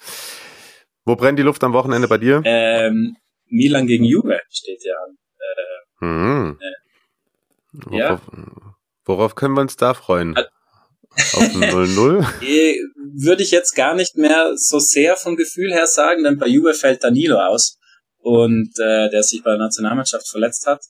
Wo 1.05 1.17
brennt 1.17 1.39
die 1.39 1.43
Luft 1.43 1.63
am 1.65 1.73
Wochenende 1.73 2.09
bei 2.09 2.19
dir? 2.19 2.43
Ähm, 2.45 3.17
Milan 3.47 3.87
gegen 3.87 4.05
Juve 4.05 4.41
steht 4.51 4.85
ja 4.85 4.95
an. 4.95 5.19
Äh, 5.39 6.05
hm. 6.05 6.59
äh, 6.61 7.91
worauf, 7.91 8.21
ja. 8.33 8.75
worauf 9.05 9.35
können 9.35 9.55
wir 9.55 9.63
uns 9.63 9.77
da 9.77 9.95
freuen? 9.95 10.37
Auf 10.37 11.43
0-0? 11.43 12.27
Eh, 12.43 12.77
würde 13.17 13.43
ich 13.43 13.51
jetzt 13.51 13.75
gar 13.75 13.95
nicht 13.95 14.17
mehr 14.17 14.53
so 14.57 14.79
sehr 14.79 15.17
vom 15.17 15.37
Gefühl 15.37 15.73
her 15.73 15.87
sagen, 15.87 16.23
denn 16.23 16.39
bei 16.39 16.47
Juve 16.47 16.75
fällt 16.75 17.03
Danilo 17.03 17.39
aus 17.39 17.79
und 18.19 18.79
äh, 18.79 19.11
der 19.11 19.23
sich 19.23 19.43
bei 19.43 19.51
der 19.51 19.59
Nationalmannschaft 19.59 20.29
verletzt 20.29 20.67
hat. 20.67 20.81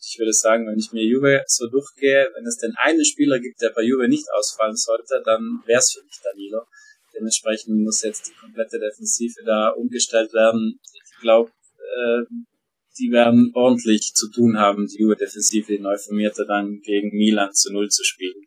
ich 0.00 0.18
würde 0.18 0.32
sagen, 0.32 0.66
wenn 0.66 0.78
ich 0.78 0.92
mir 0.92 1.04
Juve 1.04 1.42
so 1.46 1.66
durchgehe, 1.68 2.28
wenn 2.34 2.46
es 2.46 2.58
denn 2.58 2.74
einen 2.76 3.04
Spieler 3.04 3.40
gibt, 3.40 3.60
der 3.60 3.70
bei 3.70 3.82
Juve 3.82 4.08
nicht 4.08 4.26
ausfallen 4.32 4.76
sollte, 4.76 5.22
dann 5.24 5.62
wäre 5.66 5.80
es 5.80 5.92
für 5.92 6.04
mich 6.04 6.20
Danilo. 6.22 6.62
Dementsprechend 7.20 7.84
muss 7.84 8.02
jetzt 8.02 8.28
die 8.28 8.40
komplette 8.40 8.78
Defensive 8.78 9.34
da 9.44 9.68
umgestellt 9.70 10.32
werden. 10.32 10.80
Ich 10.82 11.20
glaube, 11.20 11.50
äh, 11.76 12.22
die 12.98 13.12
werden 13.12 13.50
ordentlich 13.54 14.12
zu 14.14 14.30
tun 14.30 14.58
haben, 14.58 14.86
die 14.86 15.02
Juve-Defensive, 15.02 15.66
die 15.66 15.80
neu 15.80 15.96
formierte, 15.98 16.46
dann 16.46 16.80
gegen 16.80 17.10
Milan 17.10 17.52
zu 17.52 17.72
Null 17.72 17.88
zu 17.88 18.04
spielen. 18.04 18.42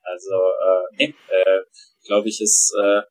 Also, 0.00 0.32
äh, 0.32 0.96
nee, 0.96 1.14
äh, 1.28 1.60
glaube 2.06 2.28
ich, 2.28 2.40
ist 2.40 2.74
äh, 2.80 3.02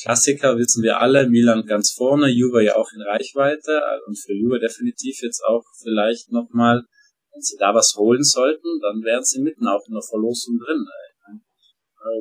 Klassiker, 0.00 0.58
wissen 0.58 0.82
wir 0.82 1.00
alle, 1.00 1.28
Milan 1.28 1.66
ganz 1.66 1.92
vorne, 1.92 2.28
Juve 2.28 2.62
ja 2.62 2.76
auch 2.76 2.90
in 2.94 3.02
Reichweite 3.02 3.80
und 4.06 4.16
für 4.16 4.32
Juve 4.32 4.60
definitiv 4.60 5.22
jetzt 5.22 5.42
auch 5.42 5.64
vielleicht 5.82 6.30
nochmal, 6.30 6.84
wenn 7.32 7.42
sie 7.42 7.56
da 7.58 7.74
was 7.74 7.96
holen 7.96 8.22
sollten, 8.22 8.80
dann 8.80 9.02
wären 9.02 9.24
sie 9.24 9.40
mitten 9.40 9.66
auch 9.66 9.84
in 9.88 9.94
der 9.94 10.02
Verlosung 10.02 10.58
drin. 10.58 10.86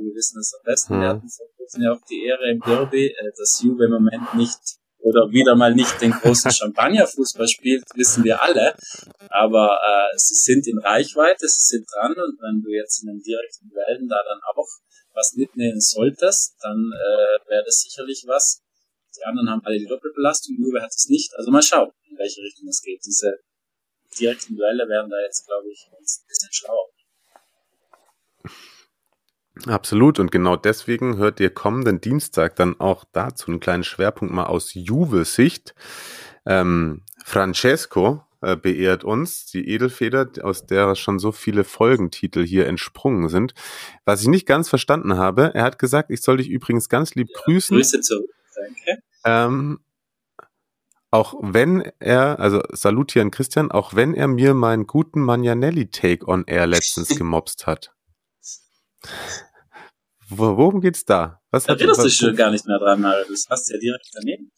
Wir 0.02 0.16
wissen 0.16 0.40
es 0.40 0.54
am 0.54 0.64
besten. 0.64 0.96
Mhm. 0.96 1.02
Wir 1.02 1.10
hatten 1.10 1.30
vor 1.30 1.48
kurzem 1.58 1.82
ja 1.84 1.92
auch 1.94 2.02
die 2.10 2.26
Ehre 2.26 2.50
im 2.50 2.60
Derby, 2.62 3.08
äh, 3.08 3.32
dass 3.38 3.62
Juve 3.62 3.86
im 3.86 3.92
Moment 3.92 4.36
nicht 4.36 4.60
oder 5.06 5.30
wieder 5.30 5.56
mal 5.56 5.74
nicht 5.76 6.02
den 6.02 6.12
großen 6.12 6.52
Champagnerfußball 6.60 7.48
spielt, 7.48 7.84
wissen 7.94 8.24
wir 8.24 8.42
alle. 8.42 8.76
Aber 9.30 9.78
äh, 9.78 10.18
sie 10.18 10.34
sind 10.34 10.68
in 10.68 10.80
Reichweite, 10.80 11.48
sie 11.48 11.78
sind 11.78 11.86
dran 11.94 12.14
und 12.14 12.42
wenn 12.42 12.62
du 12.62 12.72
jetzt 12.72 13.04
in 13.04 13.10
den 13.10 13.22
direkten 13.22 13.70
Wellen 13.70 14.08
da 14.08 14.18
dann 14.28 14.42
auch 14.50 14.68
was 15.14 15.34
mitnehmen 15.36 15.80
solltest, 15.80 16.56
dann 16.62 16.92
äh, 16.92 17.50
wäre 17.50 17.64
das 17.64 17.82
sicherlich 17.82 18.24
was. 18.28 18.62
Die 19.16 19.24
anderen 19.24 19.50
haben 19.50 19.62
alle 19.64 19.78
die 19.78 19.86
Doppelbelastung, 19.86 20.56
Juve 20.58 20.82
hat 20.82 20.92
es 20.92 21.08
nicht. 21.08 21.34
Also 21.36 21.52
mal 21.52 21.62
schauen, 21.62 21.92
in 22.10 22.18
welche 22.18 22.42
Richtung 22.42 22.68
es 22.68 22.82
geht. 22.82 23.00
Diese 23.06 23.32
direkten 24.20 24.56
Duelle 24.56 24.88
werden 24.90 25.10
da 25.10 25.22
jetzt, 25.22 25.46
glaube 25.46 25.70
ich, 25.70 25.88
uns 25.98 26.22
ein 26.22 26.28
bisschen 26.28 26.50
schlauer. 26.52 26.90
Absolut. 29.68 30.20
Und 30.20 30.32
genau 30.32 30.56
deswegen 30.56 31.18
hört 31.18 31.40
ihr 31.40 31.50
kommenden 31.50 32.02
Dienstag 32.02 32.56
dann 32.56 32.80
auch 32.80 33.06
dazu 33.12 33.52
einen 33.52 33.60
kleinen 33.60 33.84
Schwerpunkt 33.84 34.34
mal 34.34 34.46
aus 34.46 34.74
Juve-Sicht. 34.74 35.76
Ähm, 36.46 37.02
Francesco, 37.24 38.24
äh, 38.42 38.56
beehrt 38.56 39.04
uns, 39.04 39.48
die 39.48 39.68
Edelfeder, 39.68 40.30
aus 40.44 40.68
der 40.68 40.96
schon 40.96 41.18
so 41.18 41.32
viele 41.32 41.64
Folgentitel 41.64 42.46
hier 42.46 42.68
entsprungen 42.68 43.30
sind. 43.30 43.56
Was 44.04 44.22
ich 44.22 44.28
nicht 44.28 44.46
ganz 44.46 44.70
verstanden 44.70 45.18
habe, 45.18 45.52
er 45.56 45.64
hat 45.64 45.80
gesagt, 45.80 46.12
ich 46.12 46.22
soll 46.22 46.38
dich 46.38 46.50
übrigens 46.50 46.88
ganz 46.88 47.16
lieb 47.16 47.30
ja, 47.34 47.40
grüßen. 47.42 47.76
Grüße 47.76 48.02
zurück, 48.02 48.30
danke. 48.54 49.02
Ähm, 49.24 49.80
auch 51.10 51.34
wenn 51.42 51.92
er, 52.00 52.40
also 52.40 52.62
Salut 52.72 53.14
hier 53.14 53.24
an 53.24 53.32
Christian, 53.32 53.72
auch 53.72 53.96
wenn 53.96 54.14
er 54.14 54.28
mir 54.28 54.54
meinen 54.54 54.86
guten 54.86 55.22
Magnanelli-Take 55.22 56.28
on 56.28 56.44
Air 56.46 56.68
letztens 56.68 57.08
gemobst 57.18 57.66
hat. 57.66 57.96
Worum 60.38 60.82
geht's 60.82 61.06
da? 61.06 61.42
Was 61.52 61.66
Erinnerst 61.66 62.00
du 62.00 62.06
dich 62.06 62.16
schon 62.16 62.36
gar 62.36 62.52
nicht 62.52 62.66
mehr 62.66 62.80
dran, 62.80 63.02
Mario? 63.02 63.26
Das 63.30 63.46
hast 63.50 63.70
ja 63.72 63.78
direkt 63.78 64.10
daneben. 64.14 64.52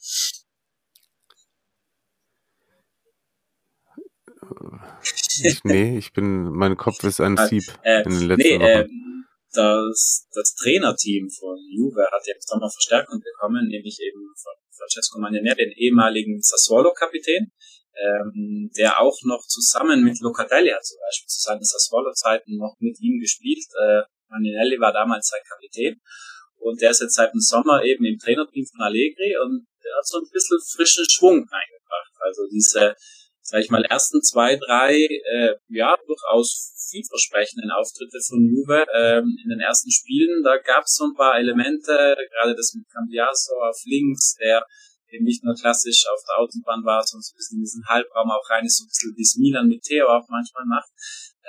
Ich, 5.44 5.64
nee, 5.64 5.98
ich 5.98 6.14
bin, 6.14 6.52
mein 6.52 6.78
Kopf 6.78 7.04
ist 7.04 7.20
ein 7.22 7.38
Sieb 7.38 7.64
äh, 7.84 8.04
in 8.04 8.12
den 8.12 8.28
letzten 8.28 8.48
nee, 8.48 8.60
Wochen. 8.60 8.66
Äh, 8.66 8.88
das, 9.54 10.28
das 10.34 10.56
Trainerteam 10.56 11.30
von 11.30 11.58
Juve 11.70 12.08
hat 12.12 12.26
ja 12.26 12.34
im 12.34 12.42
Sommer 12.42 12.70
Verstärkung 12.70 13.20
bekommen, 13.20 13.68
nämlich 13.68 14.00
eben 14.02 14.22
von 14.36 14.54
Francesco 14.76 15.20
Magnanelli, 15.20 15.56
den 15.56 15.72
ehemaligen 15.72 16.42
Sassuolo-Kapitän, 16.42 17.52
ähm, 17.96 18.70
der 18.78 19.00
auch 19.02 19.18
noch 19.24 19.46
zusammen 19.48 20.04
mit 20.04 20.20
Locatelli 20.22 20.70
hat 20.70 20.86
zum 20.86 20.98
Beispiel 21.00 21.28
zu 21.28 21.42
seinen 21.42 21.64
Sassuolo-Zeiten 21.64 22.58
noch 22.58 22.76
mit 22.80 23.00
ihm 23.00 23.20
gespielt. 23.20 23.66
Äh, 23.82 24.02
Magnanelli 24.30 24.80
war 24.80 24.94
damals 24.94 25.28
sein 25.28 25.42
Kapitän 25.48 26.02
und 26.58 26.82
der 26.82 26.92
ist 26.92 27.02
jetzt 27.02 27.16
seit 27.16 27.34
dem 27.34 27.40
Sommer 27.40 27.84
eben 27.84 28.06
im 28.06 28.18
Trainerteam 28.18 28.66
von 28.66 28.82
Allegri 28.82 29.36
und 29.44 29.68
der 29.84 29.96
hat 29.98 30.06
so 30.06 30.18
ein 30.20 30.30
bisschen 30.32 30.60
frischen 30.76 31.06
Schwung 31.10 31.38
eingebracht. 31.50 32.14
Also 32.20 32.48
diese 32.52 32.96
sag 33.48 33.64
ich 33.64 33.70
mal, 33.70 33.84
ersten 33.86 34.22
zwei, 34.22 34.58
drei, 34.58 34.94
äh, 35.00 35.56
ja, 35.70 35.96
durchaus 36.06 36.76
vielversprechenden 36.92 37.72
Auftritte 37.72 38.20
von 38.28 38.44
Juve 38.44 38.86
ähm, 38.94 39.38
in 39.42 39.50
den 39.50 39.62
ersten 39.62 39.90
Spielen. 39.90 40.44
Da 40.44 40.58
gab 40.58 40.84
es 40.84 40.96
so 40.96 41.06
ein 41.06 41.16
paar 41.16 41.40
Elemente, 41.40 42.16
gerade 42.32 42.56
das 42.56 42.74
mit 42.76 42.84
Cambiaso 42.92 43.56
auf 43.64 43.80
links, 43.86 44.36
der 44.36 44.66
eben 45.12 45.24
nicht 45.24 45.46
nur 45.46 45.56
klassisch 45.56 46.04
auf 46.12 46.20
der 46.28 46.44
Außenbahn 46.44 46.84
war, 46.84 47.04
sondern 47.08 47.24
so 47.24 47.32
ein 47.32 47.38
bisschen 47.38 47.58
in 47.58 47.64
diesen 47.64 47.88
Halbraum 47.88 48.32
auch 48.32 48.50
rein 48.50 48.66
ist, 48.66 48.80
so 48.80 48.84
ein 48.84 48.92
bisschen 48.92 49.14
wie 49.16 49.24
es 49.24 49.38
Milan 49.40 49.68
mit 49.68 49.82
Theo 49.84 50.08
auch 50.08 50.28
manchmal 50.28 50.66
macht. 50.68 50.92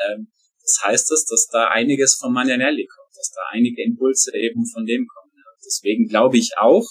Ähm, 0.06 0.30
das 0.68 0.78
heißt 0.84 1.10
das, 1.10 1.24
dass 1.24 1.48
da 1.50 1.68
einiges 1.68 2.16
von 2.20 2.32
Magnanelli 2.32 2.86
kommt, 2.86 3.16
dass 3.16 3.32
da 3.32 3.40
einige 3.50 3.82
Impulse 3.82 4.36
eben 4.36 4.66
von 4.66 4.84
dem 4.84 5.06
kommen. 5.06 5.32
Deswegen 5.64 6.06
glaube 6.06 6.38
ich 6.38 6.52
auch, 6.56 6.86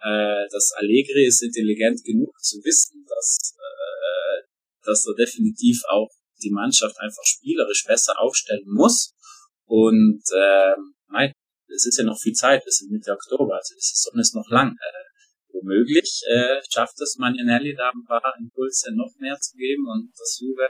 äh, 0.00 0.46
dass 0.50 0.72
Allegri 0.76 1.26
ist 1.26 1.42
intelligent 1.42 2.02
genug 2.04 2.32
zu 2.40 2.58
wissen, 2.64 3.04
dass 3.06 3.54
dass 4.88 5.04
er 5.06 5.14
definitiv 5.14 5.82
auch 5.88 6.08
die 6.42 6.50
Mannschaft 6.50 6.96
einfach 6.98 7.24
spielerisch 7.24 7.84
besser 7.86 8.18
aufstellen 8.18 8.66
muss. 8.66 9.14
Und 9.66 10.22
äh, 10.34 10.74
nein, 11.08 11.32
es 11.68 11.86
ist 11.86 11.98
ja 11.98 12.04
noch 12.04 12.18
viel 12.18 12.32
Zeit, 12.32 12.64
wir 12.64 12.72
sind 12.72 12.90
Mitte 12.90 13.12
Oktober, 13.12 13.56
also 13.56 13.74
die 13.74 13.84
Saison 13.84 14.18
ist 14.18 14.34
noch 14.34 14.48
lang. 14.48 14.72
Äh, 14.72 15.52
womöglich 15.52 16.22
äh, 16.26 16.60
schafft 16.72 17.00
es 17.00 17.16
Magnanelli 17.18 17.74
da 17.74 17.90
ein 17.90 18.04
paar 18.06 18.34
Impulse 18.38 18.94
noch 18.94 19.12
mehr 19.18 19.36
zu 19.38 19.56
geben 19.56 19.86
und 19.88 20.10
dass 20.16 20.40
Juve 20.40 20.68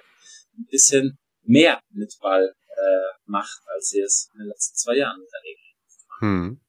ein 0.57 0.66
bisschen 0.68 1.18
mehr 1.49 1.80
mit 1.90 2.16
Ball 2.20 2.55
äh, 2.68 3.18
macht, 3.26 3.61
als 3.74 3.88
sie 3.88 4.01
es 4.01 4.30
in 4.34 4.40
den 4.40 4.49
letzten 4.49 4.76
zwei 4.76 4.96
Jahren 4.96 5.20
unterlegt. 5.20 5.61
Hm. 6.20 6.61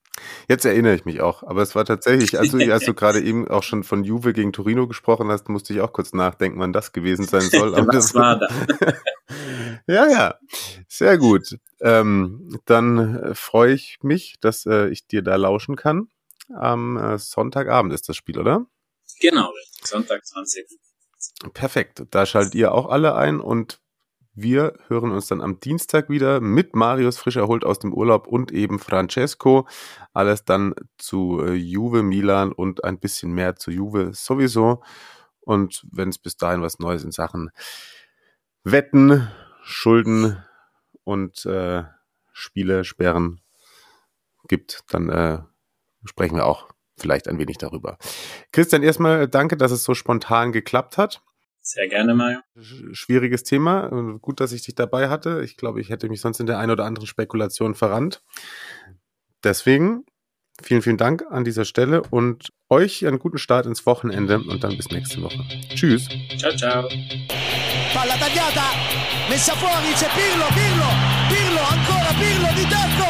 Jetzt 0.48 0.66
erinnere 0.66 0.96
ich 0.96 1.06
mich 1.06 1.22
auch, 1.22 1.44
aber 1.44 1.62
es 1.62 1.76
war 1.76 1.86
tatsächlich, 1.86 2.38
als 2.38 2.52
du, 2.52 2.58
als 2.74 2.86
du 2.86 2.94
gerade 2.94 3.22
eben 3.22 3.48
auch 3.48 3.64
schon 3.64 3.84
von 3.84 4.04
Juve 4.04 4.34
gegen 4.34 4.52
Torino 4.52 4.88
gesprochen 4.88 5.30
hast, 5.30 5.50
musste 5.50 5.74
ich 5.74 5.82
auch 5.82 5.94
kurz 5.94 6.14
nachdenken, 6.14 6.60
wann 6.60 6.74
das 6.74 6.92
gewesen 6.92 7.26
sein 7.26 7.42
soll. 7.42 7.76
Aber 7.78 7.94
Was 7.94 8.14
war 8.16 8.40
da? 8.40 8.48
ja, 9.88 10.08
ja, 10.08 10.40
sehr 10.88 11.18
gut. 11.18 11.58
Ähm, 11.80 12.60
dann 12.66 13.16
äh, 13.16 13.36
freue 13.36 13.74
ich 13.74 14.00
mich, 14.02 14.38
dass 14.42 14.66
äh, 14.66 14.90
ich 14.90 15.08
dir 15.08 15.22
da 15.22 15.36
lauschen 15.36 15.76
kann. 15.76 16.10
Am 16.54 16.98
äh, 16.98 17.18
Sonntagabend 17.18 17.94
ist 17.94 18.10
das 18.10 18.18
Spiel, 18.18 18.40
oder? 18.40 18.66
Genau, 19.22 19.52
Sonntag 19.84 20.26
20. 20.26 20.66
Perfekt. 21.54 22.04
Da 22.12 22.26
schaltet 22.26 22.56
ihr 22.56 22.74
auch 22.74 22.90
alle 22.90 23.16
ein 23.16 23.40
und 23.40 23.82
wir 24.42 24.74
hören 24.88 25.12
uns 25.12 25.28
dann 25.28 25.42
am 25.42 25.60
Dienstag 25.60 26.10
wieder 26.10 26.40
mit 26.40 26.76
Marius 26.76 27.18
frisch 27.18 27.36
erholt 27.36 27.64
aus 27.64 27.80
dem 27.80 27.94
Urlaub 27.94 28.28
und 28.28 28.52
eben 28.52 28.80
Francesco. 28.80 29.68
Alles 30.14 30.46
dann 30.46 30.74
zu 30.98 31.42
äh, 31.42 31.54
Juve, 31.54 32.04
Milan 32.04 32.52
und 32.52 32.84
ein 32.84 33.00
bisschen 33.00 33.32
mehr 33.32 33.56
zu 33.56 33.72
Juve 33.72 34.14
sowieso. 34.14 34.82
Und 35.42 35.86
wenn 35.92 36.10
es 36.10 36.18
bis 36.18 36.38
dahin 36.38 36.62
was 36.62 36.80
Neues 36.80 37.04
in 37.04 37.12
Sachen 37.12 37.50
Wetten, 38.64 39.28
Schulden 39.64 40.44
und 41.04 41.46
äh, 41.46 41.84
Spiele, 42.34 42.84
Sperren 42.84 43.42
gibt, 44.48 44.84
dann 44.90 45.10
äh, 45.10 45.40
sprechen 46.06 46.36
wir 46.36 46.46
auch 46.46 46.70
vielleicht 46.98 47.28
ein 47.28 47.40
wenig 47.40 47.58
darüber. 47.58 47.98
Christian, 48.52 48.84
erstmal 48.84 49.28
danke, 49.28 49.58
dass 49.58 49.72
es 49.72 49.84
so 49.84 49.94
spontan 49.94 50.52
geklappt 50.52 50.98
hat. 50.98 51.22
Sehr 51.72 51.88
gerne, 51.88 52.16
Mario. 52.16 52.40
Schwieriges 52.94 53.44
Thema. 53.44 54.18
Gut, 54.22 54.40
dass 54.40 54.54
ich 54.54 54.64
dich 54.64 54.74
dabei 54.74 55.08
hatte. 55.08 55.44
Ich 55.44 55.56
glaube, 55.56 55.80
ich 55.80 55.92
hätte 55.92 56.10
mich 56.10 56.20
sonst 56.20 56.40
in 56.40 56.48
der 56.48 56.58
einen 56.58 56.72
oder 56.72 56.86
anderen 56.86 57.06
Spekulation 57.06 57.76
verrannt. 57.76 58.24
Deswegen 59.44 60.04
vielen, 60.64 60.82
vielen 60.82 60.98
Dank 60.98 61.26
an 61.30 61.44
dieser 61.44 61.66
Stelle 61.66 62.02
und 62.10 62.50
euch 62.70 63.06
einen 63.06 63.20
guten 63.20 63.38
Start 63.38 63.68
ins 63.68 63.86
Wochenende 63.86 64.40
und 64.40 64.64
dann 64.64 64.78
bis 64.78 64.90
nächste 64.90 65.22
Woche. 65.22 65.46
Tschüss. 65.76 66.10
Ciao, 66.40 66.56
ciao. 66.56 66.90
Palla 67.94 68.16
tagliata, 68.18 68.66
messa 69.30 69.54
fuori, 69.54 69.94
c'è 69.94 70.10
Pirlo, 70.10 70.46
Pirlo, 70.58 70.90
Pirlo, 71.30 71.62
ancora 71.70 72.14
Pirlo 72.18 72.50
di 72.56 72.66
tacco, 72.68 73.09